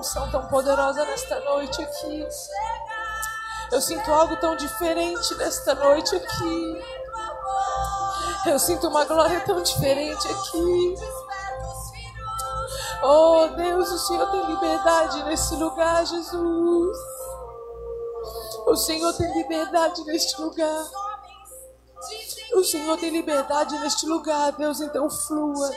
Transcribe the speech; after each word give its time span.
unção 0.00 0.30
tão 0.30 0.46
poderosa 0.46 1.04
nesta 1.04 1.38
noite 1.40 1.82
aqui. 1.82 2.26
Eu 3.70 3.80
sinto 3.82 4.10
algo 4.10 4.34
tão 4.38 4.56
diferente 4.56 5.34
nesta 5.34 5.74
noite 5.74 6.16
aqui. 6.16 6.84
Eu 8.46 8.58
sinto 8.58 8.88
uma 8.88 9.04
glória 9.04 9.40
tão 9.42 9.62
diferente 9.62 10.26
aqui. 10.26 10.94
Oh 13.02 13.46
Deus, 13.54 13.90
o 13.90 13.98
Senhor 13.98 14.30
tem 14.30 14.46
liberdade 14.46 15.22
nesse 15.24 15.54
lugar, 15.56 16.06
Jesus. 16.06 16.98
O 18.66 18.76
Senhor 18.76 19.12
tem 19.12 19.32
liberdade 19.34 20.02
neste 20.04 20.40
lugar. 20.40 20.86
O 22.54 22.64
Senhor 22.64 22.96
tem 22.98 23.10
liberdade 23.10 23.78
neste 23.78 24.06
lugar, 24.06 24.52
Deus, 24.52 24.80
então 24.80 25.10
flua. 25.10 25.70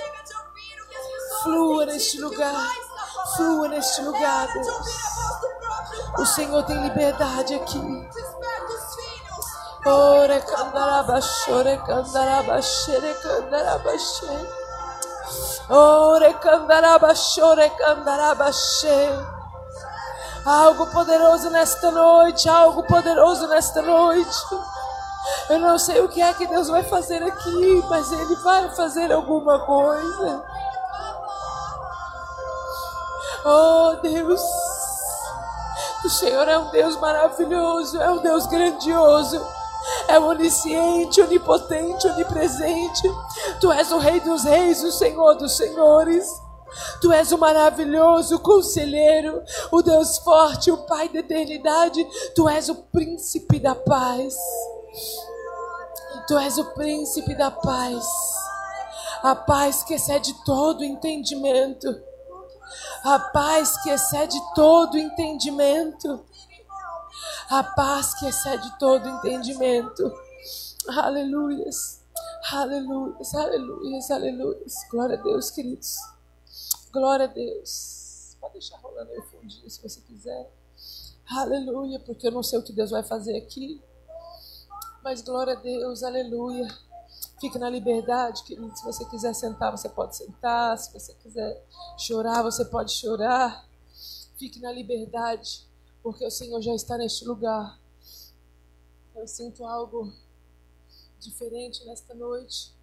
Flua 1.44 1.86
neste 1.86 2.22
lugar. 2.22 2.83
Flua 3.36 3.68
neste 3.68 4.02
lugar, 4.02 4.48
Deus. 4.54 4.68
O 6.20 6.26
Senhor 6.26 6.64
tem 6.64 6.82
liberdade 6.84 7.56
aqui. 7.56 8.10
Ore 9.86 10.40
candarabashe, 10.42 11.52
ore 11.52 11.78
candarabashe, 11.78 12.96
ore 12.96 13.14
candarabashe. 13.16 14.48
Ore 15.70 16.34
candarabashe, 16.36 17.42
ore 17.42 17.70
candarabashe. 17.72 18.88
Algo 20.46 20.88
poderoso 20.88 21.50
nesta 21.50 21.90
noite, 21.90 22.48
algo 22.48 22.84
poderoso 22.84 23.48
nesta 23.48 23.82
noite. 23.82 24.46
Eu 25.50 25.60
não 25.60 25.78
sei 25.80 26.02
o 26.02 26.10
que 26.10 26.22
é 26.22 26.34
que 26.34 26.46
Deus 26.48 26.68
vai 26.68 26.84
fazer 26.84 27.24
aqui, 27.24 27.84
mas 27.90 28.12
Ele 28.12 28.36
vai 28.38 28.70
fazer 28.76 29.12
alguma 29.12 29.60
coisa. 29.66 30.44
Oh 33.46 33.96
Deus, 34.02 34.42
o 36.06 36.10
Senhor 36.10 36.48
é 36.48 36.58
um 36.58 36.72
Deus 36.72 36.96
maravilhoso, 36.96 38.02
é 38.02 38.10
um 38.10 38.20
Deus 38.20 38.46
grandioso, 38.46 39.46
é 40.08 40.18
onisciente, 40.18 41.22
onipotente, 41.22 42.08
onipresente. 42.08 43.12
Tu 43.60 43.70
és 43.70 43.92
o 43.92 43.98
Rei 43.98 44.22
dos 44.22 44.46
Reis, 44.46 44.82
o 44.84 44.94
Senhor 44.94 45.36
dos 45.36 45.58
Senhores. 45.58 46.26
Tu 47.02 47.12
és 47.12 47.34
o 47.34 47.38
maravilhoso 47.38 48.40
conselheiro, 48.40 49.44
o 49.72 49.82
Deus 49.82 50.20
forte, 50.20 50.72
o 50.72 50.78
Pai 50.86 51.10
da 51.10 51.20
eternidade. 51.20 52.02
Tu 52.34 52.48
és 52.48 52.70
o 52.70 52.76
príncipe 52.76 53.60
da 53.60 53.76
paz. 53.76 54.36
Tu 56.28 56.38
és 56.38 56.58
o 56.58 56.64
príncipe 56.76 57.36
da 57.36 57.52
paz. 57.52 58.06
A 59.22 59.36
paz 59.36 59.84
que 59.84 59.96
excede 59.96 60.34
todo 60.46 60.84
entendimento. 60.84 62.13
A 63.04 63.20
paz 63.20 63.82
que 63.84 63.90
excede 63.90 64.38
todo 64.56 64.98
entendimento. 64.98 66.26
A 67.50 67.64
paz 67.64 68.14
que 68.14 68.26
excede 68.28 68.78
todo 68.80 69.08
entendimento. 69.08 70.12
Aleluias. 70.88 72.02
Aleluias, 72.52 73.34
aleluias, 73.36 74.12
aleluias. 74.12 74.74
Glória 74.90 75.18
a 75.18 75.22
Deus, 75.22 75.52
queridos. 75.52 75.98
Glória 76.92 77.26
a 77.26 77.28
Deus. 77.28 78.38
Pode 78.40 78.54
deixar 78.54 78.78
rolando 78.78 79.12
aí 79.12 79.20
o 79.20 79.24
fundinho 79.24 79.70
se 79.70 79.82
você 79.82 80.00
quiser. 80.02 80.52
Aleluia, 81.30 82.00
porque 82.00 82.28
eu 82.28 82.32
não 82.32 82.44
sei 82.44 82.60
o 82.60 82.64
que 82.64 82.72
Deus 82.72 82.92
vai 82.92 83.04
fazer 83.04 83.36
aqui. 83.38 83.82
Mas 85.04 85.22
glória 85.22 85.54
a 85.54 85.60
Deus, 85.60 86.04
aleluia. 86.04 86.68
Fique 87.44 87.60
na 87.60 87.70
liberdade, 87.70 88.42
querido. 88.46 88.74
Se 88.74 88.86
você 88.86 89.04
quiser 89.04 89.36
sentar, 89.36 89.70
você 89.70 89.90
pode 89.90 90.16
sentar. 90.16 90.78
Se 90.78 90.94
você 90.94 91.14
quiser 91.16 91.62
chorar, 91.98 92.42
você 92.42 92.64
pode 92.64 92.94
chorar. 92.94 93.68
Fique 94.38 94.62
na 94.62 94.72
liberdade, 94.72 95.68
porque 96.02 96.26
o 96.26 96.32
Senhor 96.32 96.62
já 96.62 96.74
está 96.74 96.98
neste 96.98 97.26
lugar. 97.26 97.78
Eu 99.14 99.28
sinto 99.28 99.66
algo 99.66 100.14
diferente 101.20 101.84
nesta 101.84 102.14
noite. 102.14 102.74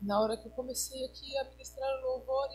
Na 0.00 0.20
hora 0.20 0.36
que 0.36 0.46
eu 0.46 0.52
comecei 0.52 1.04
aqui 1.04 1.36
a 1.38 1.42
ministrar 1.50 1.98
o 1.98 2.12
louvor, 2.12 2.48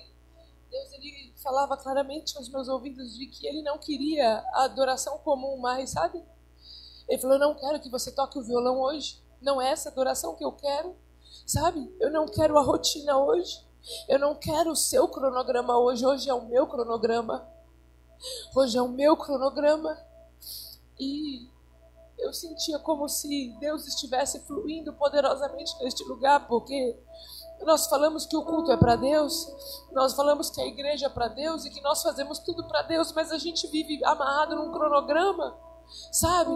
Deus 0.71 0.93
ele 0.93 1.33
falava 1.35 1.75
claramente 1.75 2.37
aos 2.37 2.47
meus 2.47 2.69
ouvidos 2.69 3.17
de 3.17 3.27
que 3.27 3.45
ele 3.45 3.61
não 3.61 3.77
queria 3.77 4.37
a 4.53 4.63
adoração 4.63 5.17
comum 5.17 5.57
mais, 5.57 5.89
sabe? 5.89 6.23
Ele 7.09 7.21
falou: 7.21 7.37
Não 7.37 7.55
quero 7.55 7.81
que 7.81 7.89
você 7.89 8.09
toque 8.09 8.39
o 8.39 8.41
violão 8.41 8.79
hoje. 8.79 9.26
Não 9.41 9.61
é 9.61 9.71
essa 9.71 9.89
adoração 9.89 10.35
que 10.35 10.43
eu 10.43 10.51
quero. 10.51 10.95
Sabe? 11.45 11.95
Eu 11.99 12.11
não 12.11 12.27
quero 12.27 12.57
a 12.57 12.61
rotina 12.61 13.17
hoje. 13.17 13.65
Eu 14.07 14.19
não 14.19 14.35
quero 14.35 14.71
o 14.71 14.75
seu 14.75 15.07
cronograma 15.07 15.77
hoje. 15.77 16.05
Hoje 16.05 16.29
é 16.29 16.33
o 16.33 16.45
meu 16.47 16.67
cronograma. 16.67 17.47
Hoje 18.55 18.77
é 18.77 18.81
o 18.81 18.87
meu 18.87 19.15
cronograma. 19.15 19.97
E 20.99 21.47
eu 22.17 22.33
sentia 22.33 22.79
como 22.79 23.07
se 23.07 23.55
Deus 23.59 23.87
estivesse 23.87 24.39
fluindo 24.41 24.91
poderosamente 24.93 25.77
neste 25.83 26.03
lugar, 26.03 26.47
porque 26.47 26.97
nós 27.61 27.87
falamos 27.87 28.25
que 28.25 28.35
o 28.35 28.43
culto 28.43 28.71
é 28.71 28.77
para 28.77 28.95
Deus, 28.95 29.47
nós 29.91 30.13
falamos 30.13 30.49
que 30.49 30.59
a 30.61 30.65
igreja 30.65 31.07
é 31.07 31.09
para 31.09 31.27
Deus 31.27 31.65
e 31.65 31.69
que 31.69 31.81
nós 31.81 32.01
fazemos 32.01 32.39
tudo 32.39 32.67
para 32.67 32.81
Deus, 32.83 33.11
mas 33.11 33.31
a 33.31 33.37
gente 33.37 33.67
vive 33.67 34.03
amarrado 34.03 34.55
num 34.55 34.71
cronograma 34.71 35.57
sabe? 36.11 36.51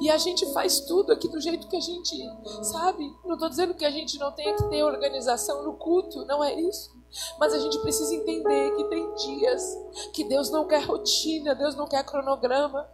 E 0.00 0.10
a 0.10 0.18
gente 0.18 0.46
faz 0.52 0.80
tudo 0.80 1.12
aqui 1.12 1.28
do 1.28 1.40
jeito 1.40 1.68
que 1.68 1.76
a 1.76 1.80
gente, 1.80 2.16
sabe? 2.62 3.12
Não 3.24 3.34
estou 3.34 3.48
dizendo 3.48 3.74
que 3.74 3.84
a 3.84 3.90
gente 3.90 4.18
não 4.18 4.32
tenha 4.32 4.54
que 4.54 4.64
ter 4.68 4.82
organização 4.82 5.64
no 5.64 5.74
culto, 5.74 6.24
não 6.24 6.42
é 6.42 6.54
isso. 6.54 6.94
Mas 7.38 7.52
a 7.54 7.58
gente 7.58 7.78
precisa 7.80 8.14
entender 8.14 8.74
que 8.76 8.84
tem 8.84 9.14
dias 9.14 9.76
que 10.12 10.24
Deus 10.24 10.50
não 10.50 10.66
quer 10.66 10.84
rotina, 10.84 11.54
Deus 11.54 11.74
não 11.74 11.86
quer 11.86 12.04
cronograma. 12.04 12.88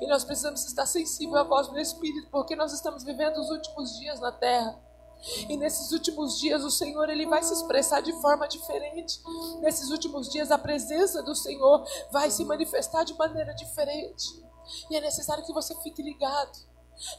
E 0.00 0.06
nós 0.06 0.24
precisamos 0.24 0.64
estar 0.64 0.86
sensível 0.86 1.36
à 1.36 1.42
voz 1.42 1.68
do 1.68 1.78
Espírito, 1.78 2.28
porque 2.30 2.56
nós 2.56 2.72
estamos 2.72 3.02
vivendo 3.04 3.38
os 3.38 3.50
últimos 3.50 3.98
dias 3.98 4.20
na 4.20 4.32
terra. 4.32 4.80
E 5.48 5.56
nesses 5.56 5.92
últimos 5.92 6.38
dias 6.38 6.62
o 6.62 6.70
Senhor 6.70 7.08
ele 7.08 7.26
vai 7.26 7.42
se 7.42 7.52
expressar 7.52 8.00
de 8.00 8.12
forma 8.20 8.46
diferente. 8.46 9.20
Nesses 9.60 9.90
últimos 9.90 10.28
dias 10.28 10.50
a 10.50 10.58
presença 10.58 11.22
do 11.22 11.34
Senhor 11.34 11.84
vai 12.10 12.30
se 12.30 12.44
manifestar 12.44 13.04
de 13.04 13.14
maneira 13.14 13.52
diferente. 13.54 14.45
E 14.90 14.96
é 14.96 15.00
necessário 15.00 15.44
que 15.44 15.52
você 15.52 15.74
fique 15.82 16.02
ligado. 16.02 16.58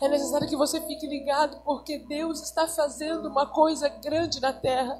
É 0.02 0.08
necessário 0.08 0.47
que 0.47 0.56
você 0.56 0.81
fique 0.81 1.06
ligado, 1.08 1.62
porque 1.63 2.00
Deus 2.00 2.41
está 2.41 2.68
fazendo 2.68 3.28
uma 3.28 3.46
coisa 3.46 3.88
grande 3.88 4.40
na 4.40 4.52
terra. 4.52 5.00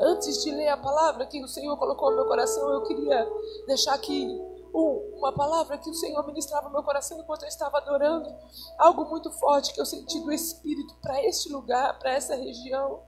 Antes 0.00 0.42
de 0.42 0.50
ler 0.50 0.68
a 0.68 0.76
palavra 0.76 1.26
que 1.26 1.42
o 1.42 1.48
Senhor 1.48 1.76
colocou 1.76 2.10
no 2.10 2.16
meu 2.16 2.26
coração, 2.26 2.68
eu 2.70 2.82
queria 2.82 3.28
deixar 3.66 3.94
aqui 3.94 4.26
uma 4.72 5.32
palavra 5.32 5.78
que 5.78 5.90
o 5.90 5.94
Senhor 5.94 6.24
ministrava 6.26 6.66
no 6.68 6.72
meu 6.72 6.82
coração 6.82 7.18
enquanto 7.18 7.42
eu 7.42 7.48
estava 7.48 7.78
adorando. 7.78 8.34
Algo 8.78 9.04
muito 9.04 9.30
forte 9.32 9.72
que 9.72 9.80
eu 9.80 9.86
senti 9.86 10.20
do 10.20 10.32
Espírito 10.32 10.94
para 11.00 11.22
este 11.24 11.50
lugar, 11.50 11.98
para 11.98 12.12
essa 12.12 12.34
região. 12.34 13.02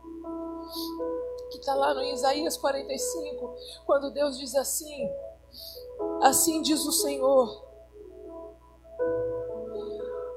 Que 1.50 1.58
está 1.58 1.74
lá 1.74 1.94
no 1.94 2.02
Isaías 2.02 2.56
45, 2.56 3.54
quando 3.84 4.12
Deus 4.12 4.38
diz 4.38 4.54
assim: 4.54 5.08
Assim 6.22 6.62
diz 6.62 6.84
o 6.86 6.92
Senhor 6.92 7.69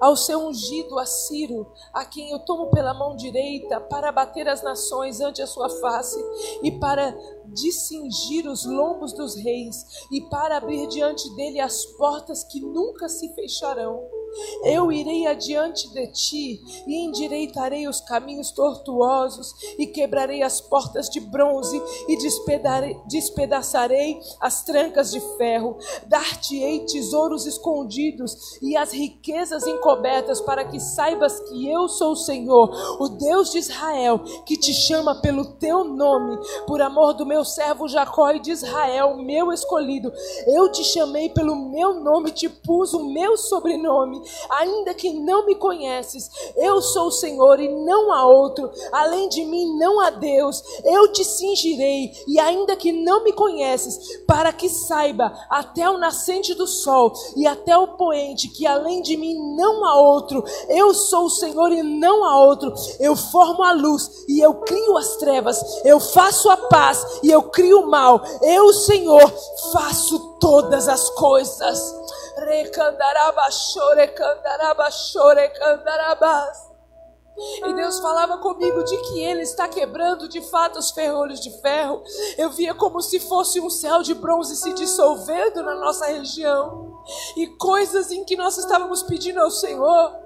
ao 0.03 0.18
seu 0.18 0.46
ungido, 0.46 1.00
a 1.00 1.06
Ciro, 1.06 1.72
a 1.94 2.03
quem 2.03 2.31
eu 2.31 2.40
tomo 2.40 2.69
pela 2.69 2.94
mão 2.94 3.16
direita 3.16 3.80
para 3.80 4.12
bater 4.12 4.50
as 4.50 4.62
nações 4.62 5.22
ante 5.22 5.41
a 5.41 5.47
sua 5.47 5.69
face 5.69 6.22
e 6.62 6.69
para 6.72 7.16
discingir 7.48 8.48
os 8.48 8.66
lombos 8.66 9.14
dos 9.14 9.36
reis 9.36 9.86
e 10.12 10.22
para 10.22 10.58
abrir 10.58 10.88
diante 10.88 11.30
dele 11.36 11.59
as 11.59 11.86
portas 11.86 12.44
que 12.44 12.59
nunca 12.59 13.09
se 13.09 13.34
fecharão. 13.34 14.24
Eu 14.64 14.92
irei 14.92 15.28
adiante 15.28 15.92
de 15.94 16.08
ti 16.08 16.62
e 16.88 17.06
endireitarei 17.06 17.88
os 17.88 18.02
caminhos 18.02 18.52
tortuosos 18.52 19.53
e 19.78 19.85
quebrarei 19.85 20.41
as 20.41 20.59
portas 20.59 21.09
de 21.09 21.20
bronze 21.20 21.82
e 22.08 22.17
despedaçarei 23.08 24.20
as 24.40 24.64
trancas 24.64 25.12
de 25.12 25.20
ferro. 25.38 25.78
Dar-te-ei 26.08 26.85
tesouros 26.85 27.46
escondidos 27.46 28.58
e 28.62 28.76
as 28.76 28.91
riquezas 28.91 29.67
encobertas 29.67 30.41
para 30.41 30.66
que 30.66 30.79
saibas 30.79 31.40
que 31.41 31.70
eu 31.70 31.88
sou 31.88 32.14
o 32.14 32.17
Senhor, 32.17 33.02
o 33.02 33.09
Deus 33.09 33.52
de 33.52 33.59
Israel, 33.59 34.20
que 34.46 34.58
te 34.58 34.73
chama 34.73 35.22
pelo 35.22 35.46
teu 35.56 35.84
nome, 35.84 36.38
por 36.66 36.82
amor 36.82 37.14
do 37.14 37.26
meu 37.26 37.33
servo 37.46 37.88
Jacó 37.88 38.32
e 38.32 38.40
de 38.40 38.52
Israel, 38.52 39.16
meu 39.16 39.53
escolhido. 39.53 40.12
Eu 40.47 40.70
te 40.72 40.84
chamei 40.84 41.30
pelo 41.30 41.56
meu 41.56 41.94
nome, 41.94 42.32
te 42.32 42.50
pus 42.50 42.94
o 42.94 43.06
meu 43.06 43.38
sobrenome 43.38 44.22
ainda 44.50 44.94
que 44.94 45.12
não 45.12 45.46
me 45.46 45.56
conheces, 45.56 46.30
eu 46.56 46.82
sou 46.82 47.08
o 47.08 47.12
Senhor 47.12 47.59
e 47.59 47.68
não 47.68 48.12
há 48.12 48.26
outro, 48.26 48.70
além 48.91 49.30
de 49.30 49.44
mim 49.46 49.78
não 49.78 50.00
há 50.00 50.09
Deus. 50.09 50.62
Eu 50.84 51.12
te 51.12 51.24
cingirei, 51.24 52.12
e 52.28 52.40
ainda 52.40 52.76
que 52.76 52.91
não 52.91 53.24
me 53.24 53.34
conheces, 53.34 54.22
para 54.28 54.52
que 54.52 54.70
saiba 54.70 55.34
até 55.50 55.90
o 55.90 55.97
nascente 55.97 56.53
do 56.53 56.68
sol 56.68 57.14
e 57.36 57.47
até 57.47 57.78
o 57.78 57.88
poente 57.96 58.47
que 58.50 58.66
além 58.66 59.02
de 59.02 59.18
mim 59.18 59.36
não 59.56 59.86
há 59.86 59.96
outro. 59.96 60.44
Eu 60.70 60.94
sou 60.94 61.26
o 61.26 61.29
Senhor 61.29 61.72
e 61.72 61.84
não 61.84 62.24
há 62.24 62.46
outro. 62.46 62.74
Eu 63.00 63.16
formo 63.16 63.64
a 63.64 63.74
luz 63.74 64.26
e 64.28 64.40
eu 64.40 64.53
crio 64.56 64.97
as 64.97 65.16
trevas. 65.18 65.62
Eu 65.84 66.00
faço 66.00 66.50
a 66.50 66.58
paz 66.58 67.22
e 67.23 67.31
eu 67.31 67.43
crio 67.43 67.87
mal. 67.87 68.22
Eu, 68.41 68.73
Senhor, 68.73 69.34
faço 69.72 70.37
todas 70.40 70.87
as 70.87 71.09
coisas. 71.11 71.96
E 77.66 77.73
Deus 77.73 77.99
falava 77.99 78.37
comigo 78.37 78.84
de 78.84 78.96
que 78.97 79.20
Ele 79.20 79.41
está 79.41 79.67
quebrando 79.67 80.28
de 80.28 80.40
fato 80.41 80.78
os 80.78 80.91
ferrolhos 80.91 81.40
de 81.40 81.49
ferro. 81.61 82.03
Eu 82.37 82.52
via 82.52 82.75
como 82.75 83.02
se 83.02 83.20
fosse 83.20 83.59
um 83.59 83.69
céu 83.69 84.03
de 84.03 84.14
bronze 84.14 84.55
se 84.55 84.72
dissolvendo 84.73 85.64
na 85.64 85.76
nossa 85.76 86.05
região. 86.05 87.02
E 87.35 87.47
coisas 87.58 88.11
em 88.11 88.23
que 88.23 88.35
nós 88.35 88.58
estávamos 88.58 89.02
pedindo 89.02 89.40
ao 89.40 89.49
Senhor 89.49 90.23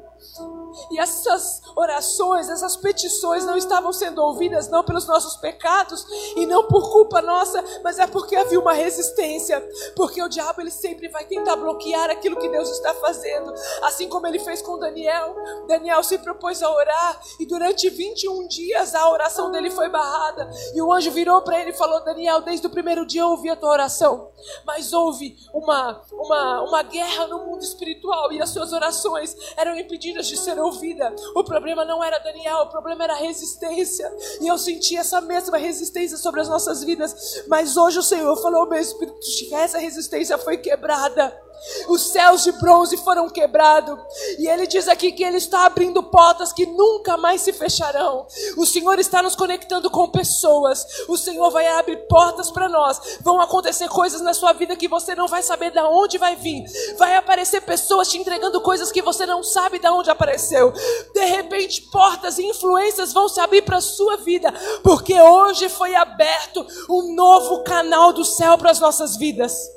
e 0.92 1.00
essas 1.00 1.62
orações, 1.76 2.50
essas 2.50 2.76
petições 2.76 3.46
não 3.46 3.56
estavam 3.56 3.92
sendo 3.94 4.22
ouvidas 4.22 4.68
não 4.70 4.84
pelos 4.84 5.08
nossos 5.08 5.38
pecados 5.38 6.06
e 6.36 6.46
não 6.46 6.68
por 6.68 6.92
culpa 6.92 7.22
nossa, 7.22 7.64
mas 7.84 8.00
é 8.00 8.08
porque 8.08 8.36
havia 8.36 8.60
uma 8.60 8.74
resistência, 8.74 9.62
porque 9.96 10.22
o 10.22 10.30
diabo 10.30 10.62
ele 10.62 10.72
sempre 10.72 11.08
vai 11.10 11.26
tentar 11.26 11.56
bloquear 11.56 12.10
aquilo 12.10 12.38
que 12.38 12.50
Deus 12.50 12.70
está 12.70 12.94
fazendo, 12.96 13.54
assim 13.84 14.08
como 14.08 14.28
ele 14.28 14.40
fez 14.40 14.62
com 14.62 14.78
Daniel. 14.78 15.36
Daniel 15.68 16.04
se 16.04 16.18
propôs 16.18 16.62
a 16.62 16.70
orar 16.70 17.22
e 17.40 17.46
durante 17.46 17.90
21 17.90 18.48
dias 18.48 18.96
a 18.96 19.10
oração 19.10 19.52
dele 19.52 19.72
foi 19.72 19.90
barrada 19.90 20.50
e 20.74 20.82
o 20.82 20.92
anjo 20.92 21.12
virou 21.12 21.42
para 21.42 21.60
ele 21.60 21.72
e 21.72 21.78
falou: 21.78 22.04
"Daniel, 22.04 22.42
desde 22.42 22.66
o 22.68 22.70
primeiro 22.70 23.06
dia 23.06 23.22
eu 23.22 23.30
ouvi 23.30 23.50
a 23.50 23.56
tua 23.56 23.70
oração, 23.70 24.32
mas 24.66 24.94
houve 24.94 25.36
uma 25.54 26.02
uma 26.12 26.62
uma 26.64 26.84
guerra 26.84 27.28
no 27.28 27.46
mundo 27.46 27.62
espiritual 27.62 28.32
e 28.32 28.42
as 28.42 28.50
suas 28.50 28.74
orações 28.74 29.36
eram 29.56 29.78
impedidas 29.78 30.28
de 30.28 30.38
ser 30.38 30.60
ouvida. 30.68 31.14
O 31.36 31.44
problema 31.44 31.84
não 31.84 32.04
era 32.04 32.20
Daniel, 32.20 32.60
o 32.60 32.70
problema 32.70 33.04
era 33.04 33.14
a 33.14 33.18
resistência. 33.18 34.10
E 34.40 34.48
eu 34.48 34.58
senti 34.58 34.96
essa 34.96 35.20
mesma 35.22 35.58
resistência 35.58 36.18
sobre 36.18 36.42
as 36.42 36.50
nossas 36.50 36.84
vidas. 36.84 37.44
Mas 37.48 37.76
hoje 37.76 38.00
o 38.00 38.04
Senhor 38.04 38.36
falou, 38.38 38.70
meu 38.70 38.80
Espírito, 38.80 39.18
essa 39.54 39.78
resistência 39.78 40.38
foi 40.38 40.58
quebrada. 40.58 41.47
Os 41.88 42.12
céus 42.12 42.44
de 42.44 42.52
bronze 42.54 42.98
foram 42.98 43.30
quebrados. 43.30 43.98
E 44.38 44.48
ele 44.48 44.68
diz 44.68 44.88
aqui 44.88 45.12
que 45.12 45.24
ele 45.24 45.38
está 45.38 45.66
abrindo 45.66 46.04
portas 46.04 46.52
que 46.54 46.66
nunca 46.66 47.18
mais 47.18 47.42
se 47.42 47.54
fecharão. 47.54 48.26
O 48.58 48.66
Senhor 48.66 49.00
está 49.00 49.22
nos 49.22 49.36
conectando 49.36 49.90
com 49.90 50.10
pessoas. 50.10 50.86
O 51.08 51.18
Senhor 51.18 51.50
vai 51.52 51.68
abrir 51.68 51.98
portas 52.08 52.52
para 52.52 52.70
nós. 52.70 53.00
Vão 53.22 53.42
acontecer 53.42 53.90
coisas 53.90 54.22
na 54.22 54.34
sua 54.34 54.54
vida 54.54 54.76
que 54.76 54.88
você 54.88 55.16
não 55.16 55.28
vai 55.28 55.42
saber 55.42 55.72
de 55.72 55.80
onde 55.80 56.18
vai 56.18 56.36
vir. 56.36 56.64
Vai 56.98 57.16
aparecer 57.16 57.62
pessoas 57.62 58.10
te 58.10 58.18
entregando 58.18 58.62
coisas 58.62 58.92
que 58.92 59.02
você 59.02 59.26
não 59.26 59.44
sabe 59.44 59.80
de 59.80 59.88
onde 59.88 60.10
apareceu. 60.10 60.74
De 61.14 61.26
repente, 61.26 61.82
portas 61.92 62.38
e 62.38 62.46
influências 62.46 63.14
vão 63.14 63.28
se 63.28 63.40
abrir 63.40 63.64
para 63.64 63.78
a 63.78 63.82
sua 63.82 64.18
vida. 64.18 64.54
Porque 64.84 65.20
hoje 65.20 65.70
foi 65.70 65.96
aberto 65.96 66.66
um 66.90 67.16
novo 67.16 67.64
canal 67.64 68.14
do 68.14 68.26
céu 68.26 68.58
para 68.58 68.72
as 68.72 68.80
nossas 68.80 69.18
vidas. 69.18 69.77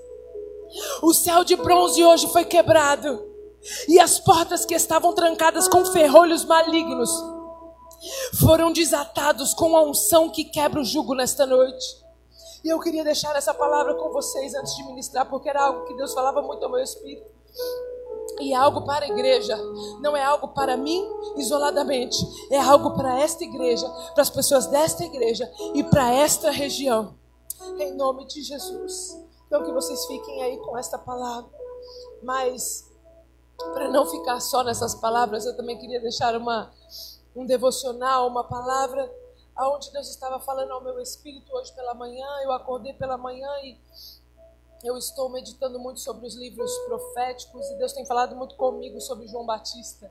O 1.02 1.12
céu 1.12 1.44
de 1.44 1.56
bronze 1.56 2.04
hoje 2.04 2.28
foi 2.28 2.44
quebrado. 2.44 3.28
E 3.88 3.98
as 3.98 4.18
portas 4.18 4.64
que 4.64 4.74
estavam 4.74 5.12
trancadas 5.14 5.68
com 5.68 5.84
ferrolhos 5.84 6.44
malignos 6.44 7.10
foram 8.40 8.72
desatados 8.72 9.52
com 9.52 9.76
a 9.76 9.82
unção 9.82 10.30
que 10.30 10.44
quebra 10.44 10.80
o 10.80 10.84
jugo 10.84 11.14
nesta 11.14 11.44
noite. 11.44 12.00
E 12.64 12.68
eu 12.68 12.78
queria 12.78 13.04
deixar 13.04 13.34
essa 13.36 13.54
palavra 13.54 13.94
com 13.94 14.10
vocês 14.10 14.54
antes 14.54 14.74
de 14.76 14.84
ministrar, 14.84 15.28
porque 15.28 15.48
era 15.48 15.62
algo 15.62 15.84
que 15.86 15.94
Deus 15.94 16.12
falava 16.12 16.42
muito 16.42 16.64
ao 16.64 16.70
meu 16.70 16.82
espírito. 16.82 17.26
E 18.38 18.52
é 18.52 18.56
algo 18.56 18.82
para 18.82 19.04
a 19.04 19.08
igreja, 19.08 19.56
não 20.00 20.16
é 20.16 20.22
algo 20.22 20.48
para 20.48 20.76
mim 20.76 21.06
isoladamente, 21.36 22.16
é 22.50 22.58
algo 22.58 22.92
para 22.92 23.20
esta 23.20 23.44
igreja, 23.44 23.86
para 24.14 24.22
as 24.22 24.30
pessoas 24.30 24.66
desta 24.66 25.04
igreja 25.04 25.50
e 25.74 25.82
para 25.82 26.10
esta 26.14 26.50
região. 26.50 27.14
Em 27.78 27.94
nome 27.94 28.26
de 28.26 28.42
Jesus. 28.42 29.29
Então 29.50 29.64
que 29.64 29.72
vocês 29.72 30.06
fiquem 30.06 30.44
aí 30.44 30.58
com 30.58 30.78
esta 30.78 30.96
palavra. 30.96 31.50
Mas 32.22 32.88
para 33.74 33.88
não 33.88 34.06
ficar 34.06 34.38
só 34.38 34.62
nessas 34.62 34.94
palavras, 34.94 35.44
eu 35.44 35.56
também 35.56 35.76
queria 35.76 36.00
deixar 36.00 36.36
uma 36.36 36.72
um 37.34 37.44
devocional, 37.44 38.28
uma 38.28 38.44
palavra 38.44 39.12
aonde 39.56 39.90
Deus 39.92 40.08
estava 40.08 40.38
falando 40.38 40.70
ao 40.70 40.82
meu 40.82 41.00
espírito 41.00 41.52
hoje 41.52 41.72
pela 41.74 41.94
manhã. 41.94 42.26
Eu 42.44 42.52
acordei 42.52 42.92
pela 42.92 43.18
manhã 43.18 43.50
e 43.64 43.76
eu 44.84 44.96
estou 44.96 45.28
meditando 45.28 45.80
muito 45.80 45.98
sobre 45.98 46.28
os 46.28 46.36
livros 46.36 46.72
proféticos 46.86 47.68
e 47.70 47.74
Deus 47.74 47.92
tem 47.92 48.06
falado 48.06 48.36
muito 48.36 48.54
comigo 48.54 49.00
sobre 49.00 49.26
João 49.26 49.44
Batista 49.44 50.10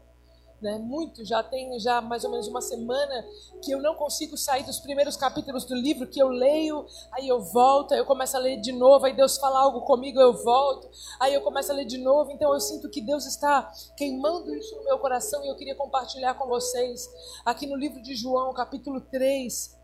né? 0.62 0.78
Muito, 0.78 1.26
já 1.26 1.42
tem 1.42 1.80
já 1.80 2.02
mais 2.02 2.24
ou 2.24 2.32
menos 2.32 2.48
uma 2.48 2.62
semana 2.62 3.26
que 3.62 3.72
eu 3.72 3.82
não 3.82 3.96
consigo 3.96 4.38
sair 4.38 4.64
dos 4.64 4.80
primeiros 4.80 5.16
capítulos 5.16 5.66
do 5.66 5.76
livro 5.76 6.08
que 6.08 6.22
eu 6.22 6.28
leio, 6.28 6.86
aí 7.12 7.28
eu 7.28 7.42
volto, 7.42 7.94
aí 7.94 8.00
eu 8.00 8.06
começo 8.06 8.36
a 8.36 8.40
ler 8.40 8.58
de 8.58 8.72
novo, 8.72 9.06
aí 9.06 9.14
Deus 9.14 9.38
fala 9.38 9.60
algo 9.60 9.82
comigo, 9.82 10.20
eu 10.20 10.34
volto, 10.44 10.90
aí 11.20 11.34
eu 11.34 11.42
começo 11.42 11.72
a 11.72 11.76
ler 11.76 11.86
de 11.86 11.98
novo, 11.98 12.32
então 12.32 12.54
eu 12.54 12.60
sinto 12.60 12.90
que 12.90 13.02
Deus 13.02 13.26
está 13.26 13.72
queimando 13.96 14.54
isso 14.56 14.76
no 14.76 14.84
meu 14.84 15.00
coração 15.00 15.44
e 15.44 15.48
eu 15.48 15.56
queria 15.56 15.76
compartilhar 15.76 16.34
com 16.36 16.48
vocês 16.48 17.10
aqui 17.46 17.66
no 17.66 17.76
livro 17.76 18.02
de 18.02 18.16
João, 18.16 18.54
capítulo 18.54 19.02
3, 19.02 19.78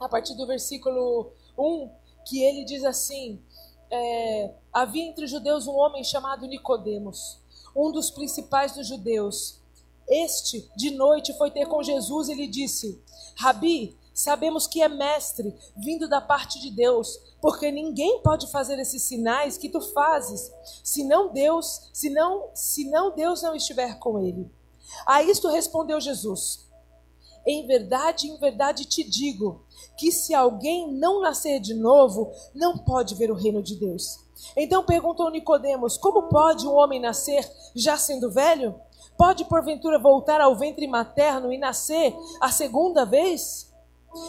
a 0.00 0.08
partir 0.08 0.34
do 0.34 0.46
versículo 0.46 1.32
1, 1.58 1.90
que 2.24 2.42
ele 2.42 2.64
diz 2.64 2.84
assim: 2.84 3.42
é, 3.90 4.54
havia 4.72 5.04
entre 5.04 5.24
os 5.24 5.30
judeus 5.30 5.66
um 5.66 5.74
homem 5.74 6.02
chamado 6.02 6.46
Nicodemos, 6.46 7.40
um 7.76 7.92
dos 7.92 8.10
principais 8.10 8.72
dos 8.72 8.86
judeus. 8.88 9.61
Este, 10.12 10.70
de 10.76 10.90
noite, 10.90 11.32
foi 11.38 11.50
ter 11.50 11.66
com 11.66 11.82
Jesus 11.82 12.28
e 12.28 12.34
lhe 12.34 12.46
disse: 12.46 13.02
Rabi, 13.34 13.96
sabemos 14.12 14.66
que 14.66 14.82
é 14.82 14.88
mestre, 14.88 15.54
vindo 15.74 16.06
da 16.06 16.20
parte 16.20 16.60
de 16.60 16.70
Deus, 16.70 17.18
porque 17.40 17.72
ninguém 17.72 18.20
pode 18.20 18.46
fazer 18.50 18.78
esses 18.78 19.02
sinais 19.02 19.56
que 19.56 19.70
tu 19.70 19.80
fazes, 19.80 20.52
senão 20.84 21.32
Deus, 21.32 21.88
senão, 21.94 22.50
senão 22.52 23.14
Deus 23.14 23.40
não 23.40 23.54
estiver 23.54 23.98
com 23.98 24.18
ele. 24.18 24.50
A 25.06 25.22
isto 25.22 25.48
respondeu 25.48 25.98
Jesus: 25.98 26.68
Em 27.46 27.66
verdade, 27.66 28.28
em 28.28 28.36
verdade 28.36 28.84
te 28.84 29.02
digo, 29.02 29.64
que 29.96 30.12
se 30.12 30.34
alguém 30.34 30.92
não 30.92 31.22
nascer 31.22 31.58
de 31.58 31.72
novo, 31.72 32.30
não 32.54 32.76
pode 32.76 33.14
ver 33.14 33.30
o 33.30 33.34
reino 33.34 33.62
de 33.62 33.76
Deus. 33.76 34.20
Então 34.54 34.84
perguntou 34.84 35.30
Nicodemos: 35.30 35.96
Como 35.96 36.28
pode 36.28 36.66
um 36.66 36.74
homem 36.74 37.00
nascer 37.00 37.50
já 37.74 37.96
sendo 37.96 38.30
velho? 38.30 38.78
Pode 39.16 39.44
porventura 39.44 39.98
voltar 39.98 40.40
ao 40.40 40.56
ventre 40.56 40.86
materno 40.86 41.52
e 41.52 41.58
nascer 41.58 42.14
a 42.40 42.50
segunda 42.50 43.04
vez? 43.04 43.72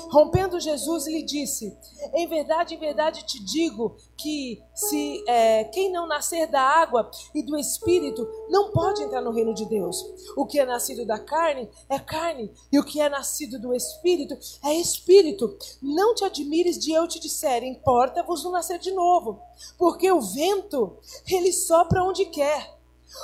Rompendo 0.10 0.62
Jesus 0.62 1.08
lhe 1.08 1.22
disse: 1.24 1.78
Em 2.14 2.26
verdade, 2.26 2.76
em 2.76 2.78
verdade 2.78 3.26
te 3.26 3.44
digo 3.44 3.98
que 4.16 4.62
se 4.74 5.22
é, 5.28 5.66
quem 5.66 5.92
não 5.92 6.08
nascer 6.08 6.48
da 6.48 6.62
água 6.62 7.12
e 7.36 7.44
do 7.44 7.58
Espírito 7.58 8.26
não 8.50 8.72
pode 8.72 9.04
entrar 9.04 9.22
no 9.22 9.32
reino 9.32 9.54
de 9.54 9.66
Deus. 9.66 10.02
O 10.38 10.46
que 10.46 10.58
é 10.58 10.66
nascido 10.66 11.06
da 11.06 11.20
carne 11.20 11.70
é 11.90 12.00
carne 12.00 12.50
e 12.72 12.80
o 12.80 12.84
que 12.84 13.02
é 13.02 13.10
nascido 13.10 13.60
do 13.60 13.74
Espírito 13.74 14.38
é 14.64 14.74
Espírito. 14.74 15.58
Não 15.82 16.16
te 16.16 16.24
admires 16.24 16.80
de 16.80 16.94
eu 16.94 17.06
te 17.06 17.20
disser: 17.20 17.64
Importa-vos 17.64 18.46
o 18.46 18.52
nascer 18.52 18.80
de 18.80 18.92
novo, 18.92 19.42
porque 19.78 20.10
o 20.10 20.22
vento 20.22 20.98
ele 21.30 21.52
sopra 21.52 22.04
onde 22.04 22.26
quer. 22.28 22.83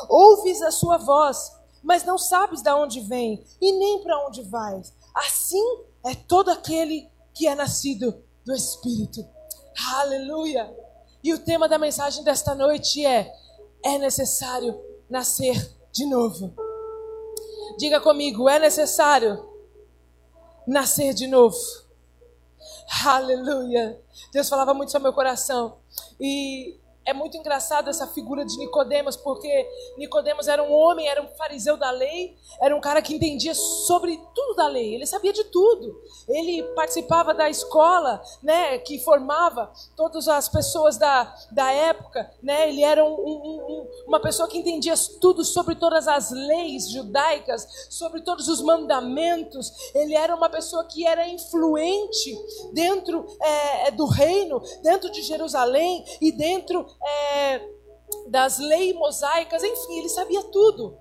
Ouves 0.09 0.61
a 0.61 0.71
sua 0.71 0.97
voz, 0.97 1.51
mas 1.83 2.03
não 2.03 2.17
sabes 2.17 2.61
de 2.61 2.71
onde 2.71 2.99
vem 3.01 3.43
e 3.61 3.71
nem 3.71 4.03
para 4.03 4.27
onde 4.27 4.43
vais. 4.43 4.93
Assim 5.15 5.63
é 6.05 6.15
todo 6.15 6.49
aquele 6.49 7.09
que 7.33 7.47
é 7.47 7.55
nascido 7.55 8.23
do 8.45 8.53
Espírito. 8.53 9.25
Aleluia! 9.95 10.75
E 11.23 11.33
o 11.33 11.39
tema 11.39 11.67
da 11.67 11.77
mensagem 11.77 12.23
desta 12.23 12.55
noite 12.55 13.05
é: 13.05 13.31
é 13.83 13.97
necessário 13.97 14.79
nascer 15.09 15.55
de 15.91 16.05
novo. 16.05 16.53
Diga 17.77 17.99
comigo, 17.99 18.49
é 18.49 18.59
necessário 18.59 19.47
nascer 20.67 21.13
de 21.13 21.27
novo. 21.27 21.57
Aleluia! 23.05 24.01
Deus 24.31 24.49
falava 24.49 24.73
muito 24.73 24.91
sobre 24.91 25.03
meu 25.03 25.13
coração. 25.13 25.77
E 26.19 26.79
é 27.09 27.13
muito 27.13 27.35
engraçado 27.35 27.89
essa 27.89 28.05
figura 28.07 28.45
de 28.45 28.55
Nicodemos, 28.57 29.17
porque 29.17 29.67
Nicodemos 29.97 30.47
era 30.47 30.61
um 30.61 30.71
homem, 30.71 31.07
era 31.07 31.21
um 31.21 31.27
fariseu 31.29 31.75
da 31.75 31.89
lei, 31.89 32.37
era 32.61 32.75
um 32.75 32.79
cara 32.79 33.01
que 33.01 33.15
entendia 33.15 33.55
sobre 33.55 34.15
tudo 34.35 34.55
da 34.55 34.67
lei, 34.67 34.93
ele 34.93 35.07
sabia 35.07 35.33
de 35.33 35.43
tudo. 35.45 35.99
Ele 36.27 36.61
participava 36.75 37.33
da 37.33 37.49
escola, 37.49 38.21
né, 38.43 38.77
que 38.77 38.99
formava 38.99 39.71
todas 39.95 40.27
as 40.27 40.47
pessoas 40.47 40.97
da, 40.97 41.35
da 41.51 41.71
época, 41.71 42.29
né? 42.43 42.69
Ele 42.69 42.83
era 42.83 43.03
um, 43.03 43.13
um, 43.13 43.65
um, 43.69 43.87
uma 44.07 44.19
pessoa 44.19 44.47
que 44.47 44.59
entendia 44.59 44.93
tudo 45.19 45.43
sobre 45.43 45.75
todas 45.75 46.07
as 46.07 46.29
leis 46.29 46.91
judaicas, 46.91 47.87
sobre 47.89 48.21
todos 48.21 48.47
os 48.47 48.61
mandamentos. 48.61 49.71
Ele 49.95 50.13
era 50.15 50.35
uma 50.35 50.49
pessoa 50.49 50.85
que 50.85 51.07
era 51.07 51.27
influente 51.27 52.37
dentro 52.71 53.25
é, 53.41 53.91
do 53.91 54.05
reino, 54.05 54.61
dentro 54.83 55.11
de 55.11 55.23
Jerusalém 55.23 56.05
e 56.21 56.31
dentro 56.31 56.85
é, 57.05 57.61
das 58.27 58.59
leis 58.59 58.93
mosaicas, 58.95 59.63
enfim, 59.63 59.99
ele 59.99 60.09
sabia 60.09 60.43
tudo. 60.43 60.97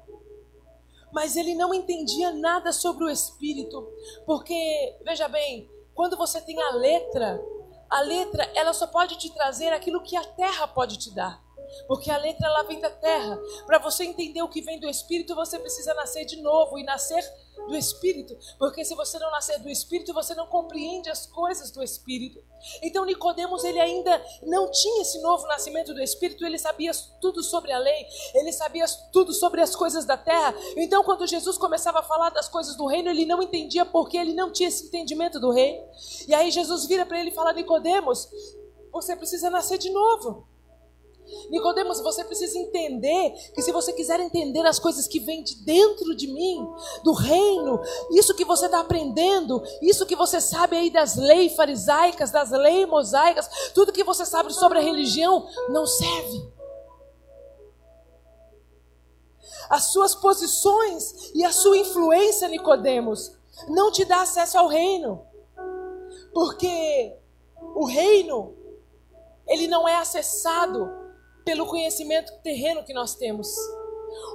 Mas 1.13 1.37
ele 1.37 1.55
não 1.55 1.73
entendia 1.73 2.33
nada 2.33 2.73
sobre 2.73 3.05
o 3.05 3.11
Espírito, 3.11 3.91
porque, 4.27 4.99
veja 5.05 5.27
bem, 5.27 5.69
quando 5.95 6.17
você 6.17 6.41
tem 6.41 6.61
a 6.63 6.71
letra, 6.73 7.43
a 7.91 8.01
letra 8.03 8.51
ela 8.55 8.73
só 8.73 8.87
pode 8.87 9.17
te 9.17 9.31
trazer 9.31 9.73
aquilo 9.73 10.03
que 10.03 10.17
a 10.17 10.25
terra 10.25 10.69
pode 10.69 10.99
te 10.99 11.15
dar. 11.15 11.43
Porque 11.87 12.11
a 12.11 12.17
letra 12.17 12.47
ela 12.47 12.63
vem 12.63 12.81
da 12.81 12.91
terra. 12.91 13.39
Para 13.67 13.79
você 13.79 14.05
entender 14.05 14.43
o 14.43 14.49
que 14.49 14.63
vem 14.63 14.81
do 14.81 14.89
Espírito, 14.89 15.35
você 15.35 15.59
precisa 15.59 15.95
nascer 15.95 16.25
de 16.25 16.41
novo 16.41 16.79
e 16.79 16.85
nascer 16.85 17.23
do 17.67 17.77
Espírito, 17.77 18.37
porque 18.59 18.85
se 18.85 18.95
você 18.95 19.19
não 19.19 19.31
nascer 19.31 19.59
do 19.59 19.69
Espírito, 19.69 20.15
você 20.15 20.35
não 20.35 20.47
compreende 20.47 21.11
as 21.11 21.27
coisas 21.27 21.71
do 21.71 21.83
Espírito. 21.83 22.43
Então 22.83 23.05
Nicodemos 23.05 23.65
ele 23.65 23.79
ainda 23.79 24.25
não 24.43 24.71
tinha 24.71 25.03
esse 25.03 25.21
novo 25.21 25.47
nascimento 25.47 25.95
do 25.95 26.03
Espírito, 26.03 26.45
ele 26.45 26.59
sabia 26.59 26.93
tudo 27.21 27.43
sobre 27.43 27.73
a 27.73 27.79
lei, 27.79 28.07
ele 28.35 28.53
sabia 28.53 28.85
tudo 29.13 29.33
sobre 29.33 29.61
as 29.61 29.75
coisas 29.75 30.05
da 30.05 30.17
terra. 30.17 30.55
Então 30.77 31.05
quando 31.05 31.27
Jesus 31.27 31.59
começava 31.59 32.01
a 32.01 32.03
falar 32.03 32.31
das 32.31 32.49
coisas 32.49 32.77
do 32.77 32.87
reino, 32.87 33.11
ele 33.11 33.27
não 33.27 33.43
entendia 33.43 33.85
porque 33.85 34.17
ele 34.17 34.33
não 34.33 34.51
tinha 34.53 34.69
esse 34.69 34.87
entendimento 34.87 35.39
do 35.39 35.51
reino. 35.51 35.85
E 36.27 36.35
aí 36.35 36.51
Jesus 36.51 36.87
vira 36.87 37.05
para 37.05 37.21
ele 37.21 37.31
e 37.31 37.35
fala: 37.35 37.53
Nicodemos, 37.53 38.29
você 38.93 39.15
precisa 39.15 39.51
nascer 39.51 39.79
de 39.79 39.91
novo. 39.91 40.47
Nicodemos, 41.51 42.01
você 42.01 42.25
precisa 42.25 42.59
entender 42.59 43.33
que 43.55 43.63
se 43.63 43.73
você 43.73 43.93
quiser 43.93 44.21
entender 44.21 44.67
as 44.67 44.79
coisas 44.79 45.07
que 45.07 45.21
vêm 45.21 45.43
de 45.43 45.57
dentro 45.65 46.15
de 46.15 46.27
mim, 46.27 46.67
do 47.03 47.13
reino, 47.13 47.81
isso 48.13 48.35
que 48.35 48.45
você 48.45 48.67
está 48.67 48.81
aprendendo, 48.81 49.63
isso 49.81 50.07
que 50.07 50.17
você 50.17 50.41
sabe 50.41 50.77
aí 50.77 50.91
das 50.91 51.17
leis 51.17 51.55
farisaicas, 51.55 52.31
das 52.31 52.51
leis 52.51 52.89
mosaicas, 52.89 53.49
tudo 53.75 53.93
que 53.93 54.05
você 54.05 54.25
sabe 54.25 54.53
sobre 54.53 54.79
a 54.79 54.83
religião, 54.83 55.47
não 55.69 55.87
serve. 55.87 56.49
As 59.69 59.85
suas 59.93 60.15
posições 60.15 61.31
e 61.35 61.45
a 61.45 61.53
sua 61.53 61.77
influência, 61.77 62.49
Nicodemos, 62.49 63.33
não 63.69 63.91
te 63.91 64.05
dá 64.05 64.23
acesso 64.23 64.59
ao 64.59 64.69
reino. 64.69 65.27
Porque 66.33 67.17
o 67.75 67.85
reino 67.85 68.55
ele 69.47 69.67
não 69.67 69.89
é 69.89 69.97
acessado 69.97 70.91
pelo 71.49 71.65
conhecimento 71.65 72.31
terreno 72.43 72.85
que 72.85 72.93
nós 72.93 73.15
temos. 73.15 73.49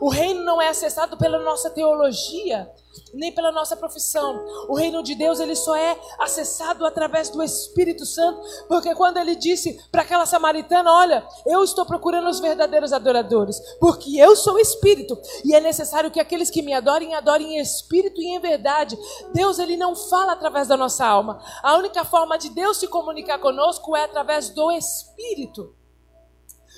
O 0.02 0.10
reino 0.10 0.44
não 0.44 0.60
é 0.60 0.70
acessado 0.70 1.16
pela 1.16 1.38
nossa 1.38 1.70
teologia, 1.70 2.68
nem 3.14 3.32
pela 3.32 3.52
nossa 3.52 3.76
profissão. 3.76 4.44
O 4.68 4.74
reino 4.74 5.04
de 5.04 5.14
Deus 5.14 5.40
ele 5.40 5.56
só 5.56 5.76
é 5.76 5.96
acessado 6.18 6.84
através 6.84 7.30
do 7.30 7.44
Espírito 7.44 8.04
Santo, 8.04 8.42
porque 8.68 8.96
quando 8.96 9.18
ele 9.18 9.36
disse 9.36 9.80
para 9.92 10.02
aquela 10.02 10.26
samaritana, 10.26 10.92
olha, 10.92 11.24
eu 11.46 11.64
estou 11.64 11.86
procurando 11.86 12.28
os 12.28 12.40
verdadeiros 12.40 12.92
adoradores, 12.92 13.60
porque 13.80 14.18
eu 14.18 14.36
sou 14.36 14.58
espírito 14.58 15.16
e 15.46 15.54
é 15.54 15.60
necessário 15.60 16.10
que 16.10 16.20
aqueles 16.20 16.50
que 16.50 16.64
me 16.64 16.74
adorem 16.74 17.14
adorem 17.14 17.58
em 17.58 17.62
espírito 17.62 18.20
e 18.20 18.36
em 18.36 18.40
verdade. 18.40 18.98
Deus 19.36 19.60
ele 19.60 19.78
não 19.78 19.96
fala 19.96 20.32
através 20.32 20.68
da 20.68 20.76
nossa 20.76 21.06
alma. 21.06 21.40
A 21.62 21.78
única 21.78 22.04
forma 22.04 22.40
de 22.40 22.50
Deus 22.50 22.78
se 22.78 22.88
comunicar 22.88 23.38
conosco 23.38 23.96
é 23.96 24.04
através 24.04 24.50
do 24.50 24.72
Espírito. 24.72 25.76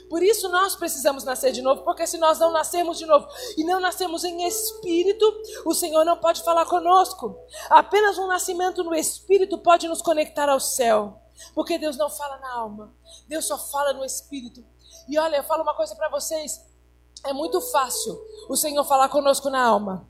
Por 0.09 0.21
isso 0.21 0.47
nós 0.49 0.75
precisamos 0.75 1.23
nascer 1.23 1.51
de 1.51 1.61
novo, 1.61 1.83
porque 1.83 2.05
se 2.05 2.17
nós 2.17 2.37
não 2.39 2.51
nascermos 2.51 2.97
de 2.97 3.05
novo 3.05 3.27
e 3.57 3.63
não 3.63 3.79
nascermos 3.79 4.23
em 4.23 4.45
espírito, 4.47 5.25
o 5.65 5.73
Senhor 5.73 6.05
não 6.05 6.17
pode 6.17 6.43
falar 6.43 6.65
conosco. 6.65 7.37
Apenas 7.69 8.17
um 8.17 8.27
nascimento 8.27 8.83
no 8.83 8.93
espírito 8.93 9.57
pode 9.57 9.87
nos 9.87 10.01
conectar 10.01 10.47
ao 10.47 10.59
céu, 10.59 11.19
porque 11.53 11.77
Deus 11.77 11.97
não 11.97 12.09
fala 12.09 12.37
na 12.37 12.53
alma, 12.53 12.93
Deus 13.27 13.45
só 13.45 13.57
fala 13.57 13.93
no 13.93 14.05
espírito. 14.05 14.63
E 15.07 15.17
olha, 15.17 15.37
eu 15.37 15.43
falo 15.43 15.63
uma 15.63 15.75
coisa 15.75 15.95
para 15.95 16.09
vocês: 16.09 16.63
é 17.25 17.33
muito 17.33 17.59
fácil 17.59 18.19
o 18.47 18.55
Senhor 18.55 18.83
falar 18.83 19.09
conosco 19.09 19.49
na 19.49 19.63
alma, 19.63 20.07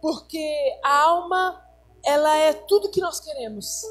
porque 0.00 0.78
a 0.82 1.02
alma 1.02 1.62
ela 2.04 2.34
é 2.36 2.52
tudo 2.52 2.90
que 2.90 3.00
nós 3.00 3.20
queremos. 3.20 3.82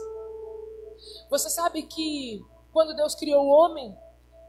Você 1.30 1.50
sabe 1.50 1.84
que 1.84 2.44
quando 2.72 2.96
Deus 2.96 3.16
criou 3.16 3.44
o 3.44 3.50
homem, 3.50 3.96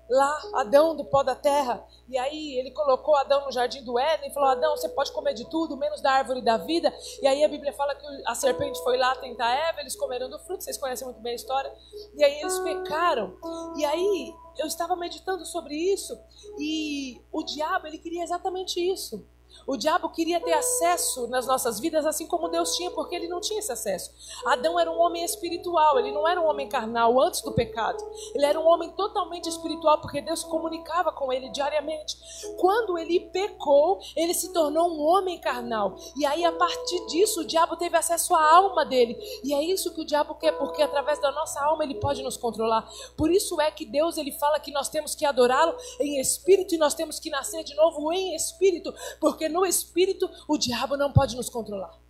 lá, 0.09 0.43
Adão 0.55 0.97
do 0.97 1.05
pó 1.05 1.23
da 1.23 1.35
terra. 1.35 1.85
E 2.09 2.19
aí 2.19 2.59
ele 2.59 2.71
colocou 2.71 3.17
Adão 3.17 3.45
no 3.45 3.53
jardim 3.53 3.83
do 3.83 3.99
Éden 3.99 4.31
e 4.31 4.35
falou: 4.35 4.51
Adão, 4.51 4.77
você 4.77 4.89
pode 4.89 5.13
comer 5.13 5.35
de 5.35 5.49
tudo, 5.49 5.77
menos 5.77 6.01
da 6.01 6.13
árvore 6.13 6.43
da 6.43 6.57
vida. 6.57 6.93
E 7.23 7.27
aí 7.27 7.45
a 7.45 7.49
Bíblia 7.49 7.73
fala 7.73 7.95
que 7.95 8.07
a 8.27 8.35
serpente 8.35 8.83
foi 8.83 8.97
lá 8.97 9.15
tentar 9.17 9.51
Eva, 9.51 9.81
eles 9.81 9.97
comeram 9.97 10.29
do 10.29 10.39
fruto, 10.39 10.65
vocês 10.65 10.79
conhecem 10.79 11.07
muito 11.07 11.21
bem 11.21 11.33
a 11.33 11.37
história. 11.37 11.73
E 12.15 12.25
aí 12.25 12.41
eles 12.41 12.59
pecaram. 12.61 13.37
E 13.77 13.85
aí 13.85 14.35
eu 14.59 14.67
estava 14.67 14.95
meditando 14.95 15.45
sobre 15.45 15.75
isso 15.75 16.17
e 16.59 17.21
o 17.33 17.43
diabo, 17.43 17.87
ele 17.87 17.99
queria 17.99 18.23
exatamente 18.23 18.81
isso. 18.81 19.27
O 19.67 19.77
diabo 19.77 20.11
queria 20.11 20.41
ter 20.41 20.53
acesso 20.53 21.27
nas 21.29 21.47
nossas 21.47 21.81
vidas, 21.81 22.05
assim 22.07 22.27
como 22.27 22.49
Deus 22.49 22.77
tinha, 22.77 22.91
porque 22.91 23.15
ele 23.15 23.29
não 23.29 23.41
tinha 23.41 23.59
esse 23.59 23.73
acesso. 23.73 24.11
Adão 24.47 24.79
era 24.79 24.91
um 24.91 25.01
homem 25.01 25.25
espiritual, 25.25 25.99
ele 25.99 26.13
não 26.13 26.27
era 26.29 26.41
um 26.41 26.47
homem 26.47 26.69
carnal 26.69 27.21
antes 27.21 27.41
do 27.41 27.53
pecado. 27.53 28.03
Ele 28.35 28.45
era 28.45 28.59
um 28.59 28.67
homem 28.67 28.91
totalmente 28.91 29.49
espiritual, 29.49 30.01
porque 30.01 30.21
Deus 30.21 30.45
comunicava 30.45 31.13
com 31.13 31.33
ele 31.33 31.49
diariamente. 31.51 32.17
Quando 32.59 32.99
ele 32.99 33.21
pecou, 33.33 34.01
ele 34.17 34.35
se 34.35 34.53
tornou 34.53 34.89
um 34.91 35.01
homem 35.01 35.39
carnal. 35.39 35.97
E 36.17 36.27
aí, 36.27 36.45
a 36.45 36.53
partir 36.53 37.07
disso, 37.07 37.41
o 37.41 37.47
diabo 37.47 37.77
teve 37.77 37.97
acesso 37.97 38.35
à 38.35 38.55
alma 38.55 38.85
dele. 38.85 39.17
E 39.43 39.55
é 39.55 39.63
isso 39.63 39.95
que 39.95 40.01
o 40.01 40.05
diabo 40.05 40.35
quer, 40.35 40.53
porque 40.53 40.83
através 40.83 41.19
da 41.21 41.33
nossa 41.33 41.65
alma 41.65 41.85
ele 41.85 41.95
pode 41.95 42.23
nos 42.23 42.37
controlar. 42.37 42.89
Por 43.17 43.31
isso 43.31 43.61
é 43.61 43.71
que 43.71 43.85
Deus 43.85 44.17
ele 44.17 44.33
fala 44.33 44.61
que 44.61 44.73
nós 44.73 44.89
temos 44.89 45.15
que 45.15 45.25
adorá-lo 45.25 45.77
em 46.01 46.21
espírito 46.21 46.75
e 46.75 46.79
nós 46.79 46.95
temos 46.95 47.19
que 47.19 47.31
nascer 47.31 47.65
de 47.65 47.75
novo 47.75 48.13
em 48.13 48.35
espírito, 48.35 48.93
porque 49.21 49.44
no 49.49 49.65
espírito, 49.65 50.29
o 50.49 50.57
diabo 50.57 50.97
não 50.97 51.13
pode 51.13 51.37
nos 51.37 51.49
controlar. 51.49 52.05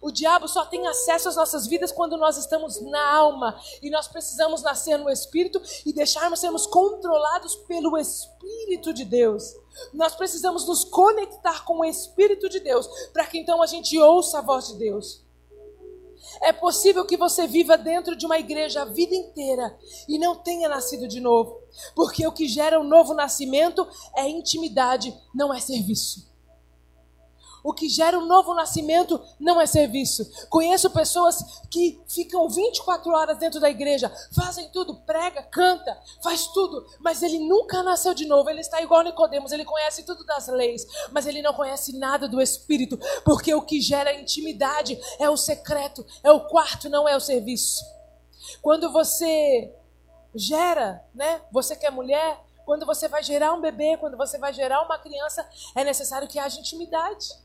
O 0.00 0.10
diabo 0.10 0.46
só 0.46 0.64
tem 0.64 0.86
acesso 0.86 1.28
às 1.28 1.36
nossas 1.36 1.66
vidas 1.66 1.90
quando 1.90 2.16
nós 2.16 2.36
estamos 2.36 2.80
na 2.80 3.14
alma. 3.14 3.58
E 3.82 3.90
nós 3.90 4.06
precisamos 4.06 4.62
nascer 4.62 4.98
no 4.98 5.10
Espírito 5.10 5.60
e 5.84 5.92
deixarmos 5.92 6.40
sermos 6.40 6.66
controlados 6.66 7.56
pelo 7.66 7.96
Espírito 7.96 8.92
de 8.92 9.04
Deus. 9.04 9.54
Nós 9.92 10.14
precisamos 10.14 10.66
nos 10.66 10.84
conectar 10.84 11.64
com 11.64 11.78
o 11.78 11.84
Espírito 11.84 12.48
de 12.48 12.60
Deus 12.60 12.86
para 13.12 13.26
que 13.26 13.38
então 13.38 13.62
a 13.62 13.66
gente 13.66 13.98
ouça 13.98 14.38
a 14.38 14.42
voz 14.42 14.68
de 14.68 14.76
Deus. 14.76 15.24
É 16.42 16.52
possível 16.52 17.04
que 17.06 17.16
você 17.16 17.46
viva 17.46 17.78
dentro 17.78 18.16
de 18.16 18.26
uma 18.26 18.38
igreja 18.38 18.82
a 18.82 18.84
vida 18.84 19.14
inteira 19.14 19.78
e 20.08 20.18
não 20.18 20.34
tenha 20.36 20.68
nascido 20.68 21.06
de 21.06 21.20
novo, 21.20 21.60
porque 21.94 22.26
o 22.26 22.32
que 22.32 22.48
gera 22.48 22.80
um 22.80 22.84
novo 22.84 23.14
nascimento 23.14 23.86
é 24.14 24.28
intimidade, 24.28 25.16
não 25.34 25.54
é 25.54 25.60
serviço. 25.60 26.26
O 27.66 27.74
que 27.74 27.88
gera 27.88 28.16
um 28.16 28.26
novo 28.26 28.54
nascimento 28.54 29.20
não 29.40 29.60
é 29.60 29.66
serviço. 29.66 30.24
Conheço 30.48 30.88
pessoas 30.88 31.64
que 31.68 32.00
ficam 32.06 32.48
24 32.48 33.10
horas 33.10 33.38
dentro 33.38 33.58
da 33.58 33.68
igreja, 33.68 34.08
fazem 34.32 34.68
tudo, 34.68 34.94
prega, 35.00 35.42
canta, 35.42 36.00
faz 36.22 36.46
tudo, 36.46 36.86
mas 37.00 37.24
ele 37.24 37.40
nunca 37.40 37.82
nasceu 37.82 38.14
de 38.14 38.24
novo. 38.24 38.48
Ele 38.48 38.60
está 38.60 38.80
igual 38.80 39.02
Nicodemos, 39.02 39.50
ele 39.50 39.64
conhece 39.64 40.04
tudo 40.04 40.24
das 40.24 40.46
leis, 40.46 40.86
mas 41.10 41.26
ele 41.26 41.42
não 41.42 41.52
conhece 41.54 41.98
nada 41.98 42.28
do 42.28 42.40
espírito, 42.40 42.96
porque 43.24 43.52
o 43.52 43.62
que 43.62 43.80
gera 43.80 44.14
intimidade 44.14 44.96
é 45.18 45.28
o 45.28 45.36
secreto, 45.36 46.06
é 46.22 46.30
o 46.30 46.46
quarto, 46.46 46.88
não 46.88 47.08
é 47.08 47.16
o 47.16 47.20
serviço. 47.20 47.84
Quando 48.62 48.92
você 48.92 49.74
gera, 50.36 51.04
né? 51.12 51.42
Você 51.50 51.74
que 51.74 51.84
é 51.84 51.90
mulher, 51.90 52.40
quando 52.64 52.86
você 52.86 53.08
vai 53.08 53.24
gerar 53.24 53.52
um 53.54 53.60
bebê, 53.60 53.96
quando 53.96 54.16
você 54.16 54.38
vai 54.38 54.52
gerar 54.52 54.82
uma 54.82 55.00
criança, 55.00 55.44
é 55.74 55.82
necessário 55.82 56.28
que 56.28 56.38
haja 56.38 56.60
intimidade. 56.60 57.44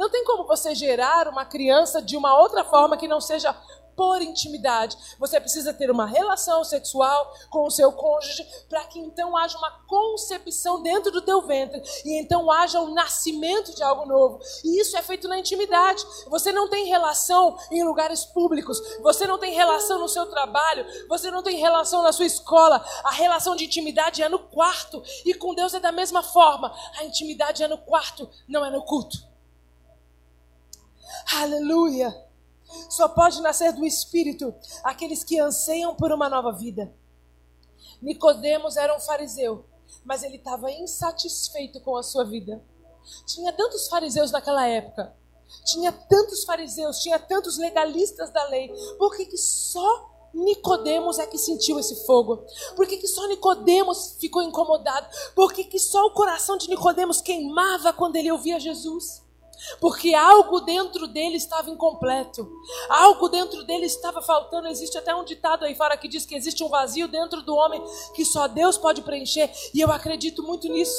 Não 0.00 0.08
tem 0.08 0.24
como 0.24 0.46
você 0.46 0.74
gerar 0.74 1.28
uma 1.28 1.44
criança 1.44 2.00
de 2.00 2.16
uma 2.16 2.34
outra 2.40 2.64
forma 2.64 2.96
que 2.96 3.06
não 3.06 3.20
seja 3.20 3.54
por 3.94 4.22
intimidade. 4.22 4.96
Você 5.18 5.38
precisa 5.38 5.74
ter 5.74 5.90
uma 5.90 6.06
relação 6.06 6.64
sexual 6.64 7.34
com 7.50 7.66
o 7.66 7.70
seu 7.70 7.92
cônjuge 7.92 8.42
para 8.66 8.82
que 8.84 8.98
então 8.98 9.36
haja 9.36 9.58
uma 9.58 9.70
concepção 9.86 10.82
dentro 10.82 11.12
do 11.12 11.20
teu 11.20 11.42
ventre 11.42 11.82
e 12.06 12.18
então 12.18 12.50
haja 12.50 12.80
o 12.80 12.94
nascimento 12.94 13.74
de 13.74 13.82
algo 13.82 14.06
novo. 14.06 14.40
E 14.64 14.80
isso 14.80 14.96
é 14.96 15.02
feito 15.02 15.28
na 15.28 15.38
intimidade. 15.38 16.02
Você 16.28 16.50
não 16.50 16.66
tem 16.66 16.86
relação 16.86 17.58
em 17.70 17.84
lugares 17.84 18.24
públicos, 18.24 18.80
você 19.02 19.26
não 19.26 19.36
tem 19.36 19.52
relação 19.52 19.98
no 19.98 20.08
seu 20.08 20.24
trabalho, 20.30 20.86
você 21.10 21.30
não 21.30 21.42
tem 21.42 21.58
relação 21.58 22.02
na 22.02 22.10
sua 22.10 22.24
escola. 22.24 22.82
A 23.04 23.10
relação 23.10 23.54
de 23.54 23.66
intimidade 23.66 24.22
é 24.22 24.30
no 24.30 24.38
quarto 24.38 25.02
e 25.26 25.34
com 25.34 25.54
Deus 25.54 25.74
é 25.74 25.78
da 25.78 25.92
mesma 25.92 26.22
forma. 26.22 26.74
A 26.96 27.04
intimidade 27.04 27.62
é 27.62 27.68
no 27.68 27.76
quarto, 27.76 28.30
não 28.48 28.64
é 28.64 28.70
no 28.70 28.82
culto. 28.82 29.28
Aleluia! 31.36 32.14
Só 32.88 33.08
pode 33.08 33.40
nascer 33.40 33.72
do 33.72 33.84
Espírito 33.84 34.54
aqueles 34.84 35.24
que 35.24 35.38
anseiam 35.38 35.94
por 35.94 36.12
uma 36.12 36.28
nova 36.28 36.52
vida. 36.52 36.94
Nicodemos 38.00 38.76
era 38.76 38.96
um 38.96 39.00
fariseu, 39.00 39.64
mas 40.04 40.22
ele 40.22 40.36
estava 40.36 40.70
insatisfeito 40.70 41.80
com 41.80 41.96
a 41.96 42.02
sua 42.02 42.24
vida. 42.24 42.62
Tinha 43.26 43.52
tantos 43.52 43.88
fariseus 43.88 44.30
naquela 44.30 44.66
época. 44.66 45.14
Tinha 45.64 45.90
tantos 45.90 46.44
fariseus, 46.44 47.00
tinha 47.00 47.18
tantos 47.18 47.58
legalistas 47.58 48.30
da 48.30 48.44
lei. 48.44 48.72
Por 48.98 49.16
que, 49.16 49.26
que 49.26 49.36
só 49.36 50.08
Nicodemos 50.32 51.18
é 51.18 51.26
que 51.26 51.38
sentiu 51.38 51.78
esse 51.78 52.06
fogo? 52.06 52.44
Por 52.76 52.86
que, 52.86 52.98
que 52.98 53.08
só 53.08 53.26
Nicodemos 53.26 54.16
ficou 54.20 54.42
incomodado? 54.42 55.08
Por 55.34 55.52
que, 55.52 55.64
que 55.64 55.78
só 55.78 56.06
o 56.06 56.12
coração 56.12 56.56
de 56.56 56.68
Nicodemos 56.68 57.20
queimava 57.20 57.92
quando 57.92 58.16
ele 58.16 58.30
ouvia 58.30 58.60
Jesus? 58.60 59.22
Porque 59.80 60.14
algo 60.14 60.60
dentro 60.60 61.06
dele 61.06 61.36
estava 61.36 61.70
incompleto. 61.70 62.50
Algo 62.88 63.28
dentro 63.28 63.64
dele 63.64 63.86
estava 63.86 64.22
faltando. 64.22 64.68
Existe 64.68 64.96
até 64.98 65.14
um 65.14 65.24
ditado 65.24 65.64
aí 65.64 65.74
fora 65.74 65.96
que 65.96 66.08
diz 66.08 66.24
que 66.24 66.34
existe 66.34 66.64
um 66.64 66.68
vazio 66.68 67.08
dentro 67.08 67.42
do 67.42 67.54
homem 67.54 67.82
que 68.14 68.24
só 68.24 68.46
Deus 68.46 68.78
pode 68.78 69.02
preencher. 69.02 69.50
E 69.74 69.80
eu 69.80 69.90
acredito 69.90 70.42
muito 70.42 70.68
nisso. 70.68 70.98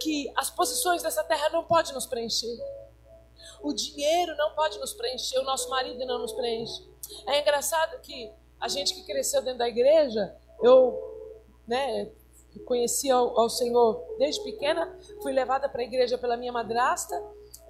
Que 0.00 0.32
as 0.36 0.48
posições 0.50 1.02
dessa 1.02 1.22
terra 1.24 1.50
não 1.50 1.64
podem 1.64 1.92
nos 1.92 2.06
preencher. 2.06 2.56
O 3.62 3.72
dinheiro 3.72 4.34
não 4.36 4.54
pode 4.54 4.78
nos 4.78 4.92
preencher. 4.92 5.38
O 5.38 5.44
nosso 5.44 5.68
marido 5.68 6.04
não 6.06 6.18
nos 6.18 6.32
preenche. 6.32 6.88
É 7.26 7.40
engraçado 7.40 8.00
que 8.00 8.30
a 8.60 8.68
gente 8.68 8.94
que 8.94 9.02
cresceu 9.04 9.42
dentro 9.42 9.58
da 9.58 9.68
igreja, 9.68 10.34
eu 10.62 10.98
né, 11.66 12.10
conheci 12.64 13.10
ao, 13.10 13.38
ao 13.38 13.48
Senhor 13.48 14.02
desde 14.18 14.42
pequena, 14.44 14.98
fui 15.22 15.32
levada 15.32 15.68
para 15.68 15.80
a 15.80 15.84
igreja 15.84 16.18
pela 16.18 16.36
minha 16.36 16.52
madrasta 16.52 17.20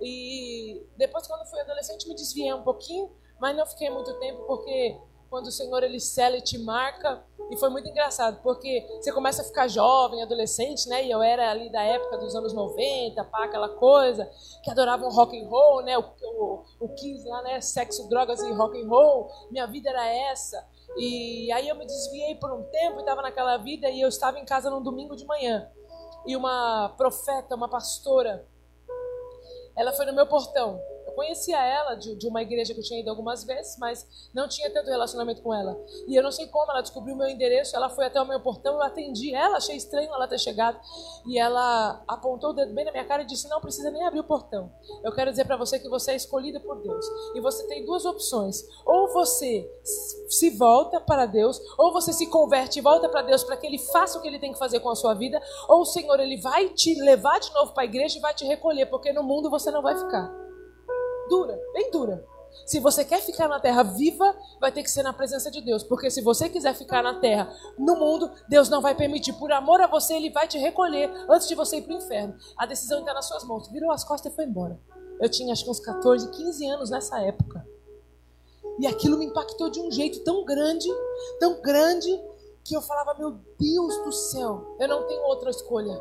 e 0.01 0.87
depois, 0.97 1.27
quando 1.27 1.49
fui 1.49 1.61
adolescente, 1.61 2.09
me 2.09 2.15
desviei 2.15 2.53
um 2.53 2.63
pouquinho, 2.63 3.11
mas 3.41 3.57
não 3.57 3.67
fiquei 3.67 3.91
muito 3.91 4.13
tempo, 4.19 4.45
porque 4.47 4.97
quando 5.31 5.47
o 5.47 5.53
Senhor 5.53 5.83
ele 5.83 6.01
cela 6.01 6.37
e 6.37 6.43
te 6.43 6.59
marca, 6.59 7.25
e 7.51 7.57
foi 7.57 7.69
muito 7.69 7.89
engraçado, 7.89 8.41
porque 8.43 8.87
você 9.01 9.13
começa 9.13 9.43
a 9.43 9.45
ficar 9.45 9.69
jovem, 9.69 10.23
adolescente, 10.23 10.89
né? 10.89 11.05
E 11.05 11.11
eu 11.11 11.23
era 11.23 11.51
ali 11.51 11.71
da 11.71 11.83
época 11.83 12.19
dos 12.19 12.35
anos 12.35 12.53
90, 12.53 13.25
pá, 13.25 13.45
aquela 13.45 13.69
coisa, 13.69 14.31
que 14.63 14.71
adoravam 14.71 15.09
rock 15.11 15.41
and 15.41 15.49
roll, 15.49 15.83
né? 15.83 15.99
O, 15.99 16.05
o, 16.23 16.65
o 16.81 16.89
Kiss 16.95 17.27
lá, 17.29 17.43
né? 17.43 17.61
Sexo, 17.61 18.09
drogas 18.09 18.41
e 18.41 18.53
rock 18.53 18.81
and 18.81 18.89
roll. 18.89 19.29
Minha 19.51 19.67
vida 19.67 19.91
era 19.91 20.07
essa. 20.07 20.65
E 20.97 21.51
aí 21.53 21.69
eu 21.69 21.77
me 21.77 21.87
desviei 21.87 22.35
por 22.37 22.53
um 22.53 22.63
tempo 22.65 22.99
e 22.99 23.01
estava 23.01 23.23
naquela 23.23 23.57
vida 23.57 23.89
e 23.89 24.01
eu 24.01 24.09
estava 24.09 24.39
em 24.39 24.45
casa 24.45 24.71
num 24.71 24.83
domingo 24.83 25.17
de 25.17 25.25
manhã. 25.25 25.69
E 26.27 26.37
uma 26.37 26.93
profeta, 26.97 27.55
uma 27.55 27.69
pastora, 27.69 28.47
ela 29.81 29.95
foi 29.95 30.05
no 30.05 30.13
meu 30.13 30.27
portão. 30.27 30.79
Eu 31.11 31.15
conhecia 31.15 31.59
ela 31.59 31.97
de, 31.97 32.15
de, 32.15 32.29
uma 32.29 32.41
igreja 32.41 32.73
que 32.73 32.79
eu 32.79 32.85
tinha 32.85 33.01
ido 33.01 33.11
algumas 33.11 33.43
vezes, 33.43 33.77
mas 33.79 34.07
não 34.33 34.49
tinha 34.49 34.71
tanto 34.71 34.89
relacionamento 34.89 35.43
com 35.43 35.53
ela. 35.53 35.77
E 36.07 36.15
eu 36.15 36.23
não 36.23 36.31
sei 36.31 36.47
como, 36.47 36.71
ela 36.71 36.81
descobriu 36.81 37.17
meu 37.17 37.29
endereço, 37.29 37.75
ela 37.75 37.89
foi 37.89 38.07
até 38.07 38.23
o 38.23 38.27
meu 38.27 38.39
portão, 38.41 38.75
eu 38.75 38.83
atendi 38.83 39.35
ela, 39.35 39.57
achei 39.57 39.77
estranho 39.77 40.13
ela 40.15 40.29
ter 40.29 40.39
chegado. 40.39 40.79
E 41.27 41.39
ela 41.39 42.03
apontou 42.07 42.51
o 42.51 42.53
dedo 42.53 42.73
bem 42.73 42.85
na 42.85 42.93
minha 42.93 43.05
cara 43.05 43.23
e 43.23 43.27
disse: 43.27 43.49
Não 43.49 43.61
precisa 43.61 43.91
nem 43.91 44.07
abrir 44.07 44.21
o 44.21 44.25
portão. 44.25 44.73
Eu 45.03 45.13
quero 45.13 45.31
dizer 45.31 45.45
para 45.45 45.57
você 45.57 45.81
que 45.81 45.89
você 45.89 46.13
é 46.13 46.17
escolhida 46.17 46.61
por 46.61 46.81
Deus. 46.81 47.05
E 47.35 47.41
você 47.41 47.67
tem 47.67 47.85
duas 47.85 48.05
opções: 48.05 48.63
ou 48.87 49.13
você 49.13 49.69
se 50.29 50.51
volta 50.51 51.01
para 51.01 51.27
Deus, 51.27 51.61
ou 51.77 51.93
você 51.93 52.13
se 52.13 52.27
converte 52.29 52.79
e 52.79 52.83
volta 52.83 53.09
para 53.09 53.23
Deus 53.23 53.43
para 53.43 53.57
que 53.57 53.67
Ele 53.67 53.79
faça 53.79 54.19
o 54.19 54.23
que 54.23 54.29
Ele 54.29 54.39
tem 54.39 54.53
que 54.53 54.59
fazer 54.59 54.79
com 54.79 54.91
a 54.91 54.95
sua 54.95 55.15
vida, 55.15 55.43
ou 55.69 55.81
o 55.81 55.87
Senhor 55.87 56.21
Ele 56.21 56.41
vai 56.41 56.69
te 56.69 56.95
levar 57.01 57.41
de 57.41 57.53
novo 57.53 57.73
para 57.73 57.83
a 57.83 57.87
igreja 57.87 58.19
e 58.19 58.21
vai 58.21 58.33
te 58.33 58.45
recolher, 58.45 58.87
porque 58.87 59.13
no 59.13 59.25
mundo 59.25 59.51
você 59.51 59.73
não 59.73 59.83
vai 59.83 59.99
ficar 59.99 60.40
dura, 61.31 61.59
bem 61.73 61.91
dura. 61.91 62.23
Se 62.67 62.79
você 62.79 63.05
quer 63.05 63.21
ficar 63.21 63.49
na 63.49 63.59
terra 63.59 63.83
viva, 63.83 64.37
vai 64.61 64.71
ter 64.71 64.83
que 64.83 64.91
ser 64.91 65.03
na 65.03 65.13
presença 65.13 65.51
de 65.51 65.61
Deus. 65.61 65.83
Porque 65.83 66.11
se 66.11 66.21
você 66.21 66.49
quiser 66.49 66.75
ficar 66.75 67.03
na 67.03 67.19
terra, 67.19 67.51
no 67.79 67.97
mundo, 67.97 68.31
Deus 68.49 68.69
não 68.69 68.83
vai 68.83 68.95
permitir. 68.95 69.33
Por 69.35 69.51
amor 69.53 69.81
a 69.81 69.87
você, 69.87 70.15
Ele 70.15 70.31
vai 70.31 70.47
te 70.47 70.59
recolher 70.59 71.11
antes 71.29 71.49
de 71.49 71.55
você 71.55 71.79
ir 71.79 71.83
para 71.83 71.95
o 71.95 71.99
inferno. 71.99 72.37
A 72.57 72.67
decisão 72.67 73.01
está 73.01 73.15
nas 73.15 73.27
suas 73.27 73.45
mãos. 73.45 73.69
Virou 73.69 73.91
as 73.91 74.05
costas 74.05 74.33
e 74.33 74.37
foi 74.37 74.45
embora. 74.45 74.79
Eu 75.21 75.29
tinha 75.29 75.53
acho 75.53 75.65
que 75.65 75.71
uns 75.71 75.81
14, 75.81 76.31
15 76.31 76.67
anos 76.67 76.91
nessa 76.91 77.21
época. 77.21 77.67
E 78.79 78.87
aquilo 78.87 79.19
me 79.19 79.27
impactou 79.27 79.71
de 79.71 79.81
um 79.81 79.91
jeito 79.91 80.21
tão 80.25 80.45
grande, 80.45 80.89
tão 81.39 81.61
grande, 81.63 82.11
que 82.65 82.77
eu 82.77 82.83
falava: 82.83 83.15
Meu 83.19 83.33
Deus 83.59 83.97
do 84.05 84.13
céu, 84.13 84.77
eu 84.79 84.89
não 84.89 85.07
tenho 85.07 85.23
outra 85.25 85.51
escolha. 85.51 86.01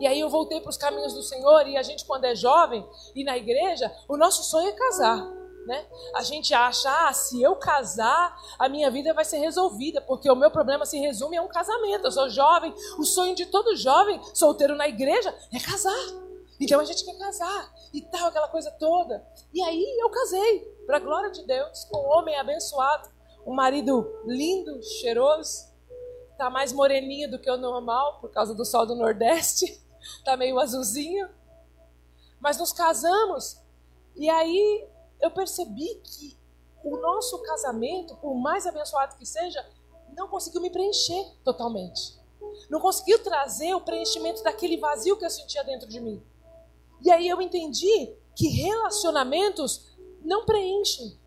E 0.00 0.06
aí 0.06 0.20
eu 0.20 0.28
voltei 0.28 0.60
para 0.60 0.70
os 0.70 0.76
caminhos 0.76 1.14
do 1.14 1.22
Senhor 1.22 1.66
e 1.66 1.76
a 1.76 1.82
gente 1.82 2.04
quando 2.04 2.24
é 2.24 2.34
jovem 2.34 2.86
e 3.14 3.24
na 3.24 3.36
igreja, 3.36 3.94
o 4.08 4.16
nosso 4.16 4.42
sonho 4.44 4.68
é 4.68 4.72
casar. 4.72 5.42
Né? 5.66 5.86
A 6.16 6.22
gente 6.22 6.52
acha, 6.52 6.90
ah, 7.06 7.12
se 7.12 7.40
eu 7.40 7.54
casar, 7.54 8.36
a 8.58 8.68
minha 8.68 8.90
vida 8.90 9.14
vai 9.14 9.24
ser 9.24 9.38
resolvida, 9.38 10.00
porque 10.00 10.28
o 10.28 10.34
meu 10.34 10.50
problema 10.50 10.84
se 10.84 10.98
resume 10.98 11.36
a 11.36 11.42
um 11.42 11.48
casamento. 11.48 12.06
Eu 12.06 12.12
sou 12.12 12.28
jovem, 12.28 12.74
o 12.98 13.04
sonho 13.04 13.34
de 13.34 13.46
todo 13.46 13.76
jovem 13.76 14.20
solteiro 14.34 14.74
na 14.74 14.88
igreja 14.88 15.32
é 15.52 15.60
casar. 15.60 16.22
Então 16.60 16.80
a 16.80 16.84
gente 16.84 17.04
quer 17.04 17.16
casar 17.18 17.72
e 17.92 18.00
tal, 18.00 18.28
aquela 18.28 18.48
coisa 18.48 18.70
toda. 18.72 19.24
E 19.52 19.62
aí 19.62 19.84
eu 20.00 20.10
casei, 20.10 20.60
para 20.86 20.96
a 20.96 21.00
glória 21.00 21.30
de 21.30 21.44
Deus, 21.44 21.84
com 21.84 21.98
um 21.98 22.18
homem 22.18 22.36
abençoado, 22.36 23.08
um 23.46 23.54
marido 23.54 24.08
lindo, 24.24 24.82
cheiroso, 24.82 25.71
tá 26.36 26.50
mais 26.50 26.72
moreninho 26.72 27.30
do 27.30 27.38
que 27.38 27.50
o 27.50 27.56
normal 27.56 28.20
por 28.20 28.30
causa 28.30 28.54
do 28.54 28.64
sol 28.64 28.86
do 28.86 28.94
Nordeste, 28.94 29.80
tá 30.24 30.36
meio 30.36 30.58
azulzinho. 30.58 31.28
Mas 32.40 32.58
nos 32.58 32.72
casamos 32.72 33.60
e 34.16 34.28
aí 34.28 34.88
eu 35.20 35.30
percebi 35.30 35.94
que 36.02 36.36
o 36.84 36.96
nosso 36.96 37.40
casamento, 37.42 38.16
por 38.16 38.34
mais 38.34 38.66
abençoado 38.66 39.16
que 39.16 39.24
seja, 39.24 39.64
não 40.16 40.28
conseguiu 40.28 40.60
me 40.60 40.70
preencher 40.70 41.24
totalmente. 41.44 42.20
Não 42.68 42.80
conseguiu 42.80 43.22
trazer 43.22 43.72
o 43.74 43.80
preenchimento 43.80 44.42
daquele 44.42 44.76
vazio 44.76 45.16
que 45.16 45.24
eu 45.24 45.30
sentia 45.30 45.62
dentro 45.62 45.88
de 45.88 46.00
mim. 46.00 46.22
E 47.00 47.10
aí 47.10 47.28
eu 47.28 47.40
entendi 47.40 48.14
que 48.34 48.48
relacionamentos 48.48 49.92
não 50.22 50.44
preenchem. 50.44 51.18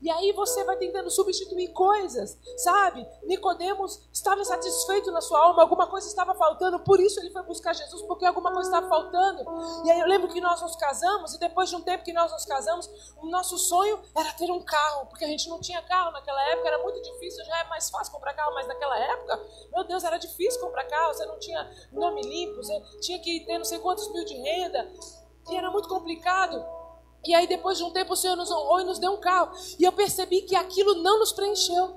E 0.00 0.10
aí 0.10 0.32
você 0.32 0.62
vai 0.64 0.76
tentando 0.76 1.10
substituir 1.10 1.68
coisas, 1.72 2.38
sabe? 2.56 3.06
Nicodemos 3.24 4.00
estava 4.12 4.40
insatisfeito 4.40 5.10
na 5.10 5.20
sua 5.20 5.40
alma, 5.40 5.62
alguma 5.62 5.88
coisa 5.88 6.06
estava 6.06 6.34
faltando, 6.34 6.78
por 6.80 7.00
isso 7.00 7.18
ele 7.18 7.30
foi 7.30 7.42
buscar 7.42 7.74
Jesus, 7.74 8.02
porque 8.02 8.24
alguma 8.24 8.52
coisa 8.52 8.68
estava 8.68 8.88
faltando. 8.88 9.44
E 9.84 9.90
aí 9.90 9.98
eu 9.98 10.06
lembro 10.06 10.28
que 10.28 10.40
nós 10.40 10.62
nos 10.62 10.76
casamos, 10.76 11.34
e 11.34 11.38
depois 11.38 11.68
de 11.68 11.76
um 11.76 11.80
tempo 11.80 12.04
que 12.04 12.12
nós 12.12 12.30
nos 12.30 12.44
casamos, 12.44 12.88
o 13.16 13.26
nosso 13.26 13.58
sonho 13.58 14.00
era 14.14 14.32
ter 14.34 14.50
um 14.52 14.62
carro, 14.62 15.06
porque 15.06 15.24
a 15.24 15.28
gente 15.28 15.48
não 15.48 15.60
tinha 15.60 15.82
carro 15.82 16.12
naquela 16.12 16.42
época, 16.50 16.68
era 16.68 16.78
muito 16.82 17.02
difícil, 17.02 17.44
já 17.44 17.58
é 17.58 17.64
mais 17.64 17.90
fácil 17.90 18.12
comprar 18.12 18.34
carro, 18.34 18.54
mas 18.54 18.68
naquela 18.68 18.96
época, 18.98 19.40
meu 19.72 19.82
Deus, 19.82 20.04
era 20.04 20.16
difícil 20.16 20.60
comprar 20.60 20.84
carro, 20.84 21.12
você 21.12 21.26
não 21.26 21.40
tinha 21.40 21.68
nome 21.90 22.22
limpo, 22.22 22.62
você 22.62 22.80
tinha 23.00 23.18
que 23.18 23.40
ter 23.40 23.58
não 23.58 23.64
sei 23.64 23.80
quantos 23.80 24.12
mil 24.12 24.24
de 24.24 24.34
renda, 24.34 24.88
e 25.50 25.56
era 25.56 25.70
muito 25.70 25.88
complicado. 25.88 26.77
E 27.28 27.34
aí, 27.34 27.46
depois 27.46 27.76
de 27.76 27.84
um 27.84 27.90
tempo, 27.90 28.14
o 28.14 28.16
Senhor 28.16 28.34
nos 28.36 28.50
honrou 28.50 28.80
e 28.80 28.84
nos 28.84 28.98
deu 28.98 29.12
um 29.12 29.20
carro. 29.20 29.54
E 29.78 29.84
eu 29.84 29.92
percebi 29.92 30.40
que 30.40 30.56
aquilo 30.56 30.94
não 30.94 31.18
nos 31.18 31.30
preencheu. 31.30 31.94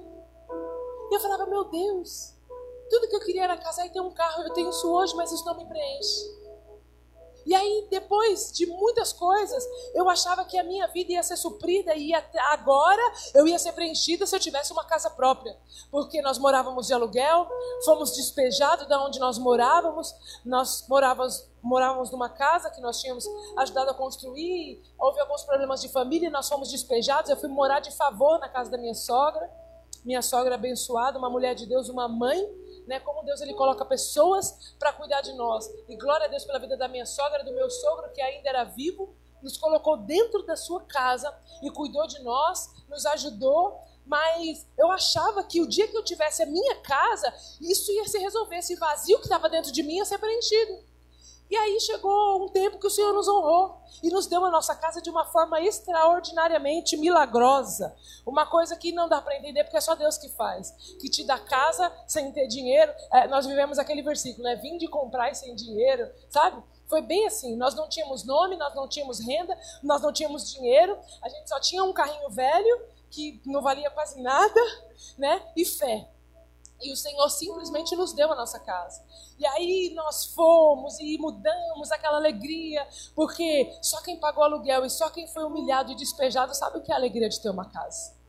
E 1.09 1.15
eu 1.15 1.21
falava, 1.21 1.45
meu 1.45 1.63
Deus, 1.63 2.35
tudo 2.89 3.07
que 3.07 3.15
eu 3.15 3.21
queria 3.21 3.45
era 3.45 3.55
casar 3.55 3.85
e 3.85 3.89
ter 3.89 4.01
um 4.01 4.11
carro. 4.11 4.43
Eu 4.43 4.51
tenho 4.51 4.69
isso 4.69 4.91
hoje, 4.91 5.15
mas 5.15 5.31
isso 5.31 5.45
não 5.45 5.55
me 5.55 5.65
preenche. 5.65 6.40
E 7.45 7.55
aí, 7.55 7.87
depois 7.89 8.51
de 8.51 8.65
muitas 8.65 9.11
coisas, 9.11 9.63
eu 9.93 10.09
achava 10.09 10.45
que 10.45 10.57
a 10.57 10.63
minha 10.63 10.87
vida 10.87 11.13
ia 11.13 11.23
ser 11.23 11.37
suprida 11.37 11.95
e 11.95 12.09
ia, 12.09 12.23
agora 12.51 13.01
eu 13.33 13.47
ia 13.47 13.57
ser 13.57 13.71
preenchida 13.73 14.25
se 14.25 14.35
eu 14.35 14.39
tivesse 14.39 14.71
uma 14.71 14.85
casa 14.85 15.09
própria. 15.09 15.57
Porque 15.89 16.21
nós 16.21 16.37
morávamos 16.37 16.87
de 16.87 16.93
aluguel, 16.93 17.47
fomos 17.83 18.15
despejados 18.15 18.87
da 18.87 19.03
onde 19.03 19.19
nós 19.19 19.37
morávamos, 19.37 20.13
nós 20.45 20.85
morávamos, 20.87 21.49
morávamos 21.61 22.11
numa 22.11 22.29
casa 22.29 22.69
que 22.69 22.81
nós 22.81 22.99
tínhamos 22.99 23.25
ajudado 23.57 23.91
a 23.91 23.93
construir, 23.93 24.81
houve 24.97 25.19
alguns 25.19 25.43
problemas 25.43 25.81
de 25.81 25.89
família, 25.89 26.29
nós 26.29 26.47
fomos 26.47 26.69
despejados, 26.69 27.29
eu 27.29 27.37
fui 27.37 27.49
morar 27.49 27.79
de 27.79 27.91
favor 27.91 28.39
na 28.39 28.49
casa 28.49 28.69
da 28.69 28.77
minha 28.77 28.95
sogra, 28.95 29.49
minha 30.03 30.21
sogra 30.21 30.55
abençoada, 30.55 31.17
uma 31.17 31.29
mulher 31.29 31.53
de 31.53 31.65
Deus, 31.65 31.89
uma 31.89 32.07
mãe, 32.07 32.47
né? 32.91 32.99
Como 32.99 33.23
Deus 33.23 33.39
ele 33.39 33.53
coloca 33.53 33.85
pessoas 33.85 34.75
para 34.77 34.91
cuidar 34.91 35.21
de 35.21 35.31
nós. 35.31 35.65
E 35.87 35.95
glória 35.95 36.25
a 36.25 36.29
Deus 36.29 36.43
pela 36.43 36.59
vida 36.59 36.75
da 36.75 36.89
minha 36.89 37.05
sogra, 37.05 37.41
do 37.41 37.53
meu 37.53 37.69
sogro 37.69 38.11
que 38.11 38.21
ainda 38.21 38.49
era 38.49 38.65
vivo, 38.65 39.15
nos 39.41 39.57
colocou 39.57 39.95
dentro 39.95 40.43
da 40.43 40.57
sua 40.57 40.81
casa 40.81 41.33
e 41.63 41.71
cuidou 41.71 42.05
de 42.05 42.21
nós, 42.21 42.69
nos 42.89 43.05
ajudou, 43.05 43.79
mas 44.05 44.67
eu 44.77 44.91
achava 44.91 45.41
que 45.45 45.61
o 45.61 45.67
dia 45.67 45.87
que 45.87 45.95
eu 45.95 46.03
tivesse 46.03 46.43
a 46.43 46.45
minha 46.45 46.75
casa, 46.81 47.33
isso 47.61 47.91
ia 47.93 48.05
se 48.07 48.19
resolver, 48.19 48.57
esse 48.57 48.75
vazio 48.75 49.17
que 49.19 49.23
estava 49.23 49.49
dentro 49.49 49.71
de 49.71 49.81
mim 49.83 49.95
ia 49.95 50.05
ser 50.05 50.17
preenchido. 50.17 50.90
E 51.51 51.57
aí 51.57 51.81
chegou 51.81 52.45
um 52.45 52.47
tempo 52.47 52.79
que 52.79 52.87
o 52.87 52.89
Senhor 52.89 53.13
nos 53.13 53.27
honrou 53.27 53.81
e 54.01 54.09
nos 54.09 54.25
deu 54.25 54.45
a 54.45 54.49
nossa 54.49 54.73
casa 54.73 55.01
de 55.01 55.09
uma 55.09 55.25
forma 55.25 55.59
extraordinariamente 55.59 56.95
milagrosa. 56.95 57.93
Uma 58.25 58.45
coisa 58.45 58.77
que 58.77 58.93
não 58.93 59.09
dá 59.09 59.21
para 59.21 59.35
entender 59.35 59.65
porque 59.65 59.75
é 59.75 59.81
só 59.81 59.93
Deus 59.93 60.17
que 60.17 60.29
faz. 60.29 60.71
Que 61.01 61.09
te 61.09 61.25
dá 61.25 61.37
casa 61.37 61.91
sem 62.07 62.31
ter 62.31 62.47
dinheiro. 62.47 62.93
É, 63.11 63.27
nós 63.27 63.45
vivemos 63.45 63.77
aquele 63.77 64.01
versículo, 64.01 64.45
né? 64.45 64.55
Vim 64.55 64.77
de 64.77 64.87
comprar 64.87 65.35
sem 65.35 65.53
dinheiro, 65.53 66.09
sabe? 66.29 66.63
Foi 66.87 67.01
bem 67.01 67.27
assim. 67.27 67.57
Nós 67.57 67.75
não 67.75 67.89
tínhamos 67.89 68.23
nome, 68.23 68.55
nós 68.55 68.73
não 68.73 68.87
tínhamos 68.87 69.19
renda, 69.19 69.59
nós 69.83 70.01
não 70.01 70.13
tínhamos 70.13 70.49
dinheiro. 70.49 70.97
A 71.21 71.27
gente 71.27 71.49
só 71.49 71.59
tinha 71.59 71.83
um 71.83 71.91
carrinho 71.91 72.29
velho 72.29 72.81
que 73.09 73.41
não 73.45 73.61
valia 73.61 73.91
quase 73.91 74.21
nada, 74.21 74.61
né? 75.17 75.45
E 75.53 75.65
fé. 75.65 76.07
E 76.81 76.91
o 76.91 76.95
Senhor 76.95 77.29
simplesmente 77.29 77.95
nos 77.95 78.13
deu 78.13 78.31
a 78.31 78.35
nossa 78.35 78.59
casa. 78.59 79.03
E 79.37 79.45
aí 79.45 79.91
nós 79.95 80.25
fomos 80.33 80.99
e 80.99 81.17
mudamos 81.17 81.91
aquela 81.91 82.17
alegria, 82.17 82.87
porque 83.15 83.71
só 83.81 84.01
quem 84.01 84.19
pagou 84.19 84.43
aluguel 84.43 84.85
e 84.85 84.89
só 84.89 85.09
quem 85.09 85.27
foi 85.27 85.43
humilhado 85.43 85.91
e 85.91 85.95
despejado 85.95 86.55
sabe 86.55 86.77
o 86.77 86.81
que 86.81 86.91
é 86.91 86.95
a 86.95 86.97
alegria 86.97 87.29
de 87.29 87.39
ter 87.41 87.49
uma 87.49 87.69
casa. 87.69 88.21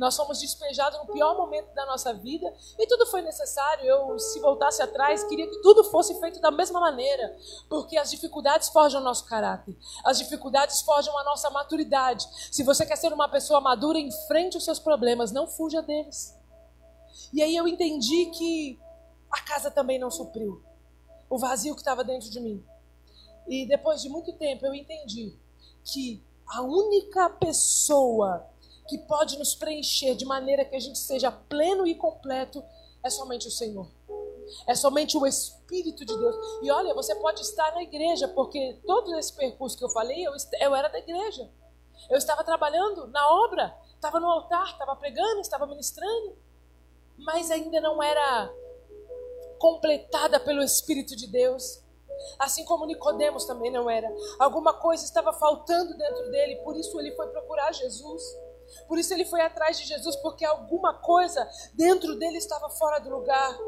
Nós 0.00 0.16
fomos 0.16 0.40
despejados 0.40 0.98
no 0.98 1.12
pior 1.12 1.36
momento 1.36 1.74
da 1.74 1.84
nossa 1.84 2.14
vida 2.14 2.50
e 2.78 2.86
tudo 2.86 3.04
foi 3.06 3.20
necessário. 3.20 3.84
Eu, 3.84 4.18
se 4.18 4.40
voltasse 4.40 4.82
atrás, 4.82 5.22
queria 5.24 5.46
que 5.46 5.60
tudo 5.60 5.84
fosse 5.84 6.18
feito 6.18 6.40
da 6.40 6.50
mesma 6.50 6.80
maneira, 6.80 7.36
porque 7.68 7.98
as 7.98 8.10
dificuldades 8.10 8.70
forjam 8.70 9.02
o 9.02 9.04
nosso 9.04 9.26
caráter, 9.26 9.76
as 10.02 10.16
dificuldades 10.16 10.80
forjam 10.80 11.16
a 11.18 11.24
nossa 11.24 11.50
maturidade. 11.50 12.26
Se 12.50 12.62
você 12.62 12.86
quer 12.86 12.96
ser 12.96 13.12
uma 13.12 13.28
pessoa 13.28 13.60
madura, 13.60 13.98
enfrente 13.98 14.56
os 14.56 14.64
seus 14.64 14.78
problemas, 14.78 15.32
não 15.32 15.46
fuja 15.46 15.82
deles. 15.82 16.39
E 17.32 17.42
aí 17.42 17.56
eu 17.56 17.66
entendi 17.68 18.26
que 18.26 18.78
a 19.30 19.40
casa 19.42 19.70
também 19.70 19.98
não 19.98 20.10
supriu 20.10 20.62
o 21.28 21.38
vazio 21.38 21.74
que 21.74 21.80
estava 21.80 22.02
dentro 22.02 22.28
de 22.28 22.40
mim. 22.40 22.64
E 23.46 23.66
depois 23.66 24.02
de 24.02 24.08
muito 24.08 24.32
tempo 24.32 24.66
eu 24.66 24.74
entendi 24.74 25.36
que 25.84 26.22
a 26.46 26.62
única 26.62 27.30
pessoa 27.30 28.46
que 28.88 28.98
pode 28.98 29.38
nos 29.38 29.54
preencher 29.54 30.16
de 30.16 30.24
maneira 30.24 30.64
que 30.64 30.74
a 30.74 30.80
gente 30.80 30.98
seja 30.98 31.30
pleno 31.30 31.86
e 31.86 31.94
completo 31.94 32.62
é 33.02 33.08
somente 33.08 33.46
o 33.46 33.50
Senhor. 33.50 33.88
É 34.66 34.74
somente 34.74 35.16
o 35.16 35.24
Espírito 35.24 36.04
de 36.04 36.16
Deus. 36.16 36.36
E 36.62 36.70
olha, 36.72 36.92
você 36.92 37.14
pode 37.14 37.40
estar 37.40 37.72
na 37.72 37.82
igreja, 37.84 38.26
porque 38.26 38.80
todo 38.84 39.16
esse 39.16 39.32
percurso 39.32 39.78
que 39.78 39.84
eu 39.84 39.88
falei, 39.90 40.26
eu, 40.26 40.32
eu 40.60 40.74
era 40.74 40.88
da 40.88 40.98
igreja. 40.98 41.48
Eu 42.08 42.18
estava 42.18 42.42
trabalhando 42.42 43.06
na 43.08 43.30
obra, 43.44 43.72
estava 43.94 44.18
no 44.18 44.28
altar, 44.28 44.72
estava 44.72 44.96
pregando, 44.96 45.40
estava 45.40 45.66
ministrando 45.66 46.36
mas 47.24 47.50
ainda 47.50 47.80
não 47.80 48.02
era 48.02 48.52
completada 49.58 50.40
pelo 50.40 50.62
Espírito 50.62 51.14
de 51.14 51.26
Deus. 51.26 51.82
Assim 52.38 52.64
como 52.64 52.86
Nicodemos 52.86 53.44
também 53.44 53.70
não 53.70 53.88
era. 53.88 54.08
Alguma 54.38 54.74
coisa 54.74 55.04
estava 55.04 55.32
faltando 55.32 55.96
dentro 55.96 56.30
dele, 56.30 56.56
por 56.56 56.76
isso 56.76 56.98
ele 56.98 57.14
foi 57.14 57.28
procurar 57.28 57.72
Jesus. 57.72 58.22
Por 58.86 58.98
isso 58.98 59.12
ele 59.12 59.24
foi 59.24 59.40
atrás 59.40 59.78
de 59.78 59.84
Jesus, 59.84 60.16
porque 60.16 60.44
alguma 60.44 60.94
coisa 60.94 61.48
dentro 61.74 62.16
dele 62.16 62.38
estava 62.38 62.68
fora 62.70 62.98
do 62.98 63.10
lugar. 63.10 63.58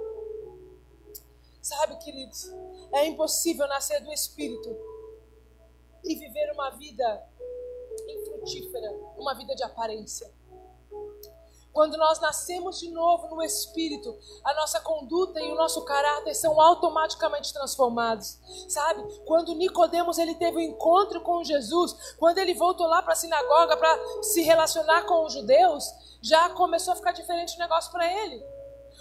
Sabe, 1.61 1.97
queridos, 1.99 2.51
é 2.93 3.07
impossível 3.07 3.67
nascer 3.69 4.01
do 4.01 4.13
Espírito 4.13 4.77
e 6.05 6.17
viver 6.17 6.53
uma 6.53 6.71
vida 6.71 7.29
infrutífera, 8.09 8.91
uma 9.17 9.35
vida 9.35 9.55
de 9.55 9.63
aparência. 9.63 10.31
Quando 11.73 11.97
nós 11.97 12.21
nascemos 12.21 12.79
de 12.79 12.91
novo 12.91 13.35
no 13.35 13.43
Espírito, 13.43 14.17
a 14.45 14.55
nossa 14.55 14.81
conduta 14.81 15.41
e 15.41 15.51
o 15.51 15.55
nosso 15.55 15.83
caráter 15.85 16.35
são 16.35 16.61
automaticamente 16.61 17.53
transformados. 17.53 18.39
Sabe? 18.69 19.03
Quando 19.27 19.55
Nicodemos 19.55 20.19
ele 20.19 20.35
teve 20.35 20.59
um 20.59 20.61
encontro 20.61 21.21
com 21.23 21.43
Jesus, 21.43 22.15
quando 22.19 22.39
ele 22.39 22.55
voltou 22.55 22.87
lá 22.87 23.03
para 23.03 23.15
a 23.15 23.17
sinagoga 23.17 23.77
para 23.77 24.23
se 24.23 24.43
relacionar 24.43 25.05
com 25.07 25.25
os 25.25 25.33
judeus, 25.33 25.85
já 26.21 26.51
começou 26.51 26.93
a 26.93 26.97
ficar 26.97 27.13
diferente 27.13 27.57
o 27.57 27.59
negócio 27.59 27.91
para 27.91 28.07
ele. 28.07 28.45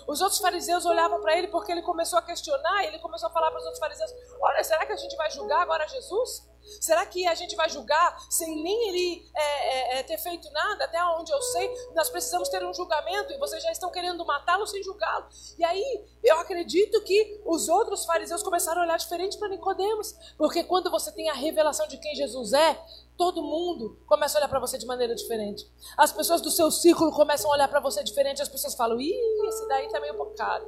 Os 0.08 0.22
outros 0.22 0.40
fariseus 0.40 0.86
olhavam 0.86 1.22
para 1.22 1.38
ele 1.38 1.48
porque 1.48 1.72
ele 1.72 1.82
começou 1.82 2.18
a 2.18 2.22
questionar, 2.22 2.84
e 2.84 2.88
ele 2.88 3.00
começou 3.00 3.30
a 3.30 3.32
falar 3.32 3.52
para 3.52 3.60
os 3.60 3.66
outros 3.66 3.80
fariseus: 3.80 4.12
Olha, 4.42 4.64
será 4.64 4.86
que 4.86 4.94
a 4.94 4.98
gente 4.98 5.16
vai 5.16 5.30
julgar 5.30 5.62
agora 5.62 5.88
Jesus? 5.88 6.50
Será 6.80 7.06
que 7.06 7.26
a 7.28 7.36
gente 7.36 7.56
vai 7.56 7.70
julgar 7.70 8.18
sem 8.30 8.62
nem 8.62 8.90
ele 8.90 9.30
é, 9.36 9.42
é, 9.42 10.00
é, 10.00 10.04
ter 10.04 10.18
feito 10.18 10.50
nada? 10.52 10.86
Até 10.86 11.04
onde 11.06 11.32
eu 11.32 11.42
sei, 11.42 11.74
nós 11.94 12.10
precisamos 12.10 12.50
ter 12.50 12.64
um 12.66 12.74
julgamento 12.74 13.34
e 13.34 13.38
vocês 13.38 13.62
já 13.62 13.72
estão 13.72 13.92
querendo 13.92 14.26
matá-lo 14.26 14.66
sem 14.68 14.82
julgá-lo. 14.84 15.28
E 15.58 15.64
aí 15.64 16.06
eu 16.24 16.40
acredito 16.40 17.02
que 17.04 17.42
os 17.46 17.68
outros 17.70 18.06
fariseus 18.06 18.44
começaram 18.44 18.82
a 18.82 18.86
olhar 18.86 18.98
diferente 18.98 19.38
para 19.38 19.50
Nicodemos, 19.50 20.16
porque 20.38 20.64
quando 20.64 20.90
você 20.90 21.12
tem 21.12 21.30
a 21.30 21.34
revelação 21.34 21.88
de 21.88 21.98
quem 21.98 22.16
Jesus 22.16 22.54
é, 22.54 22.80
todo 23.18 23.44
mundo 23.44 23.98
começa 24.08 24.38
a 24.38 24.40
olhar 24.40 24.48
para 24.48 24.60
você 24.60 24.78
de 24.78 24.86
maneira 24.86 25.16
diferente. 25.16 25.68
As 25.98 26.12
pessoas 26.12 26.42
do 26.42 26.50
seu 26.50 26.72
círculo 26.72 27.12
começam 27.12 27.52
a 27.52 27.54
olhar 27.54 27.68
para 27.68 27.80
você 27.80 28.04
diferente. 28.04 28.42
As 28.42 28.50
pessoas 28.50 28.76
falam: 28.76 29.00
ih, 29.00 29.48
esse 29.48 29.68
daí 29.68 29.88
tá 29.90 30.00
meio 30.00 30.18
bocado. 30.18 30.66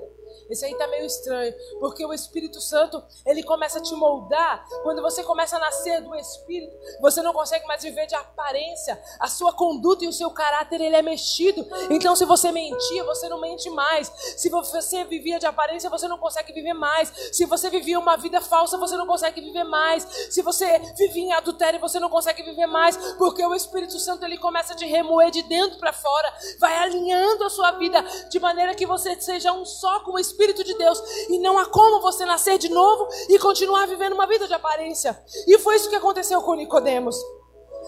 Esse 0.50 0.66
aí 0.66 0.76
tá 0.76 0.88
meio 0.88 1.06
estranho. 1.06 1.54
Porque 1.80 2.06
o 2.06 2.14
Espírito 2.14 2.60
Santo, 2.60 3.04
ele 3.26 3.44
começa 3.44 3.80
a 3.80 3.82
te 3.82 3.94
moldar. 3.96 4.66
Quando 4.84 5.02
você 5.02 5.24
começa 5.24 5.56
a 5.56 5.60
nascer 5.60 6.02
do 6.02 6.14
Espírito, 6.16 6.76
você 7.02 7.22
não 7.22 7.34
consegue 7.34 7.66
mais 7.66 7.82
viver 7.82 8.06
de 8.08 8.16
aparência. 8.16 9.02
A 9.20 9.28
sua 9.28 9.54
conduta 9.54 10.06
e 10.06 10.08
o 10.08 10.14
seu 10.14 10.30
caráter, 10.32 10.82
ele 10.82 10.96
é 10.96 11.02
mexido. 11.02 11.66
Então, 11.90 12.16
se 12.16 12.26
você 12.26 12.52
mentia, 12.52 13.04
você 13.04 13.30
não 13.30 13.40
mente 13.40 13.70
mais. 13.70 14.12
Se 14.38 14.50
você 14.50 15.04
vivia 15.06 15.40
de 15.40 15.46
aparência, 15.46 15.90
você 15.90 16.08
não 16.08 16.18
consegue 16.18 16.54
viver 16.54 16.74
mais. 16.74 17.12
Se 17.32 17.46
você 17.46 17.70
vivia 17.70 18.00
uma 18.00 18.16
vida 18.18 18.42
falsa, 18.42 18.78
você 18.78 18.96
não 18.98 19.08
consegue 19.08 19.42
viver 19.42 19.64
mais. 19.64 20.04
Se 20.30 20.42
você 20.42 20.80
vivia 20.98 21.24
em 21.24 21.34
adultério, 21.34 21.80
você 21.80 22.00
não 22.00 22.10
consegue 22.10 22.33
consegue 22.34 22.44
viver 22.44 22.68
mais, 22.68 22.98
porque 23.18 23.46
o 23.46 23.54
Espírito 23.54 24.00
Santo 24.00 24.26
ele 24.26 24.38
começa 24.38 24.74
a 24.74 24.76
te 24.76 24.86
remoer 24.86 25.30
de 25.30 25.44
dentro 25.44 25.78
para 25.78 25.94
fora, 25.94 26.34
vai 26.60 26.76
alinhando 26.80 27.44
a 27.44 27.50
sua 27.50 27.72
vida 27.72 28.02
de 28.30 28.40
maneira 28.40 28.74
que 28.74 28.86
você 28.86 29.20
seja 29.22 29.54
um 29.54 29.64
só 29.64 30.00
com 30.02 30.14
o 30.14 30.20
Espírito 30.20 30.64
de 30.64 30.74
Deus 30.76 31.00
e 31.30 31.40
não 31.40 31.58
há 31.58 31.66
como 31.68 32.02
você 32.02 32.26
nascer 32.26 32.58
de 32.58 32.70
novo 32.70 33.08
e 33.30 33.38
continuar 33.38 33.86
vivendo 33.88 34.14
uma 34.14 34.28
vida 34.28 34.48
de 34.48 34.54
aparência. 34.54 35.18
E 35.48 35.58
foi 35.60 35.76
isso 35.76 35.90
que 35.90 35.96
aconteceu 35.96 36.42
com 36.42 36.56
Nicodemos. 36.56 37.16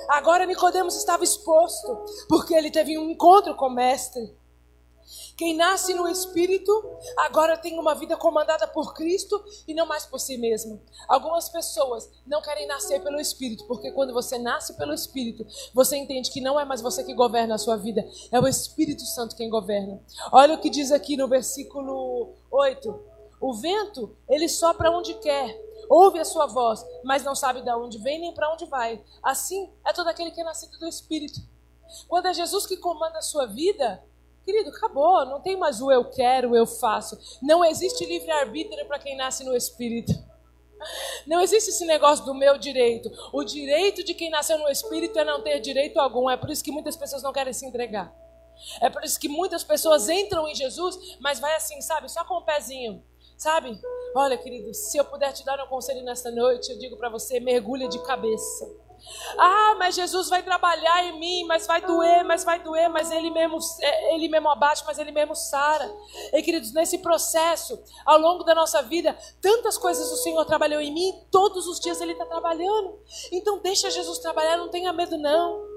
Agora 0.09 0.45
Nicodemos 0.45 0.95
estava 0.95 1.23
exposto, 1.23 1.97
porque 2.27 2.53
ele 2.53 2.69
teve 2.69 2.97
um 2.97 3.09
encontro 3.09 3.55
com 3.55 3.67
o 3.67 3.73
mestre. 3.73 4.21
Quem 5.37 5.53
nasce 5.53 5.93
no 5.93 6.07
Espírito 6.07 6.71
agora 7.17 7.57
tem 7.57 7.77
uma 7.77 7.93
vida 7.93 8.15
comandada 8.15 8.65
por 8.67 8.93
Cristo 8.93 9.43
e 9.67 9.73
não 9.73 9.85
mais 9.85 10.05
por 10.05 10.17
si 10.17 10.37
mesmo. 10.37 10.81
Algumas 11.09 11.49
pessoas 11.49 12.09
não 12.25 12.41
querem 12.41 12.65
nascer 12.65 13.03
pelo 13.03 13.19
Espírito, 13.19 13.65
porque 13.65 13.91
quando 13.91 14.13
você 14.13 14.37
nasce 14.37 14.75
pelo 14.77 14.93
Espírito, 14.93 15.45
você 15.73 15.97
entende 15.97 16.31
que 16.31 16.39
não 16.39 16.57
é 16.57 16.63
mais 16.63 16.81
você 16.81 17.03
que 17.03 17.13
governa 17.13 17.55
a 17.55 17.57
sua 17.57 17.75
vida, 17.75 18.07
é 18.31 18.39
o 18.39 18.47
Espírito 18.47 19.01
Santo 19.01 19.35
quem 19.35 19.49
governa. 19.49 20.01
Olha 20.31 20.55
o 20.55 20.59
que 20.59 20.69
diz 20.69 20.91
aqui 20.91 21.17
no 21.17 21.27
versículo 21.27 22.33
8. 22.49 23.15
O 23.41 23.53
vento, 23.53 24.15
ele 24.29 24.47
sopra 24.47 24.89
onde 24.89 25.15
quer, 25.15 25.61
ouve 25.89 26.17
a 26.17 26.25
sua 26.25 26.45
voz, 26.45 26.85
mas 27.03 27.23
não 27.23 27.35
sabe 27.35 27.61
de 27.61 27.69
onde 27.71 27.97
vem 27.97 28.21
nem 28.21 28.33
para 28.33 28.53
onde 28.53 28.65
vai. 28.67 29.03
Assim 29.21 29.69
é 29.85 29.91
todo 29.91 30.07
aquele 30.07 30.31
que 30.31 30.39
é 30.39 30.45
nascido 30.45 30.79
do 30.79 30.87
Espírito. 30.87 31.41
Quando 32.07 32.27
é 32.27 32.33
Jesus 32.33 32.65
que 32.65 32.77
comanda 32.77 33.19
a 33.19 33.21
sua 33.21 33.45
vida, 33.45 34.01
Querido, 34.45 34.69
acabou. 34.69 35.25
Não 35.25 35.41
tem 35.41 35.57
mais 35.57 35.81
o 35.81 35.91
eu 35.91 36.05
quero, 36.05 36.51
o 36.51 36.55
eu 36.55 36.67
faço. 36.67 37.17
Não 37.41 37.65
existe 37.65 38.05
livre-arbítrio 38.05 38.85
para 38.85 38.99
quem 38.99 39.17
nasce 39.17 39.43
no 39.43 39.55
Espírito. 39.55 40.13
Não 41.25 41.41
existe 41.41 41.71
esse 41.71 41.85
negócio 41.85 42.23
do 42.25 42.35
meu 42.35 42.57
direito. 42.57 43.11
O 43.33 43.43
direito 43.43 44.03
de 44.03 44.13
quem 44.13 44.29
nasceu 44.29 44.59
no 44.59 44.69
Espírito 44.69 45.17
é 45.17 45.23
não 45.23 45.41
ter 45.41 45.59
direito 45.59 45.99
algum. 45.99 46.29
É 46.29 46.37
por 46.37 46.51
isso 46.51 46.63
que 46.63 46.71
muitas 46.71 46.95
pessoas 46.95 47.23
não 47.23 47.33
querem 47.33 47.53
se 47.53 47.65
entregar. 47.65 48.13
É 48.79 48.89
por 48.89 49.03
isso 49.03 49.19
que 49.19 49.27
muitas 49.27 49.63
pessoas 49.63 50.07
entram 50.07 50.47
em 50.47 50.55
Jesus, 50.55 51.17
mas 51.19 51.39
vai 51.39 51.55
assim, 51.55 51.81
sabe, 51.81 52.07
só 52.09 52.23
com 52.23 52.35
o 52.35 52.45
pezinho. 52.45 53.03
Sabe? 53.37 53.79
Olha, 54.15 54.37
querido, 54.37 54.73
se 54.73 54.97
eu 54.97 55.05
puder 55.05 55.33
te 55.33 55.43
dar 55.43 55.61
um 55.63 55.67
conselho 55.67 56.03
nesta 56.03 56.31
noite, 56.31 56.71
eu 56.71 56.79
digo 56.79 56.97
para 56.97 57.09
você: 57.09 57.39
mergulha 57.39 57.87
de 57.87 57.99
cabeça. 58.03 58.85
Ah, 59.37 59.75
mas 59.77 59.95
Jesus 59.95 60.29
vai 60.29 60.41
trabalhar 60.41 61.05
em 61.05 61.19
mim, 61.19 61.43
mas 61.45 61.67
vai 61.67 61.81
doer, 61.81 62.23
mas 62.23 62.43
vai 62.43 62.59
doer, 62.59 62.89
mas 62.89 63.11
ele 63.11 63.29
mesmo, 63.29 63.59
é, 63.81 64.15
ele 64.15 64.27
mesmo 64.27 64.49
abate, 64.49 64.83
mas 64.85 64.97
ele 64.97 65.11
mesmo 65.11 65.35
sara. 65.35 65.91
E 66.33 66.41
queridos, 66.41 66.73
nesse 66.73 66.99
processo, 66.99 67.81
ao 68.05 68.17
longo 68.17 68.43
da 68.43 68.55
nossa 68.55 68.81
vida, 68.81 69.15
tantas 69.41 69.77
coisas 69.77 70.11
o 70.11 70.17
Senhor 70.17 70.43
trabalhou 70.45 70.81
em 70.81 70.93
mim, 70.93 71.13
todos 71.29 71.67
os 71.67 71.79
dias 71.79 72.01
ele 72.01 72.13
está 72.13 72.25
trabalhando. 72.25 72.99
Então 73.31 73.59
deixa 73.59 73.91
Jesus 73.91 74.19
trabalhar, 74.19 74.57
não 74.57 74.69
tenha 74.69 74.93
medo 74.93 75.17
não. 75.17 75.74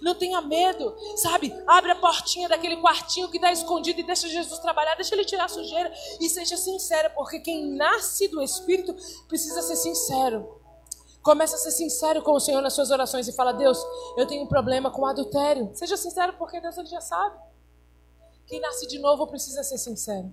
Não 0.00 0.14
tenha 0.14 0.40
medo, 0.40 0.94
sabe? 1.16 1.54
Abre 1.66 1.90
a 1.92 1.96
portinha 1.96 2.48
daquele 2.48 2.76
quartinho 2.76 3.28
que 3.28 3.36
está 3.36 3.52
escondido 3.52 4.00
e 4.00 4.02
deixa 4.02 4.28
Jesus 4.28 4.58
trabalhar, 4.60 4.94
deixa 4.94 5.14
ele 5.14 5.24
tirar 5.24 5.44
a 5.44 5.48
sujeira 5.48 5.92
e 6.20 6.28
seja 6.28 6.56
sincera, 6.56 7.10
porque 7.10 7.40
quem 7.40 7.74
nasce 7.76 8.28
do 8.28 8.42
Espírito 8.42 8.94
precisa 9.28 9.62
ser 9.62 9.76
sincero. 9.76 10.60
Começa 11.22 11.54
a 11.54 11.58
ser 11.58 11.70
sincero 11.70 12.20
com 12.22 12.32
o 12.32 12.40
Senhor 12.40 12.60
nas 12.60 12.72
suas 12.72 12.90
orações 12.90 13.28
e 13.28 13.32
fala: 13.32 13.52
Deus, 13.52 13.78
eu 14.16 14.26
tenho 14.26 14.42
um 14.42 14.48
problema 14.48 14.90
com 14.90 15.06
adultério. 15.06 15.70
Seja 15.74 15.96
sincero, 15.96 16.34
porque 16.36 16.60
Deus 16.60 16.76
ele 16.76 16.88
já 16.88 17.00
sabe. 17.00 17.36
Quem 18.46 18.60
nasce 18.60 18.86
de 18.88 18.98
novo 18.98 19.26
precisa 19.26 19.62
ser 19.62 19.78
sincero. 19.78 20.32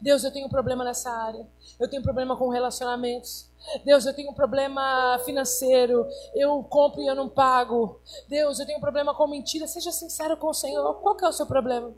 Deus, 0.00 0.24
eu 0.24 0.32
tenho 0.32 0.46
um 0.46 0.50
problema 0.50 0.84
nessa 0.84 1.10
área. 1.10 1.46
Eu 1.78 1.88
tenho 1.88 2.00
um 2.00 2.04
problema 2.04 2.36
com 2.36 2.48
relacionamentos. 2.48 3.50
Deus, 3.84 4.06
eu 4.06 4.14
tenho 4.14 4.30
um 4.30 4.34
problema 4.34 5.18
financeiro. 5.24 6.06
Eu 6.34 6.62
compro 6.64 7.00
e 7.00 7.06
eu 7.06 7.14
não 7.14 7.28
pago. 7.28 8.00
Deus, 8.28 8.58
eu 8.58 8.66
tenho 8.66 8.78
um 8.78 8.82
problema 8.82 9.14
com 9.14 9.26
mentira. 9.26 9.66
Seja 9.66 9.92
sincero 9.92 10.36
com 10.36 10.48
o 10.48 10.54
Senhor. 10.54 10.94
Qual 10.94 11.16
que 11.16 11.24
é 11.24 11.28
o 11.28 11.32
seu 11.32 11.46
problema? 11.46 11.92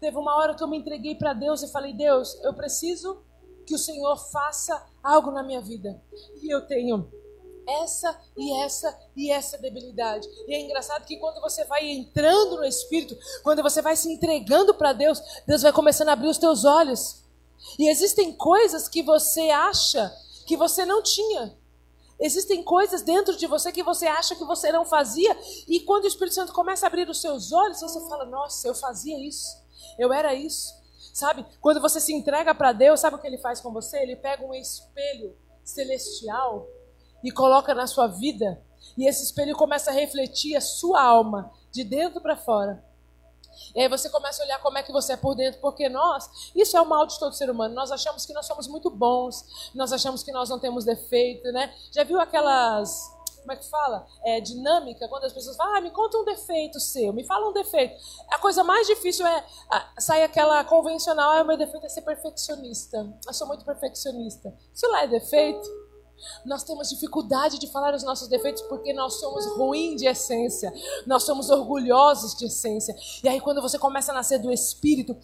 Teve 0.00 0.16
uma 0.16 0.36
hora 0.36 0.54
que 0.54 0.62
eu 0.62 0.68
me 0.68 0.78
entreguei 0.78 1.14
para 1.14 1.32
Deus 1.32 1.62
e 1.62 1.68
falei: 1.68 1.92
Deus, 1.92 2.38
eu 2.42 2.54
preciso 2.54 3.22
que 3.66 3.74
o 3.74 3.78
Senhor 3.78 4.16
faça 4.30 4.86
algo 5.02 5.30
na 5.30 5.42
minha 5.42 5.60
vida. 5.60 6.00
E 6.42 6.52
eu 6.52 6.66
tenho 6.66 7.10
essa 7.68 8.18
e 8.36 8.52
essa 8.62 8.98
e 9.14 9.30
essa 9.30 9.58
debilidade. 9.58 10.26
E 10.46 10.54
é 10.54 10.60
engraçado 10.60 11.04
que 11.04 11.16
quando 11.18 11.40
você 11.40 11.64
vai 11.64 11.86
entrando 11.86 12.56
no 12.56 12.64
Espírito, 12.64 13.16
quando 13.42 13.62
você 13.62 13.82
vai 13.82 13.94
se 13.96 14.10
entregando 14.10 14.74
para 14.74 14.92
Deus, 14.92 15.20
Deus 15.46 15.62
vai 15.62 15.72
começando 15.72 16.08
a 16.08 16.12
abrir 16.12 16.28
os 16.28 16.38
teus 16.38 16.64
olhos. 16.64 17.22
E 17.78 17.88
existem 17.88 18.32
coisas 18.32 18.88
que 18.88 19.02
você 19.02 19.50
acha 19.50 20.10
que 20.46 20.56
você 20.56 20.86
não 20.86 21.02
tinha. 21.02 21.56
Existem 22.20 22.64
coisas 22.64 23.02
dentro 23.02 23.36
de 23.36 23.46
você 23.46 23.70
que 23.70 23.82
você 23.82 24.06
acha 24.06 24.34
que 24.34 24.44
você 24.44 24.72
não 24.72 24.84
fazia. 24.84 25.36
E 25.68 25.80
quando 25.80 26.04
o 26.04 26.08
Espírito 26.08 26.34
Santo 26.34 26.52
começa 26.52 26.86
a 26.86 26.88
abrir 26.88 27.08
os 27.08 27.20
seus 27.20 27.52
olhos, 27.52 27.80
você 27.80 28.00
fala: 28.08 28.24
Nossa, 28.24 28.66
eu 28.66 28.74
fazia 28.74 29.18
isso. 29.24 29.46
Eu 29.98 30.12
era 30.12 30.34
isso. 30.34 30.74
Sabe? 31.12 31.44
Quando 31.60 31.80
você 31.80 32.00
se 32.00 32.12
entrega 32.12 32.54
para 32.54 32.72
Deus, 32.72 33.00
sabe 33.00 33.16
o 33.16 33.18
que 33.18 33.26
ele 33.26 33.38
faz 33.38 33.60
com 33.60 33.72
você? 33.72 33.98
Ele 33.98 34.16
pega 34.16 34.44
um 34.44 34.54
espelho 34.54 35.36
celestial 35.64 36.66
e 37.22 37.30
coloca 37.30 37.74
na 37.74 37.86
sua 37.86 38.06
vida, 38.06 38.62
e 38.96 39.08
esse 39.08 39.24
espelho 39.24 39.56
começa 39.56 39.90
a 39.90 39.94
refletir 39.94 40.56
a 40.56 40.60
sua 40.60 41.02
alma 41.02 41.50
de 41.72 41.84
dentro 41.84 42.20
para 42.20 42.36
fora. 42.36 42.84
E 43.74 43.80
aí 43.80 43.88
você 43.88 44.08
começa 44.08 44.42
a 44.42 44.46
olhar 44.46 44.60
como 44.60 44.78
é 44.78 44.82
que 44.82 44.92
você 44.92 45.12
é 45.12 45.16
por 45.16 45.34
dentro, 45.34 45.60
porque 45.60 45.88
nós, 45.88 46.28
isso 46.54 46.76
é 46.76 46.80
o 46.80 46.86
mal 46.86 47.06
de 47.06 47.18
todo 47.18 47.34
ser 47.34 47.50
humano. 47.50 47.74
Nós 47.74 47.90
achamos 47.90 48.24
que 48.24 48.32
nós 48.32 48.46
somos 48.46 48.68
muito 48.68 48.88
bons, 48.90 49.70
nós 49.74 49.92
achamos 49.92 50.22
que 50.22 50.32
nós 50.32 50.48
não 50.48 50.58
temos 50.58 50.84
defeito, 50.84 51.50
né? 51.52 51.74
Já 51.92 52.04
viu 52.04 52.20
aquelas 52.20 53.18
como 53.48 53.52
é 53.52 53.56
que 53.56 53.70
fala? 53.70 54.06
É, 54.24 54.40
dinâmica, 54.40 55.08
quando 55.08 55.24
as 55.24 55.32
pessoas 55.32 55.56
falam, 55.56 55.76
ah, 55.76 55.80
me 55.80 55.90
conta 55.90 56.18
um 56.18 56.24
defeito 56.24 56.78
seu, 56.78 57.14
me 57.14 57.24
fala 57.24 57.48
um 57.48 57.52
defeito. 57.52 57.96
A 58.30 58.38
coisa 58.38 58.62
mais 58.62 58.86
difícil 58.86 59.26
é 59.26 59.44
sair 59.98 60.22
aquela 60.22 60.62
convencional, 60.64 61.30
ah, 61.30 61.44
meu 61.44 61.56
defeito 61.56 61.86
é 61.86 61.88
ser 61.88 62.02
perfeccionista. 62.02 63.10
Eu 63.26 63.32
sou 63.32 63.46
muito 63.46 63.64
perfeccionista. 63.64 64.54
Isso 64.74 64.86
lá 64.90 65.04
é 65.04 65.06
defeito? 65.06 65.87
Nós 66.44 66.62
temos 66.62 66.88
dificuldade 66.88 67.58
de 67.58 67.66
falar 67.66 67.94
os 67.94 68.02
nossos 68.02 68.28
defeitos 68.28 68.62
porque 68.62 68.92
nós 68.92 69.14
somos 69.14 69.46
ruins 69.56 70.00
de 70.00 70.06
essência, 70.06 70.72
nós 71.06 71.24
somos 71.24 71.50
orgulhosos 71.50 72.34
de 72.34 72.46
essência. 72.46 72.94
E 73.22 73.28
aí, 73.28 73.40
quando 73.40 73.62
você 73.62 73.78
começa 73.78 74.12
a 74.12 74.14
nascer 74.14 74.38
do 74.38 74.52
Espírito, 74.52 75.16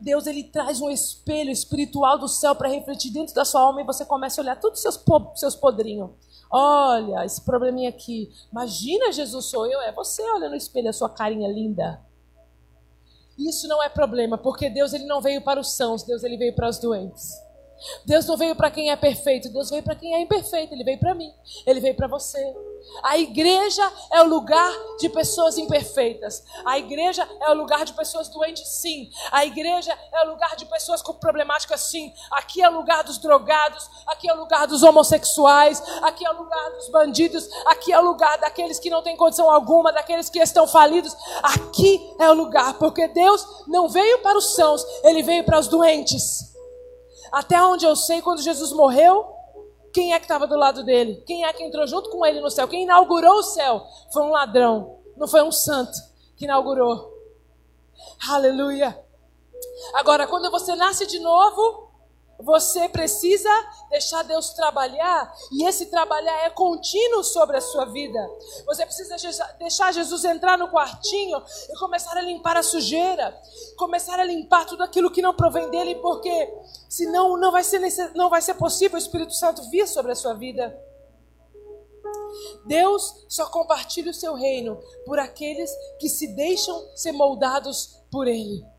Deus 0.00 0.26
ele 0.26 0.44
traz 0.44 0.80
um 0.80 0.90
espelho 0.90 1.50
espiritual 1.50 2.18
do 2.18 2.28
céu 2.28 2.54
para 2.54 2.68
refletir 2.68 3.12
dentro 3.12 3.34
da 3.34 3.44
sua 3.44 3.60
alma 3.60 3.80
e 3.80 3.86
você 3.86 4.04
começa 4.04 4.40
a 4.40 4.42
olhar 4.42 4.60
todos 4.60 4.78
os 4.78 4.82
seus, 4.82 5.04
seus 5.34 5.56
podrinhos. 5.56 6.10
Olha, 6.50 7.24
esse 7.24 7.40
probleminha 7.40 7.88
aqui. 7.88 8.30
Imagina, 8.50 9.12
Jesus 9.12 9.46
sou 9.46 9.66
eu, 9.66 9.80
é 9.80 9.92
você 9.92 10.22
olha 10.30 10.48
no 10.48 10.54
espelho 10.54 10.88
a 10.88 10.92
sua 10.92 11.08
carinha 11.08 11.48
linda. 11.48 12.00
Isso 13.38 13.68
não 13.68 13.82
é 13.82 13.88
problema, 13.88 14.38
porque 14.38 14.70
Deus 14.70 14.92
ele 14.94 15.04
não 15.04 15.20
veio 15.20 15.42
para 15.42 15.60
os 15.60 15.72
sãos, 15.72 16.02
Deus 16.02 16.22
ele 16.24 16.38
veio 16.38 16.54
para 16.54 16.68
os 16.68 16.78
doentes. 16.78 17.34
Deus 18.04 18.26
não 18.26 18.36
veio 18.36 18.54
para 18.56 18.70
quem 18.70 18.90
é 18.90 18.96
perfeito, 18.96 19.48
Deus 19.48 19.70
veio 19.70 19.82
para 19.82 19.94
quem 19.94 20.14
é 20.14 20.20
imperfeito. 20.20 20.74
Ele 20.74 20.84
veio 20.84 20.98
para 20.98 21.14
mim, 21.14 21.32
ele 21.66 21.80
veio 21.80 21.94
para 21.94 22.08
você. 22.08 22.54
A 23.02 23.18
igreja 23.18 23.82
é 24.12 24.22
o 24.22 24.28
lugar 24.28 24.72
de 24.98 25.08
pessoas 25.08 25.58
imperfeitas. 25.58 26.42
A 26.64 26.78
igreja 26.78 27.28
é 27.40 27.50
o 27.50 27.54
lugar 27.54 27.84
de 27.84 27.92
pessoas 27.92 28.28
doentes, 28.28 28.66
sim. 28.68 29.10
A 29.30 29.44
igreja 29.44 29.96
é 30.12 30.24
o 30.24 30.30
lugar 30.30 30.56
de 30.56 30.64
pessoas 30.66 31.02
com 31.02 31.12
problemáticas, 31.14 31.80
sim. 31.82 32.12
Aqui 32.30 32.62
é 32.62 32.68
o 32.68 32.72
lugar 32.72 33.02
dos 33.04 33.18
drogados, 33.18 33.88
aqui 34.06 34.28
é 34.28 34.34
o 34.34 34.38
lugar 34.38 34.66
dos 34.66 34.82
homossexuais, 34.82 35.82
aqui 36.02 36.24
é 36.24 36.30
o 36.30 36.36
lugar 36.36 36.70
dos 36.70 36.88
bandidos, 36.88 37.48
aqui 37.66 37.92
é 37.92 37.98
o 37.98 38.04
lugar 38.04 38.38
daqueles 38.38 38.78
que 38.78 38.90
não 38.90 39.02
têm 39.02 39.16
condição 39.16 39.50
alguma, 39.50 39.92
daqueles 39.92 40.30
que 40.30 40.38
estão 40.38 40.66
falidos. 40.66 41.16
Aqui 41.42 42.14
é 42.18 42.30
o 42.30 42.34
lugar, 42.34 42.74
porque 42.74 43.08
Deus 43.08 43.46
não 43.66 43.88
veio 43.88 44.20
para 44.20 44.38
os 44.38 44.54
sãos, 44.54 44.84
ele 45.04 45.22
veio 45.22 45.44
para 45.44 45.58
os 45.58 45.68
doentes. 45.68 46.55
Até 47.32 47.62
onde 47.62 47.84
eu 47.84 47.96
sei, 47.96 48.22
quando 48.22 48.42
Jesus 48.42 48.72
morreu, 48.72 49.26
quem 49.92 50.12
é 50.12 50.18
que 50.18 50.24
estava 50.24 50.46
do 50.46 50.56
lado 50.56 50.84
dele? 50.84 51.22
Quem 51.26 51.44
é 51.44 51.52
que 51.52 51.62
entrou 51.62 51.86
junto 51.86 52.10
com 52.10 52.24
ele 52.24 52.40
no 52.40 52.50
céu? 52.50 52.68
Quem 52.68 52.82
inaugurou 52.82 53.38
o 53.38 53.42
céu? 53.42 53.82
Foi 54.12 54.22
um 54.22 54.30
ladrão, 54.30 54.98
não 55.16 55.26
foi 55.26 55.42
um 55.42 55.52
santo 55.52 55.96
que 56.36 56.44
inaugurou. 56.44 57.12
Aleluia. 58.28 59.02
Agora, 59.94 60.26
quando 60.26 60.50
você 60.50 60.74
nasce 60.74 61.06
de 61.06 61.18
novo, 61.18 61.85
você 62.38 62.88
precisa 62.88 63.50
deixar 63.90 64.22
Deus 64.22 64.50
trabalhar, 64.50 65.32
e 65.52 65.64
esse 65.64 65.86
trabalhar 65.86 66.44
é 66.44 66.50
contínuo 66.50 67.24
sobre 67.24 67.56
a 67.56 67.60
sua 67.60 67.86
vida. 67.86 68.18
Você 68.66 68.84
precisa 68.84 69.16
deixar 69.58 69.92
Jesus 69.92 70.24
entrar 70.24 70.58
no 70.58 70.68
quartinho 70.68 71.42
e 71.70 71.78
começar 71.78 72.16
a 72.16 72.22
limpar 72.22 72.56
a 72.56 72.62
sujeira, 72.62 73.38
começar 73.76 74.18
a 74.20 74.24
limpar 74.24 74.66
tudo 74.66 74.82
aquilo 74.82 75.10
que 75.10 75.22
não 75.22 75.34
provém 75.34 75.68
dele, 75.70 75.96
porque 75.96 76.52
senão 76.88 77.36
não 77.36 77.50
vai 77.50 77.64
ser, 77.64 77.80
não 78.14 78.28
vai 78.28 78.42
ser 78.42 78.54
possível 78.54 78.96
o 78.96 79.02
Espírito 79.02 79.32
Santo 79.32 79.68
vir 79.70 79.86
sobre 79.86 80.12
a 80.12 80.16
sua 80.16 80.34
vida. 80.34 80.78
Deus 82.66 83.24
só 83.28 83.46
compartilha 83.46 84.10
o 84.10 84.14
seu 84.14 84.34
reino 84.34 84.78
por 85.04 85.18
aqueles 85.18 85.70
que 85.98 86.08
se 86.08 86.28
deixam 86.34 86.86
ser 86.94 87.12
moldados 87.12 88.02
por 88.10 88.26
ele. 88.26 88.75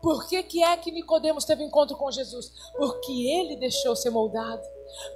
Por 0.00 0.28
que, 0.28 0.42
que 0.42 0.62
é 0.62 0.76
que 0.76 0.90
Nicodemos 0.90 1.44
teve 1.44 1.64
encontro 1.64 1.96
com 1.96 2.10
Jesus? 2.10 2.52
Porque 2.76 3.12
ele 3.12 3.56
deixou 3.56 3.96
ser 3.96 4.10
moldado. 4.10 4.62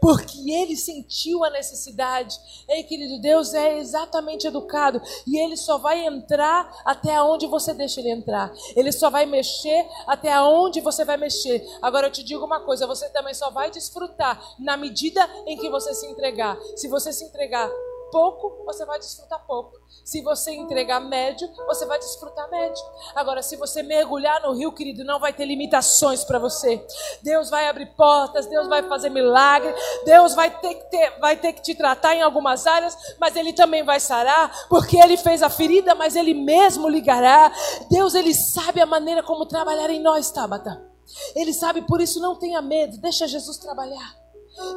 Porque 0.01 0.51
ele 0.51 0.77
sentiu 0.77 1.45
a 1.45 1.51
necessidade. 1.51 2.37
Ei, 2.69 2.83
querido, 2.83 3.21
Deus 3.21 3.55
é 3.55 3.79
exatamente 3.79 4.47
educado. 4.47 5.01
E 5.27 5.39
ele 5.39 5.57
só 5.57 5.79
vai 5.79 6.05
entrar 6.05 6.83
até 6.85 7.21
onde 7.23 7.47
você 7.47 7.73
deixa 7.73 8.01
ele 8.01 8.11
entrar. 8.11 8.53
Ele 8.75 8.93
só 8.93 9.11
vai 9.11 9.27
mexer 9.27 9.87
até 10.07 10.41
onde 10.41 10.81
você 10.81 11.05
vai 11.05 11.17
mexer. 11.17 11.65
Agora 11.81 12.09
eu 12.09 12.13
te 12.13 12.23
digo 12.23 12.45
uma 12.45 12.61
coisa: 12.61 12.87
você 12.87 13.09
também 13.11 13.35
só 13.35 13.51
vai 13.51 13.71
desfrutar 13.71 14.43
na 14.59 14.77
medida 14.77 15.29
em 15.47 15.57
que 15.57 15.71
você 15.71 15.95
se 15.95 16.07
entregar. 16.07 16.59
Se 16.77 16.89
você 16.89 17.13
se 17.13 17.25
entregar 17.25 17.71
pouco, 18.11 18.65
você 18.65 18.85
vai 18.85 18.99
desfrutar 18.99 19.45
pouco. 19.47 19.79
Se 20.05 20.23
você 20.23 20.53
entregar 20.53 21.01
médio, 21.01 21.49
você 21.67 21.87
vai 21.87 21.99
desfrutar 21.99 22.51
médio. 22.51 22.83
Agora, 23.15 23.43
se 23.43 23.57
você 23.57 23.83
mergulhar 23.83 24.43
no 24.43 24.53
rio, 24.53 24.73
querido, 24.73 25.05
não 25.05 25.21
vai 25.21 25.33
ter 25.33 25.45
limitações 25.45 26.25
para 26.25 26.39
você. 26.39 26.85
Deus 27.23 27.51
vai 27.51 27.69
abrir 27.69 27.87
portas, 27.95 28.47
Deus 28.47 28.67
vai 28.69 28.83
fazer 28.89 29.11
milagre, 29.11 29.75
Deus 30.05 30.35
vai 30.35 30.51
ter, 30.59 30.75
que 30.75 30.91
ter, 30.91 31.19
vai 31.21 31.37
ter 31.37 31.53
que 31.53 31.63
te 31.63 31.75
tratar 31.75 32.15
em 32.15 32.23
algumas 32.23 32.67
áreas, 32.67 32.97
mas 33.19 33.37
Ele 33.37 33.53
também 33.53 33.85
vai 33.85 34.01
sarar, 34.01 34.69
porque 34.69 34.97
Ele 34.97 35.17
fez 35.17 35.43
a 35.43 35.51
ferida, 35.51 35.95
mas 35.95 36.17
Ele 36.17 36.35
mesmo 36.35 36.89
ligará. 36.89 37.53
Deus, 37.91 38.15
Ele 38.15 38.35
sabe 38.35 38.81
a 38.81 38.87
maneira 38.87 39.23
como 39.23 39.47
trabalhar 39.47 39.91
em 39.91 40.01
nós, 40.01 40.31
Tabata. 40.31 40.91
Ele 41.35 41.53
sabe, 41.53 41.83
por 41.83 42.01
isso 42.01 42.21
não 42.21 42.37
tenha 42.37 42.63
medo, 42.63 42.99
deixa 42.99 43.27
Jesus 43.27 43.59
trabalhar. 43.59 44.17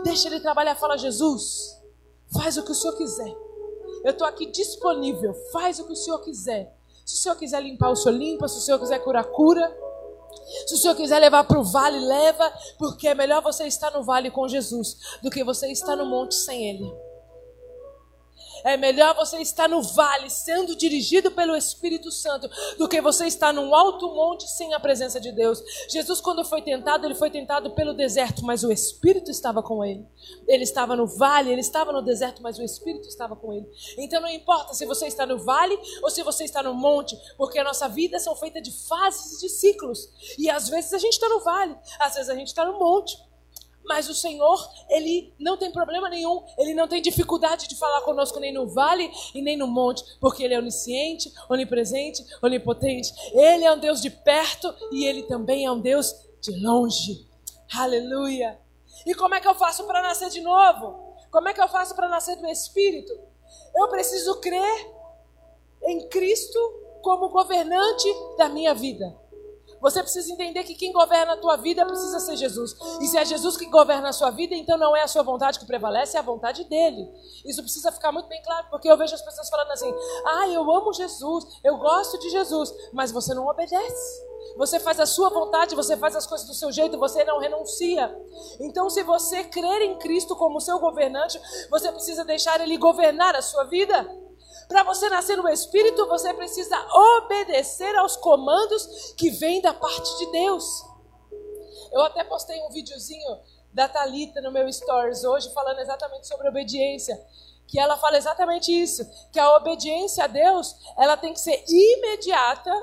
Deixa 0.03 0.27
Ele 0.27 0.39
trabalhar, 0.39 0.75
fala 0.75 0.97
Jesus. 0.97 1.82
Faz 2.33 2.57
o 2.57 2.63
que 2.63 2.71
o 2.71 2.75
Senhor 2.75 2.95
quiser. 2.95 3.35
Eu 4.03 4.11
estou 4.11 4.27
aqui 4.27 4.45
disponível. 4.47 5.33
Faz 5.51 5.79
o 5.79 5.85
que 5.85 5.93
o 5.93 5.95
Senhor 5.95 6.19
quiser. 6.19 6.75
Se 7.05 7.15
o 7.15 7.17
Senhor 7.17 7.35
quiser 7.35 7.61
limpar, 7.61 7.89
o 7.91 7.95
Senhor 7.95 8.17
limpa. 8.17 8.47
Se 8.47 8.57
o 8.57 8.61
Senhor 8.61 8.79
quiser 8.79 8.99
curar, 8.99 9.23
cura. 9.25 9.75
Se 10.67 10.73
o 10.73 10.77
Senhor 10.77 10.95
quiser 10.95 11.19
levar 11.19 11.43
para 11.45 11.59
o 11.59 11.63
vale, 11.63 11.99
leva. 11.99 12.51
Porque 12.77 13.07
é 13.07 13.15
melhor 13.15 13.41
você 13.41 13.65
estar 13.65 13.91
no 13.91 14.03
vale 14.03 14.29
com 14.31 14.47
Jesus 14.47 14.97
do 15.21 15.29
que 15.29 15.43
você 15.43 15.71
estar 15.71 15.95
no 15.95 16.05
monte 16.05 16.35
sem 16.35 16.69
Ele. 16.69 17.02
É 18.63 18.78
melhor 18.78 19.15
você 19.15 19.38
estar 19.39 19.67
no 19.67 19.82
vale 19.82 20.30
sendo 20.30 20.76
dirigido 20.76 21.32
pelo 21.32 21.56
Espírito 21.56 22.12
Santo 22.12 22.49
do 22.78 22.88
que 22.88 23.02
você 23.02 23.28
estar 23.28 23.54
num 23.54 23.76
alto 23.76 24.13
monte 24.13 24.49
sem 24.49 24.73
a 24.73 24.80
presença 24.80 25.19
de 25.19 25.32
Deus. 25.32 25.62
Jesus, 25.89 26.21
quando 26.21 26.45
foi 26.45 26.62
tentado, 26.62 27.06
ele 27.06 27.15
foi 27.15 27.30
tentado 27.30 27.71
pelo 27.71 27.93
deserto, 27.93 28.43
mas 28.45 28.63
o 28.63 28.71
Espírito 28.71 29.30
estava 29.30 29.62
com 29.62 29.84
ele. 29.84 30.06
Ele 30.47 30.63
estava 30.63 30.95
no 30.95 31.06
vale, 31.06 31.52
ele 31.52 31.62
estava 31.62 31.91
no 31.91 32.02
deserto, 32.02 32.41
mas 32.41 32.58
o 32.58 32.63
Espírito 32.63 33.08
estava 33.08 33.36
com 33.36 33.52
ele. 33.54 33.67
Então 33.97 34.21
não 34.21 34.30
importa 34.30 34.73
se 34.73 34.86
você 34.86 35.08
está 35.08 35.26
no 35.26 35.38
vale 35.38 35.78
ou 36.02 36.10
se 36.10 36.23
você 36.23 36.43
está 36.43 36.63
no 36.63 36.73
monte, 36.73 37.17
porque 37.38 37.60
a 37.60 37.63
nossa 37.63 37.88
vida 37.89 38.19
são 38.19 38.36
feitas 38.36 38.63
de 38.63 38.71
fases 38.88 39.38
e 39.38 39.41
de 39.41 39.49
ciclos. 39.49 40.10
E 40.38 40.49
às 40.49 40.69
vezes 40.69 40.93
a 40.93 40.97
gente 40.97 41.13
está 41.13 41.28
no 41.28 41.41
vale, 41.41 41.76
às 41.99 42.15
vezes 42.15 42.30
a 42.30 42.36
gente 42.36 42.47
está 42.47 42.65
no 42.65 42.80
monte. 42.80 43.17
Mas 43.85 44.09
o 44.09 44.13
Senhor, 44.13 44.57
Ele 44.89 45.33
não 45.39 45.57
tem 45.57 45.71
problema 45.71 46.09
nenhum, 46.09 46.43
Ele 46.57 46.73
não 46.73 46.87
tem 46.87 47.01
dificuldade 47.01 47.67
de 47.67 47.75
falar 47.75 48.01
conosco 48.01 48.39
nem 48.39 48.53
no 48.53 48.67
vale 48.67 49.11
e 49.33 49.41
nem 49.41 49.57
no 49.57 49.67
monte, 49.67 50.03
porque 50.19 50.43
Ele 50.43 50.53
é 50.53 50.59
onisciente, 50.59 51.31
onipresente, 51.49 52.23
onipotente. 52.41 53.11
Ele 53.33 53.65
é 53.65 53.71
um 53.71 53.79
Deus 53.79 54.01
de 54.01 54.09
perto 54.09 54.73
e 54.91 55.05
Ele 55.05 55.23
também 55.23 55.65
é 55.65 55.71
um 55.71 55.79
Deus 55.79 56.13
de 56.41 56.51
longe. 56.63 57.27
Aleluia! 57.73 58.59
E 59.05 59.13
como 59.15 59.35
é 59.35 59.41
que 59.41 59.47
eu 59.47 59.55
faço 59.55 59.85
para 59.85 60.01
nascer 60.01 60.29
de 60.29 60.41
novo? 60.41 61.15
Como 61.31 61.49
é 61.49 61.53
que 61.53 61.61
eu 61.61 61.67
faço 61.67 61.95
para 61.95 62.07
nascer 62.07 62.35
do 62.35 62.47
Espírito? 62.47 63.11
Eu 63.75 63.87
preciso 63.89 64.39
crer 64.39 64.91
em 65.85 66.07
Cristo 66.07 66.59
como 67.01 67.29
governante 67.29 68.07
da 68.37 68.47
minha 68.47 68.73
vida. 68.73 69.15
Você 69.83 70.01
precisa 70.01 70.31
entender 70.31 70.63
que 70.63 70.75
quem 70.75 70.93
governa 70.93 71.33
a 71.33 71.37
tua 71.37 71.57
vida 71.57 71.85
precisa 71.85 72.17
ser 72.21 72.37
Jesus. 72.37 72.73
E 73.01 73.07
se 73.07 73.17
é 73.17 73.25
Jesus 73.25 73.57
que 73.57 73.65
governa 73.65 74.07
a 74.07 74.13
sua 74.13 74.31
vida, 74.31 74.55
então 74.55 74.77
não 74.77 74.95
é 74.95 75.03
a 75.03 75.07
sua 75.09 75.23
vontade 75.23 75.59
que 75.59 75.65
prevalece, 75.65 76.15
é 76.15 76.21
a 76.21 76.23
vontade 76.23 76.63
dele. 76.63 77.05
Isso 77.45 77.61
precisa 77.61 77.91
ficar 77.91 78.13
muito 78.13 78.29
bem 78.29 78.41
claro, 78.41 78.67
porque 78.69 78.89
eu 78.89 78.97
vejo 78.97 79.13
as 79.13 79.21
pessoas 79.21 79.49
falando 79.49 79.71
assim: 79.71 79.93
ah, 80.25 80.47
eu 80.47 80.61
amo 80.71 80.93
Jesus, 80.93 81.43
eu 81.65 81.75
gosto 81.77 82.17
de 82.17 82.29
Jesus, 82.29 82.73
mas 82.93 83.11
você 83.11 83.33
não 83.33 83.45
obedece. 83.45 84.23
Você 84.55 84.79
faz 84.79 84.99
a 85.01 85.05
sua 85.05 85.29
vontade, 85.29 85.75
você 85.75 85.97
faz 85.97 86.15
as 86.15 86.25
coisas 86.25 86.47
do 86.47 86.53
seu 86.53 86.71
jeito, 86.71 86.97
você 86.97 87.25
não 87.25 87.39
renuncia. 87.39 88.15
Então, 88.61 88.89
se 88.89 89.03
você 89.03 89.43
crer 89.43 89.81
em 89.81 89.97
Cristo 89.97 90.33
como 90.35 90.61
seu 90.61 90.79
governante, 90.79 91.39
você 91.69 91.91
precisa 91.91 92.23
deixar 92.23 92.61
Ele 92.61 92.77
governar 92.77 93.35
a 93.35 93.41
sua 93.41 93.65
vida. 93.65 94.22
Para 94.73 94.81
você 94.81 95.07
nascer 95.07 95.38
no 95.38 95.47
Espírito, 95.49 96.07
você 96.07 96.33
precisa 96.33 96.75
obedecer 96.91 97.95
aos 97.95 98.17
comandos 98.17 99.13
que 99.15 99.29
vêm 99.29 99.62
da 99.62 99.71
parte 99.71 100.17
de 100.17 100.31
Deus. 100.31 100.65
Eu 101.91 102.01
até 102.01 102.23
postei 102.23 102.59
um 102.63 102.71
videozinho 102.71 103.38
da 103.71 103.88
Talita 103.88 104.41
no 104.41 104.51
meu 104.51 104.73
stories 104.73 105.23
hoje 105.23 105.53
falando 105.53 105.77
exatamente 105.77 106.27
sobre 106.27 106.49
obediência, 106.49 107.23
que 107.67 107.79
ela 107.79 107.97
fala 107.97 108.17
exatamente 108.17 108.71
isso, 108.71 109.07
que 109.31 109.39
a 109.39 109.55
obediência 109.57 110.23
a 110.23 110.27
Deus, 110.27 110.75
ela 110.97 111.17
tem 111.17 111.33
que 111.33 111.39
ser 111.39 111.63
imediata 111.67 112.73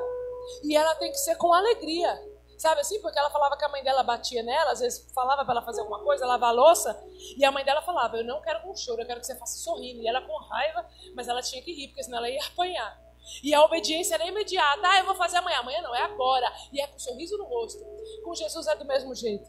e 0.62 0.76
ela 0.76 0.94
tem 0.94 1.10
que 1.10 1.18
ser 1.18 1.34
com 1.38 1.52
alegria. 1.52 2.16
Sabe 2.60 2.82
assim? 2.82 3.00
Porque 3.00 3.18
ela 3.18 3.30
falava 3.30 3.56
que 3.56 3.64
a 3.64 3.70
mãe 3.70 3.82
dela 3.82 4.02
batia 4.02 4.42
nela, 4.42 4.72
às 4.72 4.80
vezes 4.80 5.10
falava 5.14 5.42
para 5.46 5.54
ela 5.54 5.62
fazer 5.62 5.80
alguma 5.80 6.00
coisa, 6.00 6.26
lavar 6.26 6.50
a 6.50 6.52
louça, 6.52 6.94
e 7.34 7.42
a 7.42 7.50
mãe 7.50 7.64
dela 7.64 7.80
falava: 7.80 8.18
Eu 8.18 8.24
não 8.24 8.42
quero 8.42 8.60
com 8.60 8.76
choro, 8.76 9.00
eu 9.00 9.06
quero 9.06 9.18
que 9.18 9.24
você 9.24 9.34
faça 9.34 9.56
sorrindo. 9.60 10.02
E 10.02 10.06
ela 10.06 10.20
com 10.20 10.36
raiva, 10.36 10.86
mas 11.14 11.26
ela 11.26 11.40
tinha 11.40 11.62
que 11.62 11.72
rir, 11.72 11.88
porque 11.88 12.02
senão 12.02 12.18
ela 12.18 12.28
ia 12.28 12.44
apanhar. 12.44 13.00
E 13.42 13.54
a 13.54 13.64
obediência 13.64 14.14
era 14.14 14.26
imediata: 14.26 14.82
Ah, 14.84 14.98
eu 14.98 15.06
vou 15.06 15.14
fazer 15.14 15.38
amanhã. 15.38 15.60
Amanhã 15.60 15.80
não, 15.80 15.94
é 15.94 16.02
agora. 16.02 16.52
E 16.70 16.82
é 16.82 16.86
com 16.86 16.98
sorriso 16.98 17.38
no 17.38 17.44
rosto. 17.44 17.82
Com 18.22 18.34
Jesus 18.34 18.66
é 18.66 18.76
do 18.76 18.84
mesmo 18.84 19.14
jeito. 19.14 19.48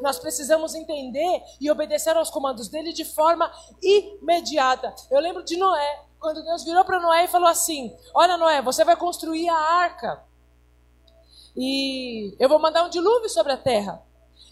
Nós 0.00 0.18
precisamos 0.18 0.74
entender 0.74 1.42
e 1.60 1.70
obedecer 1.70 2.16
aos 2.16 2.30
comandos 2.30 2.68
dele 2.68 2.94
de 2.94 3.04
forma 3.04 3.52
imediata. 3.82 4.94
Eu 5.10 5.20
lembro 5.20 5.44
de 5.44 5.58
Noé, 5.58 6.02
quando 6.18 6.42
Deus 6.42 6.64
virou 6.64 6.82
para 6.82 6.98
Noé 6.98 7.24
e 7.24 7.28
falou 7.28 7.48
assim: 7.48 7.94
Olha, 8.14 8.38
Noé, 8.38 8.62
você 8.62 8.86
vai 8.86 8.96
construir 8.96 9.50
a 9.50 9.54
arca. 9.54 10.26
E 11.56 12.34
eu 12.38 12.48
vou 12.48 12.58
mandar 12.58 12.84
um 12.84 12.90
dilúvio 12.90 13.28
sobre 13.28 13.52
a 13.52 13.56
terra. 13.56 14.02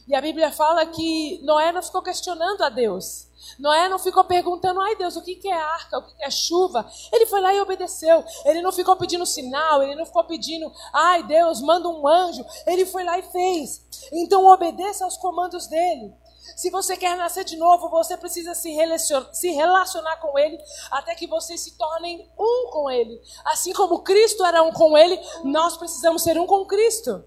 E 0.06 0.14
a 0.14 0.20
Bíblia 0.20 0.52
fala 0.52 0.86
que 0.86 1.40
Noé 1.42 1.72
não 1.72 1.82
ficou 1.82 2.00
questionando 2.00 2.62
a 2.62 2.68
Deus. 2.68 3.26
Noé 3.58 3.88
não 3.88 3.98
ficou 3.98 4.24
perguntando, 4.24 4.80
ai 4.80 4.96
Deus, 4.96 5.16
o 5.16 5.22
que 5.22 5.48
é 5.48 5.52
arca, 5.52 5.98
o 5.98 6.02
que 6.02 6.24
é 6.24 6.30
chuva? 6.30 6.88
Ele 7.12 7.26
foi 7.26 7.40
lá 7.40 7.52
e 7.52 7.60
obedeceu. 7.60 8.24
Ele 8.44 8.62
não 8.62 8.72
ficou 8.72 8.96
pedindo 8.96 9.26
sinal, 9.26 9.82
ele 9.82 9.96
não 9.96 10.06
ficou 10.06 10.24
pedindo, 10.24 10.72
ai 10.92 11.22
Deus, 11.24 11.60
manda 11.60 11.88
um 11.88 12.06
anjo. 12.06 12.44
Ele 12.66 12.86
foi 12.86 13.04
lá 13.04 13.18
e 13.18 13.22
fez. 13.22 13.84
Então 14.12 14.46
obedeça 14.46 15.04
aos 15.04 15.16
comandos 15.16 15.66
dele. 15.66 16.14
Se 16.54 16.70
você 16.70 16.96
quer 16.96 17.16
nascer 17.16 17.44
de 17.44 17.56
novo, 17.56 17.88
você 17.88 18.16
precisa 18.16 18.54
se 18.54 18.70
relacionar, 18.70 19.34
se 19.34 19.50
relacionar 19.50 20.16
com 20.18 20.38
Ele 20.38 20.58
até 20.90 21.14
que 21.14 21.26
vocês 21.26 21.60
se 21.60 21.76
tornem 21.76 22.30
um 22.38 22.70
com 22.70 22.90
Ele. 22.90 23.20
Assim 23.46 23.72
como 23.72 24.02
Cristo 24.02 24.44
era 24.44 24.62
um 24.62 24.72
com 24.72 24.96
Ele, 24.96 25.18
nós 25.44 25.76
precisamos 25.76 26.22
ser 26.22 26.38
um 26.38 26.46
com 26.46 26.64
Cristo. 26.66 27.24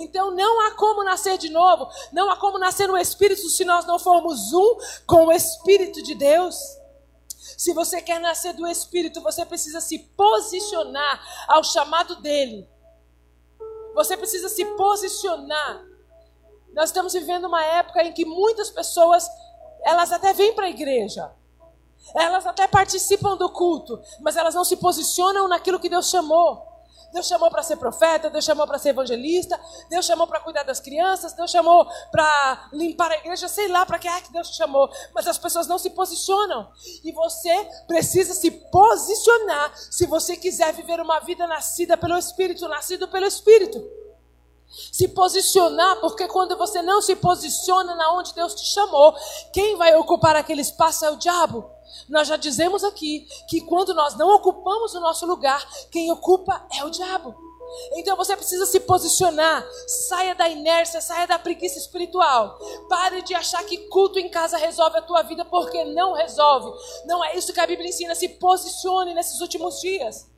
Então 0.00 0.30
não 0.30 0.66
há 0.66 0.72
como 0.72 1.04
nascer 1.04 1.38
de 1.38 1.48
novo, 1.50 1.88
não 2.12 2.30
há 2.30 2.36
como 2.36 2.58
nascer 2.58 2.86
no 2.86 2.96
Espírito 2.96 3.48
se 3.48 3.64
nós 3.64 3.84
não 3.84 3.98
formos 3.98 4.52
um 4.52 4.76
com 5.06 5.26
o 5.26 5.32
Espírito 5.32 6.02
de 6.02 6.14
Deus. 6.14 6.56
Se 7.56 7.72
você 7.72 8.00
quer 8.00 8.20
nascer 8.20 8.54
do 8.54 8.66
Espírito, 8.66 9.20
você 9.20 9.44
precisa 9.44 9.80
se 9.80 9.98
posicionar 10.16 11.46
ao 11.48 11.62
chamado 11.62 12.16
dele. 12.16 12.68
Você 13.94 14.16
precisa 14.16 14.48
se 14.48 14.64
posicionar 14.64 15.91
nós 16.74 16.90
estamos 16.90 17.12
vivendo 17.12 17.46
uma 17.46 17.64
época 17.64 18.02
em 18.02 18.12
que 18.12 18.24
muitas 18.24 18.70
pessoas, 18.70 19.28
elas 19.84 20.12
até 20.12 20.32
vêm 20.32 20.54
para 20.54 20.66
a 20.66 20.70
igreja. 20.70 21.30
Elas 22.14 22.46
até 22.46 22.66
participam 22.66 23.36
do 23.36 23.48
culto, 23.50 24.00
mas 24.20 24.36
elas 24.36 24.54
não 24.54 24.64
se 24.64 24.76
posicionam 24.76 25.46
naquilo 25.48 25.78
que 25.78 25.88
Deus 25.88 26.08
chamou. 26.08 26.72
Deus 27.12 27.26
chamou 27.26 27.50
para 27.50 27.62
ser 27.62 27.76
profeta, 27.76 28.30
Deus 28.30 28.44
chamou 28.44 28.66
para 28.66 28.78
ser 28.78 28.88
evangelista, 28.88 29.60
Deus 29.90 30.06
chamou 30.06 30.26
para 30.26 30.40
cuidar 30.40 30.62
das 30.62 30.80
crianças, 30.80 31.34
Deus 31.34 31.50
chamou 31.50 31.86
para 32.10 32.70
limpar 32.72 33.10
a 33.12 33.16
igreja, 33.16 33.48
sei 33.48 33.68
lá 33.68 33.84
para 33.84 33.98
que 33.98 34.08
é 34.08 34.20
que 34.22 34.32
Deus 34.32 34.50
te 34.50 34.56
chamou, 34.56 34.90
mas 35.14 35.26
as 35.26 35.36
pessoas 35.36 35.66
não 35.66 35.78
se 35.78 35.90
posicionam. 35.90 36.72
E 37.04 37.12
você 37.12 37.68
precisa 37.86 38.32
se 38.32 38.50
posicionar 38.50 39.72
se 39.76 40.06
você 40.06 40.36
quiser 40.36 40.72
viver 40.72 41.00
uma 41.00 41.20
vida 41.20 41.46
nascida 41.46 41.98
pelo 41.98 42.16
Espírito, 42.16 42.66
nascido 42.66 43.06
pelo 43.06 43.26
Espírito. 43.26 44.01
Se 44.90 45.08
posicionar, 45.08 46.00
porque 46.00 46.26
quando 46.28 46.56
você 46.56 46.80
não 46.80 47.02
se 47.02 47.14
posiciona 47.16 47.94
na 47.94 48.12
onde 48.12 48.34
Deus 48.34 48.54
te 48.54 48.64
chamou, 48.64 49.14
quem 49.52 49.76
vai 49.76 49.94
ocupar 49.96 50.34
aquele 50.34 50.62
espaço 50.62 51.04
é 51.04 51.10
o 51.10 51.16
diabo. 51.16 51.70
Nós 52.08 52.26
já 52.26 52.36
dizemos 52.36 52.82
aqui 52.82 53.26
que 53.48 53.60
quando 53.60 53.94
nós 53.94 54.16
não 54.16 54.34
ocupamos 54.34 54.94
o 54.94 55.00
nosso 55.00 55.26
lugar, 55.26 55.66
quem 55.90 56.10
ocupa 56.10 56.66
é 56.74 56.84
o 56.84 56.90
diabo. 56.90 57.34
Então 57.94 58.16
você 58.16 58.36
precisa 58.36 58.66
se 58.66 58.80
posicionar. 58.80 59.66
Saia 59.86 60.34
da 60.34 60.48
inércia, 60.48 61.00
saia 61.00 61.26
da 61.26 61.38
preguiça 61.38 61.78
espiritual. 61.78 62.58
Pare 62.88 63.22
de 63.22 63.34
achar 63.34 63.64
que 63.64 63.88
culto 63.88 64.18
em 64.18 64.30
casa 64.30 64.56
resolve 64.56 64.98
a 64.98 65.02
tua 65.02 65.22
vida, 65.22 65.44
porque 65.44 65.84
não 65.84 66.12
resolve. 66.12 66.70
Não 67.06 67.24
é 67.24 67.36
isso 67.36 67.52
que 67.52 67.60
a 67.60 67.66
Bíblia 67.66 67.88
ensina. 67.88 68.14
Se 68.14 68.28
posicione 68.28 69.14
nesses 69.14 69.40
últimos 69.40 69.80
dias. 69.80 70.30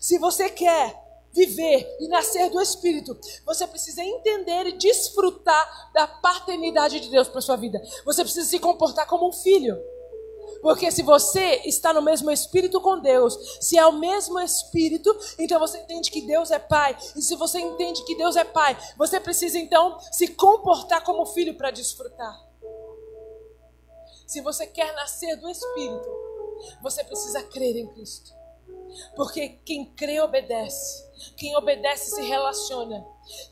Se 0.00 0.18
você 0.18 0.48
quer 0.48 1.03
viver 1.34 1.96
e 2.00 2.08
nascer 2.08 2.48
do 2.48 2.60
Espírito, 2.60 3.18
você 3.44 3.66
precisa 3.66 4.02
entender 4.02 4.66
e 4.68 4.78
desfrutar 4.78 5.90
da 5.92 6.06
paternidade 6.06 7.00
de 7.00 7.10
Deus 7.10 7.28
para 7.28 7.40
sua 7.40 7.56
vida. 7.56 7.82
Você 8.04 8.22
precisa 8.22 8.48
se 8.48 8.58
comportar 8.58 9.06
como 9.06 9.28
um 9.28 9.32
filho. 9.32 9.76
Porque 10.62 10.90
se 10.90 11.02
você 11.02 11.60
está 11.66 11.92
no 11.92 12.00
mesmo 12.00 12.30
espírito 12.30 12.80
com 12.80 12.98
Deus, 12.98 13.36
se 13.60 13.76
é 13.76 13.84
o 13.84 13.92
mesmo 13.92 14.40
espírito, 14.40 15.14
então 15.38 15.58
você 15.58 15.78
entende 15.78 16.10
que 16.10 16.22
Deus 16.22 16.50
é 16.50 16.58
pai. 16.58 16.96
E 17.14 17.20
se 17.20 17.36
você 17.36 17.58
entende 17.58 18.02
que 18.04 18.16
Deus 18.16 18.36
é 18.36 18.44
pai, 18.44 18.76
você 18.96 19.20
precisa 19.20 19.58
então 19.58 19.98
se 20.12 20.28
comportar 20.28 21.04
como 21.04 21.26
filho 21.26 21.54
para 21.54 21.70
desfrutar. 21.70 22.34
Se 24.26 24.40
você 24.40 24.66
quer 24.66 24.94
nascer 24.94 25.36
do 25.36 25.50
espírito, 25.50 26.08
você 26.82 27.04
precisa 27.04 27.42
crer 27.42 27.76
em 27.76 27.86
Cristo. 27.88 28.43
Porque 29.16 29.48
quem 29.64 29.84
crê 29.94 30.20
obedece. 30.20 31.04
Quem 31.36 31.56
obedece 31.56 32.10
se 32.14 32.22
relaciona. 32.22 33.04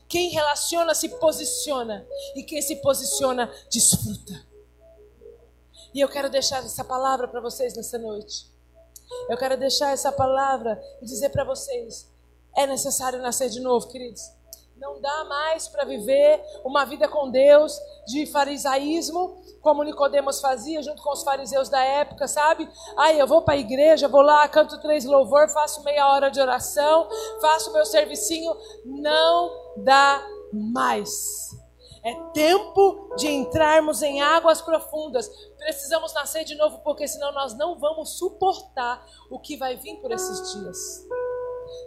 Quem 0.07 0.29
relaciona 0.29 0.93
se 0.93 1.09
posiciona. 1.09 2.07
E 2.35 2.43
quem 2.43 2.61
se 2.61 2.77
posiciona 2.77 3.51
desfruta. 3.69 4.45
E 5.93 5.99
eu 5.99 6.09
quero 6.09 6.29
deixar 6.29 6.63
essa 6.65 6.83
palavra 6.83 7.27
para 7.27 7.41
vocês 7.41 7.75
nessa 7.75 7.97
noite. 7.97 8.51
Eu 9.29 9.37
quero 9.37 9.57
deixar 9.57 9.91
essa 9.91 10.11
palavra 10.11 10.81
e 11.01 11.05
dizer 11.05 11.29
para 11.29 11.43
vocês: 11.43 12.11
é 12.55 12.65
necessário 12.65 13.21
nascer 13.21 13.49
de 13.49 13.59
novo, 13.59 13.87
queridos. 13.87 14.21
Não 14.75 14.99
dá 14.99 15.23
mais 15.25 15.67
para 15.67 15.85
viver 15.85 16.43
uma 16.63 16.83
vida 16.83 17.07
com 17.07 17.29
Deus 17.29 17.79
de 18.07 18.25
farisaísmo, 18.25 19.42
como 19.63 19.81
Nicodemos 19.83 20.41
fazia 20.41 20.83
junto 20.83 21.01
com 21.01 21.11
os 21.11 21.23
fariseus 21.23 21.69
da 21.69 21.81
época, 21.81 22.27
sabe? 22.27 22.69
Aí 22.97 23.17
eu 23.17 23.25
vou 23.25 23.41
para 23.41 23.53
a 23.53 23.57
igreja, 23.57 24.09
vou 24.09 24.21
lá, 24.21 24.47
canto 24.49 24.79
três 24.81 25.05
louvor, 25.05 25.49
faço 25.49 25.81
meia 25.83 26.11
hora 26.11 26.29
de 26.29 26.39
oração, 26.39 27.07
faço 27.41 27.71
meu 27.71 27.85
servicinho. 27.85 28.53
Não 28.85 29.49
dá 29.77 30.21
mais. 30.51 31.49
É 32.03 32.13
tempo 32.33 33.15
de 33.15 33.29
entrarmos 33.29 34.01
em 34.01 34.21
águas 34.21 34.61
profundas. 34.61 35.29
Precisamos 35.57 36.13
nascer 36.13 36.43
de 36.43 36.55
novo, 36.55 36.79
porque 36.79 37.07
senão 37.07 37.31
nós 37.31 37.57
não 37.57 37.79
vamos 37.79 38.17
suportar 38.17 39.01
o 39.31 39.39
que 39.39 39.55
vai 39.55 39.77
vir 39.77 39.95
por 40.01 40.11
esses 40.11 40.51
dias. 40.51 41.07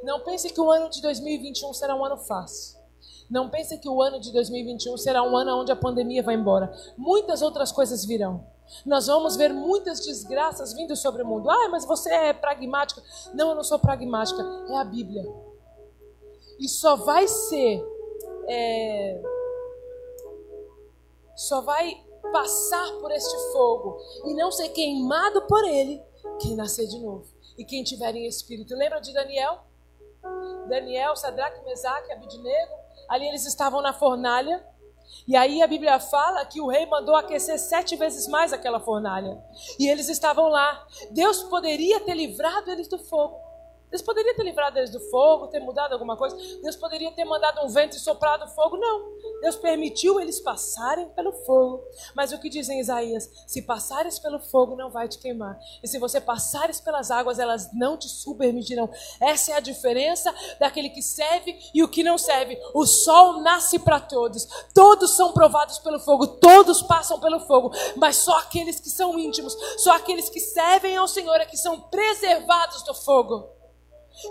Não 0.02 0.20
pense 0.20 0.48
que 0.48 0.60
o 0.60 0.70
ano 0.70 0.88
de 0.88 1.02
2021 1.02 1.74
será 1.74 1.94
um 1.94 2.02
ano 2.02 2.16
fácil. 2.16 2.75
Não 3.28 3.48
pense 3.48 3.78
que 3.78 3.88
o 3.88 4.00
ano 4.00 4.20
de 4.20 4.32
2021 4.32 4.96
será 4.96 5.22
um 5.22 5.36
ano 5.36 5.60
onde 5.60 5.72
a 5.72 5.76
pandemia 5.76 6.22
vai 6.22 6.34
embora. 6.34 6.72
Muitas 6.96 7.42
outras 7.42 7.72
coisas 7.72 8.04
virão. 8.04 8.44
Nós 8.84 9.06
vamos 9.06 9.36
ver 9.36 9.52
muitas 9.52 10.00
desgraças 10.00 10.72
vindo 10.72 10.96
sobre 10.96 11.22
o 11.22 11.26
mundo. 11.26 11.50
Ah, 11.50 11.68
mas 11.68 11.84
você 11.84 12.12
é 12.12 12.32
pragmática. 12.32 13.02
Não, 13.34 13.50
eu 13.50 13.54
não 13.54 13.64
sou 13.64 13.78
pragmática. 13.78 14.42
É 14.68 14.76
a 14.76 14.84
Bíblia. 14.84 15.24
E 16.58 16.68
só 16.68 16.96
vai 16.96 17.26
ser. 17.26 17.84
É, 18.48 19.22
só 21.34 21.60
vai 21.60 22.04
passar 22.32 22.92
por 23.00 23.10
este 23.12 23.36
fogo 23.52 23.98
e 24.24 24.34
não 24.34 24.50
ser 24.50 24.68
queimado 24.70 25.42
por 25.42 25.64
ele 25.64 26.02
quem 26.40 26.56
nascer 26.56 26.86
de 26.86 26.98
novo. 26.98 27.26
E 27.58 27.64
quem 27.64 27.82
tiver 27.82 28.14
em 28.14 28.26
espírito. 28.26 28.74
Lembra 28.74 29.00
de 29.00 29.12
Daniel? 29.12 29.60
Daniel, 30.68 31.14
Sadraque, 31.16 31.64
Mesaque, 31.64 32.12
Abidnego 32.12 32.85
Ali 33.08 33.26
eles 33.28 33.46
estavam 33.46 33.80
na 33.82 33.92
fornalha 33.92 34.64
E 35.26 35.36
aí 35.36 35.62
a 35.62 35.66
Bíblia 35.66 35.98
fala 36.00 36.44
que 36.44 36.60
o 36.60 36.68
rei 36.68 36.86
mandou 36.86 37.14
aquecer 37.14 37.58
sete 37.58 37.96
vezes 37.96 38.28
mais 38.28 38.52
aquela 38.52 38.80
fornalha. 38.80 39.38
E 39.78 39.88
eles 39.88 40.08
estavam 40.08 40.48
lá. 40.48 40.86
Deus 41.10 41.42
poderia 41.44 42.00
ter 42.00 42.14
livrado 42.14 42.70
eles 42.70 42.88
do 42.88 42.98
fogo. 42.98 43.45
Deus 43.90 44.02
poderia 44.02 44.34
ter 44.34 44.42
livrado 44.42 44.78
eles 44.78 44.90
do 44.90 45.00
fogo, 45.10 45.46
ter 45.46 45.60
mudado 45.60 45.92
alguma 45.92 46.16
coisa. 46.16 46.36
Deus 46.60 46.76
poderia 46.76 47.10
ter 47.12 47.24
mandado 47.24 47.64
um 47.64 47.68
vento 47.68 47.96
e 47.96 48.00
soprado 48.00 48.46
fogo. 48.48 48.76
Não. 48.76 49.16
Deus 49.40 49.56
permitiu 49.56 50.20
eles 50.20 50.40
passarem 50.40 51.08
pelo 51.10 51.32
fogo. 51.32 51.84
Mas 52.14 52.32
o 52.32 52.38
que 52.38 52.48
diz 52.48 52.68
em 52.68 52.80
Isaías? 52.80 53.30
Se 53.46 53.62
passares 53.62 54.18
pelo 54.18 54.40
fogo, 54.40 54.74
não 54.74 54.90
vai 54.90 55.08
te 55.08 55.18
queimar. 55.18 55.58
E 55.82 55.88
se 55.88 55.98
você 55.98 56.20
passares 56.20 56.80
pelas 56.80 57.10
águas, 57.10 57.38
elas 57.38 57.72
não 57.72 57.96
te 57.96 58.08
submergirão. 58.08 58.90
Essa 59.20 59.52
é 59.52 59.54
a 59.54 59.60
diferença 59.60 60.34
daquele 60.58 60.90
que 60.90 61.02
serve 61.02 61.56
e 61.72 61.82
o 61.82 61.88
que 61.88 62.02
não 62.02 62.18
serve. 62.18 62.58
O 62.74 62.84
sol 62.86 63.40
nasce 63.40 63.78
para 63.78 64.00
todos. 64.00 64.46
Todos 64.74 65.16
são 65.16 65.32
provados 65.32 65.78
pelo 65.78 66.00
fogo. 66.00 66.26
Todos 66.26 66.82
passam 66.82 67.20
pelo 67.20 67.40
fogo. 67.40 67.70
Mas 67.96 68.16
só 68.16 68.36
aqueles 68.38 68.80
que 68.80 68.90
são 68.90 69.18
íntimos, 69.18 69.56
só 69.78 69.92
aqueles 69.92 70.28
que 70.28 70.40
servem 70.40 70.96
ao 70.96 71.06
Senhor 71.06 71.36
é 71.36 71.46
que 71.46 71.56
são 71.56 71.80
preservados 71.82 72.82
do 72.82 72.94
fogo. 72.94 73.55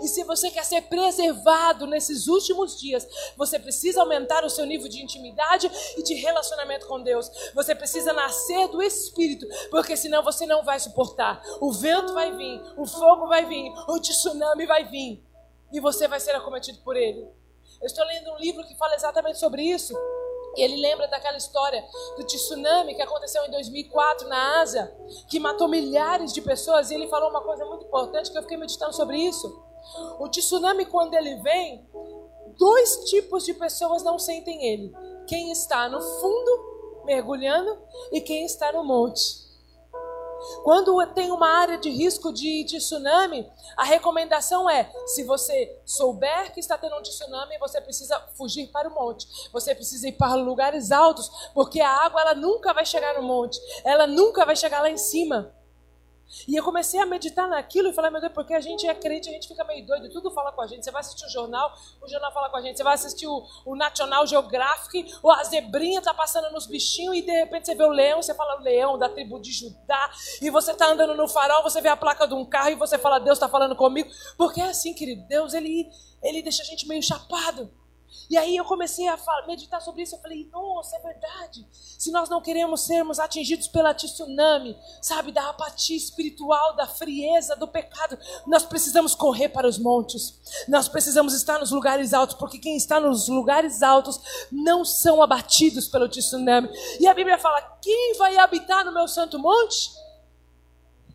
E 0.02 0.08
se 0.08 0.24
você 0.24 0.50
quer 0.50 0.64
ser 0.64 0.82
preservado 0.82 1.86
nesses 1.86 2.26
últimos 2.26 2.78
dias, 2.78 3.06
você 3.36 3.58
precisa 3.58 4.00
aumentar 4.00 4.44
o 4.44 4.50
seu 4.50 4.66
nível 4.66 4.88
de 4.88 5.02
intimidade 5.02 5.70
e 5.96 6.02
de 6.02 6.14
relacionamento 6.14 6.86
com 6.86 7.02
Deus. 7.02 7.30
Você 7.54 7.74
precisa 7.74 8.12
nascer 8.12 8.68
do 8.68 8.82
Espírito, 8.82 9.46
porque 9.70 9.96
senão 9.96 10.22
você 10.22 10.46
não 10.46 10.64
vai 10.64 10.80
suportar. 10.80 11.42
O 11.60 11.72
vento 11.72 12.12
vai 12.14 12.34
vir, 12.36 12.62
o 12.76 12.86
fogo 12.86 13.28
vai 13.28 13.46
vir, 13.46 13.72
o 13.88 14.00
tsunami 14.00 14.66
vai 14.66 14.84
vir. 14.84 15.24
E 15.72 15.80
você 15.80 16.06
vai 16.08 16.20
ser 16.20 16.34
acometido 16.34 16.78
por 16.82 16.96
ele. 16.96 17.26
Eu 17.80 17.86
estou 17.86 18.04
lendo 18.04 18.32
um 18.32 18.38
livro 18.38 18.66
que 18.66 18.76
fala 18.76 18.94
exatamente 18.94 19.38
sobre 19.38 19.62
isso. 19.62 19.94
E 20.56 20.62
ele 20.62 20.76
lembra 20.76 21.06
daquela 21.06 21.36
história 21.36 21.84
do 22.16 22.24
tsunami 22.24 22.94
que 22.94 23.02
aconteceu 23.02 23.44
em 23.44 23.50
2004 23.50 24.26
na 24.26 24.60
Ásia, 24.60 24.90
que 25.28 25.38
matou 25.38 25.68
milhares 25.68 26.32
de 26.32 26.40
pessoas. 26.40 26.90
E 26.90 26.94
ele 26.94 27.08
falou 27.08 27.28
uma 27.28 27.42
coisa 27.42 27.64
muito 27.66 27.84
importante 27.84 28.32
que 28.32 28.38
eu 28.38 28.42
fiquei 28.42 28.56
meditando 28.56 28.94
sobre 28.94 29.18
isso. 29.18 29.65
O 30.18 30.28
tsunami, 30.28 30.86
quando 30.86 31.14
ele 31.14 31.36
vem, 31.36 31.88
dois 32.58 33.04
tipos 33.10 33.44
de 33.44 33.54
pessoas 33.54 34.02
não 34.02 34.18
sentem 34.18 34.64
ele: 34.64 34.92
quem 35.26 35.50
está 35.50 35.88
no 35.88 36.00
fundo, 36.00 37.02
mergulhando, 37.04 37.78
e 38.12 38.20
quem 38.20 38.44
está 38.44 38.72
no 38.72 38.84
monte. 38.84 39.46
Quando 40.62 41.04
tem 41.14 41.30
uma 41.30 41.48
área 41.48 41.78
de 41.78 41.90
risco 41.90 42.32
de, 42.32 42.64
tsunami, 42.64 43.50
a 43.76 43.84
recomendação 43.84 44.68
é: 44.68 44.90
se 45.06 45.24
você 45.24 45.80
souber 45.84 46.52
que 46.52 46.60
está 46.60 46.76
tendo 46.76 46.96
um 46.96 47.02
tsunami, 47.02 47.58
você 47.58 47.80
precisa 47.80 48.18
fugir 48.36 48.68
para 48.68 48.88
o 48.88 48.94
monte. 48.94 49.26
Você 49.52 49.74
precisa 49.74 50.08
ir 50.08 50.12
para 50.12 50.34
lugares 50.34 50.92
altos, 50.92 51.30
porque 51.54 51.80
a 51.80 51.90
água 52.04 52.20
ela 52.20 52.34
nunca 52.34 52.72
vai 52.72 52.84
chegar 52.84 53.14
no 53.14 53.22
monte, 53.22 53.58
ela 53.84 54.06
nunca 54.06 54.44
vai 54.44 54.56
chegar 54.56 54.80
lá 54.80 54.90
em 54.90 54.98
cima. 54.98 55.54
E 56.46 56.56
eu 56.56 56.64
comecei 56.64 57.00
a 57.00 57.06
meditar 57.06 57.48
naquilo 57.48 57.88
e 57.88 57.92
falei, 57.92 58.10
meu 58.10 58.20
Deus, 58.20 58.32
porque 58.32 58.54
a 58.54 58.60
gente 58.60 58.86
é 58.86 58.94
crente, 58.94 59.28
a 59.28 59.32
gente 59.32 59.48
fica 59.48 59.64
meio 59.64 59.86
doido, 59.86 60.10
tudo 60.10 60.30
fala 60.30 60.52
com 60.52 60.60
a 60.60 60.66
gente. 60.66 60.84
Você 60.84 60.90
vai 60.90 61.00
assistir 61.00 61.24
o 61.24 61.30
jornal, 61.30 61.72
o 62.02 62.08
jornal 62.08 62.32
fala 62.32 62.50
com 62.50 62.56
a 62.56 62.60
gente. 62.60 62.76
Você 62.76 62.82
vai 62.82 62.94
assistir 62.94 63.26
o, 63.26 63.44
o 63.64 63.76
National 63.76 64.26
Geographic, 64.26 65.14
ou 65.22 65.30
a 65.30 65.42
zebrinha 65.44 66.02
tá 66.02 66.12
passando 66.12 66.50
nos 66.52 66.66
bichinhos 66.66 67.16
e 67.16 67.22
de 67.22 67.32
repente 67.32 67.66
você 67.66 67.74
vê 67.74 67.84
o 67.84 67.90
leão, 67.90 68.22
você 68.22 68.34
fala 68.34 68.60
o 68.60 68.62
leão 68.62 68.98
da 68.98 69.08
tribo 69.08 69.40
de 69.40 69.52
Judá, 69.52 70.10
e 70.42 70.50
você 70.50 70.74
tá 70.74 70.88
andando 70.88 71.14
no 71.14 71.28
farol, 71.28 71.62
você 71.62 71.80
vê 71.80 71.88
a 71.88 71.96
placa 71.96 72.26
de 72.26 72.34
um 72.34 72.44
carro 72.44 72.70
e 72.70 72.74
você 72.74 72.98
fala, 72.98 73.18
Deus 73.18 73.38
está 73.38 73.48
falando 73.48 73.76
comigo. 73.76 74.10
Porque 74.36 74.60
é 74.60 74.68
assim, 74.68 74.92
querido, 74.92 75.26
Deus, 75.28 75.54
ele, 75.54 75.88
ele 76.22 76.42
deixa 76.42 76.62
a 76.62 76.66
gente 76.66 76.86
meio 76.86 77.02
chapado. 77.02 77.70
E 78.28 78.36
aí 78.36 78.56
eu 78.56 78.64
comecei 78.64 79.06
a 79.08 79.18
meditar 79.46 79.80
sobre 79.80 80.02
isso. 80.02 80.14
Eu 80.14 80.20
falei, 80.20 80.48
nossa, 80.52 80.96
é 80.96 81.00
verdade. 81.00 81.66
Se 81.70 82.10
nós 82.10 82.28
não 82.28 82.40
queremos 82.40 82.82
sermos 82.82 83.18
atingidos 83.18 83.68
pela 83.68 83.94
tsunami, 83.94 84.76
sabe, 85.00 85.32
da 85.32 85.50
apatia 85.50 85.96
espiritual, 85.96 86.74
da 86.76 86.86
frieza, 86.86 87.56
do 87.56 87.68
pecado, 87.68 88.18
nós 88.46 88.64
precisamos 88.64 89.14
correr 89.14 89.48
para 89.48 89.68
os 89.68 89.78
montes. 89.78 90.40
Nós 90.68 90.88
precisamos 90.88 91.34
estar 91.34 91.58
nos 91.58 91.70
lugares 91.70 92.12
altos, 92.12 92.36
porque 92.36 92.58
quem 92.58 92.76
está 92.76 92.98
nos 92.98 93.28
lugares 93.28 93.82
altos 93.82 94.20
não 94.50 94.84
são 94.84 95.22
abatidos 95.22 95.86
pelo 95.88 96.08
tsunami. 96.08 96.68
E 97.00 97.06
a 97.06 97.14
Bíblia 97.14 97.38
fala: 97.38 97.60
quem 97.80 98.14
vai 98.18 98.36
habitar 98.36 98.84
no 98.84 98.92
meu 98.92 99.06
santo 99.06 99.38
monte? 99.38 100.05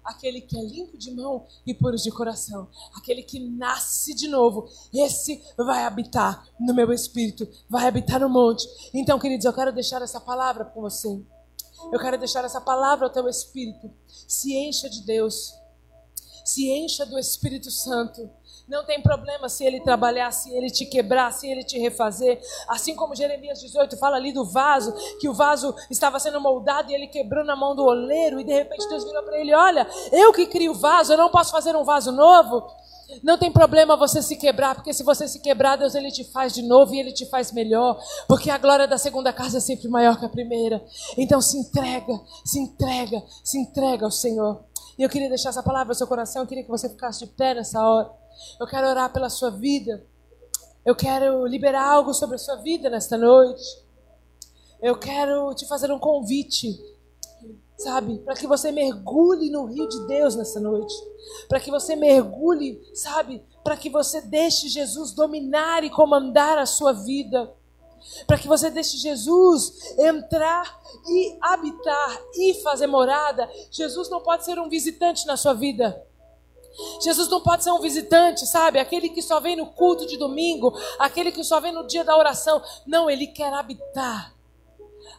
Aquele 0.04 0.42
que 0.42 0.58
é 0.58 0.62
limpo 0.64 0.98
de 0.98 1.12
mão 1.12 1.46
e 1.66 1.74
puro 1.74 1.96
de 1.96 2.12
coração, 2.12 2.68
aquele 2.96 3.24
que 3.24 3.40
nasce 3.40 4.14
de 4.14 4.28
novo, 4.28 4.68
esse 4.94 5.42
vai 5.58 5.84
habitar 5.84 6.48
no 6.60 6.74
meu 6.74 6.92
espírito, 6.92 7.48
vai 7.70 7.88
habitar 7.88 8.20
no 8.20 8.30
monte. 8.30 8.68
Então, 8.94 9.20
queridos, 9.20 9.46
eu 9.46 9.54
quero 9.54 9.72
deixar 9.72 10.02
essa 10.02 10.20
palavra 10.20 10.66
com 10.66 10.82
você. 10.82 11.22
Eu 11.92 12.00
quero 12.00 12.18
deixar 12.18 12.44
essa 12.46 12.62
palavra 12.62 13.08
ao 13.08 13.12
teu 13.12 13.28
espírito. 13.28 13.92
Se 14.28 14.54
encha 14.54 14.90
de 14.90 15.02
Deus. 15.02 15.54
Se 16.46 16.70
encha 16.70 17.06
do 17.06 17.18
Espírito 17.18 17.72
Santo. 17.72 18.30
Não 18.68 18.86
tem 18.86 19.02
problema 19.02 19.50
se 19.50 19.66
ele 19.66 19.82
trabalhar, 19.82 20.32
se 20.32 20.54
ele 20.56 20.70
te 20.70 20.86
quebrar, 20.86 21.32
se 21.34 21.50
ele 21.50 21.64
te 21.64 21.78
refazer. 21.78 22.40
Assim 22.68 22.96
como 22.96 23.16
Jeremias 23.16 23.60
18 23.60 23.98
fala 23.98 24.18
ali 24.18 24.32
do 24.32 24.46
vaso, 24.46 24.94
que 25.20 25.28
o 25.28 25.34
vaso 25.34 25.76
estava 25.90 26.20
sendo 26.20 26.40
moldado 26.40 26.92
e 26.92 26.96
ele 26.96 27.08
quebrou 27.08 27.44
na 27.44 27.56
mão 27.56 27.76
do 27.76 27.84
oleiro, 27.84 28.40
e 28.40 28.44
de 28.44 28.54
repente 28.54 28.88
Deus 28.88 29.04
virou 29.04 29.24
para 29.24 29.40
ele: 29.40 29.54
Olha, 29.54 29.88
eu 30.12 30.32
que 30.32 30.46
crio 30.46 30.72
o 30.72 30.76
vaso, 30.76 31.14
eu 31.14 31.18
não 31.18 31.30
posso 31.30 31.52
fazer 31.52 31.76
um 31.76 31.84
vaso 31.84 32.12
novo. 32.12 32.66
Não 33.22 33.38
tem 33.38 33.52
problema 33.52 33.98
você 33.98 34.22
se 34.22 34.38
quebrar, 34.38 34.74
porque 34.74 34.94
se 34.94 35.04
você 35.04 35.28
se 35.28 35.42
quebrar, 35.42 35.76
Deus 35.76 35.96
ele 35.96 36.12
te 36.12 36.24
faz 36.24 36.54
de 36.54 36.62
novo 36.62 36.96
e 36.96 37.00
ele 37.00 37.12
te 37.12 37.26
faz 37.26 37.52
melhor, 37.52 38.00
porque 38.28 38.50
a 38.50 38.58
glória 38.58 38.88
da 38.88 38.98
segunda 38.98 39.34
casa 39.34 39.58
é 39.58 39.62
sempre 39.62 39.90
maior 39.90 40.18
que 40.18 40.26
a 40.26 40.30
primeira. 40.30 40.82
Então 41.18 41.42
se 41.42 41.58
entrega, 41.58 42.14
se 42.46 42.60
entrega, 42.60 43.22
se 43.44 43.58
entrega 43.58 44.06
ao 44.06 44.12
Senhor. 44.12 44.64
E 44.98 45.04
eu 45.04 45.10
queria 45.10 45.28
deixar 45.28 45.50
essa 45.50 45.64
palavra 45.64 45.90
no 45.90 45.96
seu 45.96 46.08
coração, 46.08 46.44
eu 46.44 46.48
queria 46.48 46.64
que 46.64 46.70
você 46.70 46.88
ficasse 46.88 47.20
de 47.20 47.28
pé 47.28 47.54
nessa 47.54 47.82
hora. 47.84 48.21
Eu 48.60 48.68
quero 48.68 48.88
orar 48.88 49.12
pela 49.12 49.30
sua 49.30 49.50
vida. 49.50 50.06
Eu 50.86 50.96
quero 50.96 51.46
liberar 51.46 51.84
algo 51.84 52.14
sobre 52.14 52.36
a 52.36 52.40
sua 52.40 52.56
vida 52.56 52.90
nesta 52.90 53.18
noite. 53.18 53.64
Eu 54.82 54.98
quero 54.98 55.54
te 55.54 55.68
fazer 55.68 55.92
um 55.92 56.00
convite, 56.00 56.80
sabe? 57.78 58.18
Para 58.20 58.36
que 58.36 58.48
você 58.48 58.72
mergulhe 58.72 59.52
no 59.52 59.66
rio 59.66 59.88
de 59.88 60.08
Deus 60.08 60.36
nessa 60.36 60.60
noite. 60.60 60.94
Para 61.48 61.60
que 61.60 61.70
você 61.70 61.96
mergulhe, 61.96 62.82
sabe? 62.96 63.46
Para 63.64 63.78
que 63.78 63.90
você 63.90 64.22
deixe 64.22 64.70
Jesus 64.70 65.12
dominar 65.12 65.84
e 65.84 65.90
comandar 65.90 66.58
a 66.58 66.66
sua 66.66 66.94
vida. 66.94 67.54
Para 68.26 68.40
que 68.40 68.48
você 68.48 68.72
deixe 68.72 68.98
Jesus 68.98 69.96
entrar 70.00 70.82
e 71.08 71.38
habitar 71.40 72.22
e 72.36 72.56
fazer 72.64 72.88
morada. 72.88 73.48
Jesus 73.70 74.10
não 74.10 74.22
pode 74.22 74.46
ser 74.46 74.58
um 74.58 74.68
visitante 74.68 75.28
na 75.28 75.38
sua 75.38 75.54
vida. 75.54 76.04
Jesus 77.02 77.28
não 77.30 77.42
pode 77.42 77.64
ser 77.64 77.72
um 77.72 77.80
visitante, 77.80 78.46
sabe? 78.46 78.80
Aquele 78.80 79.10
que 79.10 79.22
só 79.22 79.40
vem 79.40 79.56
no 79.56 79.68
culto 79.68 80.06
de 80.06 80.18
domingo, 80.18 80.74
aquele 81.00 81.32
que 81.32 81.44
só 81.44 81.60
vem 81.60 81.72
no 81.72 81.86
dia 81.86 82.04
da 82.04 82.18
oração. 82.18 82.62
Não, 82.86 83.10
ele 83.10 83.28
quer 83.28 83.54
habitar. 83.54 84.34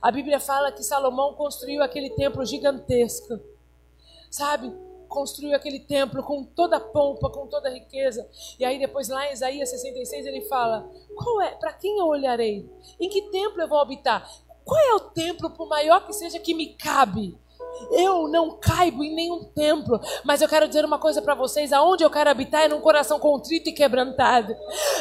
A 0.00 0.10
Bíblia 0.10 0.40
fala 0.40 0.72
que 0.72 0.82
Salomão 0.82 1.34
construiu 1.34 1.82
aquele 1.82 2.10
templo 2.10 2.44
gigantesco, 2.44 3.38
sabe? 4.30 4.72
Construiu 5.08 5.54
aquele 5.54 5.80
templo 5.80 6.22
com 6.22 6.42
toda 6.42 6.78
a 6.78 6.80
pompa, 6.80 7.30
com 7.30 7.46
toda 7.46 7.68
a 7.68 7.72
riqueza. 7.72 8.28
E 8.58 8.64
aí 8.64 8.78
depois 8.78 9.08
lá 9.08 9.28
em 9.28 9.32
Isaías 9.32 9.68
66 9.70 10.26
ele 10.26 10.40
fala: 10.42 10.90
"Qual 11.14 11.40
é? 11.42 11.54
Para 11.56 11.72
quem 11.74 11.98
eu 11.98 12.06
olharei? 12.06 12.68
Em 12.98 13.08
que 13.08 13.30
templo 13.30 13.60
eu 13.60 13.68
vou 13.68 13.78
habitar? 13.78 14.28
Qual 14.64 14.80
é 14.80 14.94
o 14.94 15.10
templo, 15.10 15.50
por 15.50 15.68
maior 15.68 16.06
que 16.06 16.12
seja, 16.12 16.38
que 16.38 16.54
me 16.54 16.74
cabe?" 16.74 17.38
Eu 17.90 18.28
não 18.28 18.58
caibo 18.58 19.02
em 19.04 19.14
nenhum 19.14 19.44
templo, 19.44 20.00
mas 20.24 20.40
eu 20.40 20.48
quero 20.48 20.66
dizer 20.66 20.84
uma 20.84 20.98
coisa 20.98 21.20
para 21.20 21.34
vocês: 21.34 21.72
aonde 21.72 22.04
eu 22.04 22.10
quero 22.10 22.30
habitar 22.30 22.62
é 22.62 22.68
num 22.68 22.80
coração 22.80 23.18
contrito 23.18 23.68
e 23.68 23.72
quebrantado. 23.72 24.54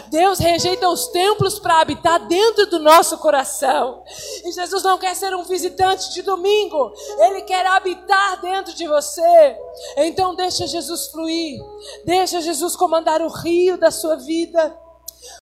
Deus 0.09 0.39
rejeita 0.39 0.89
os 0.89 1.07
templos 1.07 1.59
para 1.59 1.79
habitar 1.79 2.27
dentro 2.27 2.65
do 2.67 2.79
nosso 2.79 3.17
coração. 3.17 4.03
E 4.43 4.51
Jesus 4.51 4.83
não 4.83 4.97
quer 4.97 5.15
ser 5.15 5.33
um 5.35 5.43
visitante 5.43 6.13
de 6.13 6.21
domingo, 6.21 6.91
ele 7.19 7.41
quer 7.41 7.65
habitar 7.65 8.41
dentro 8.41 8.73
de 8.73 8.87
você. 8.87 9.57
Então 9.97 10.35
deixa 10.35 10.67
Jesus 10.67 11.07
fluir, 11.07 11.59
deixa 12.05 12.41
Jesus 12.41 12.75
comandar 12.75 13.21
o 13.21 13.29
rio 13.29 13.77
da 13.77 13.91
sua 13.91 14.15
vida. 14.15 14.80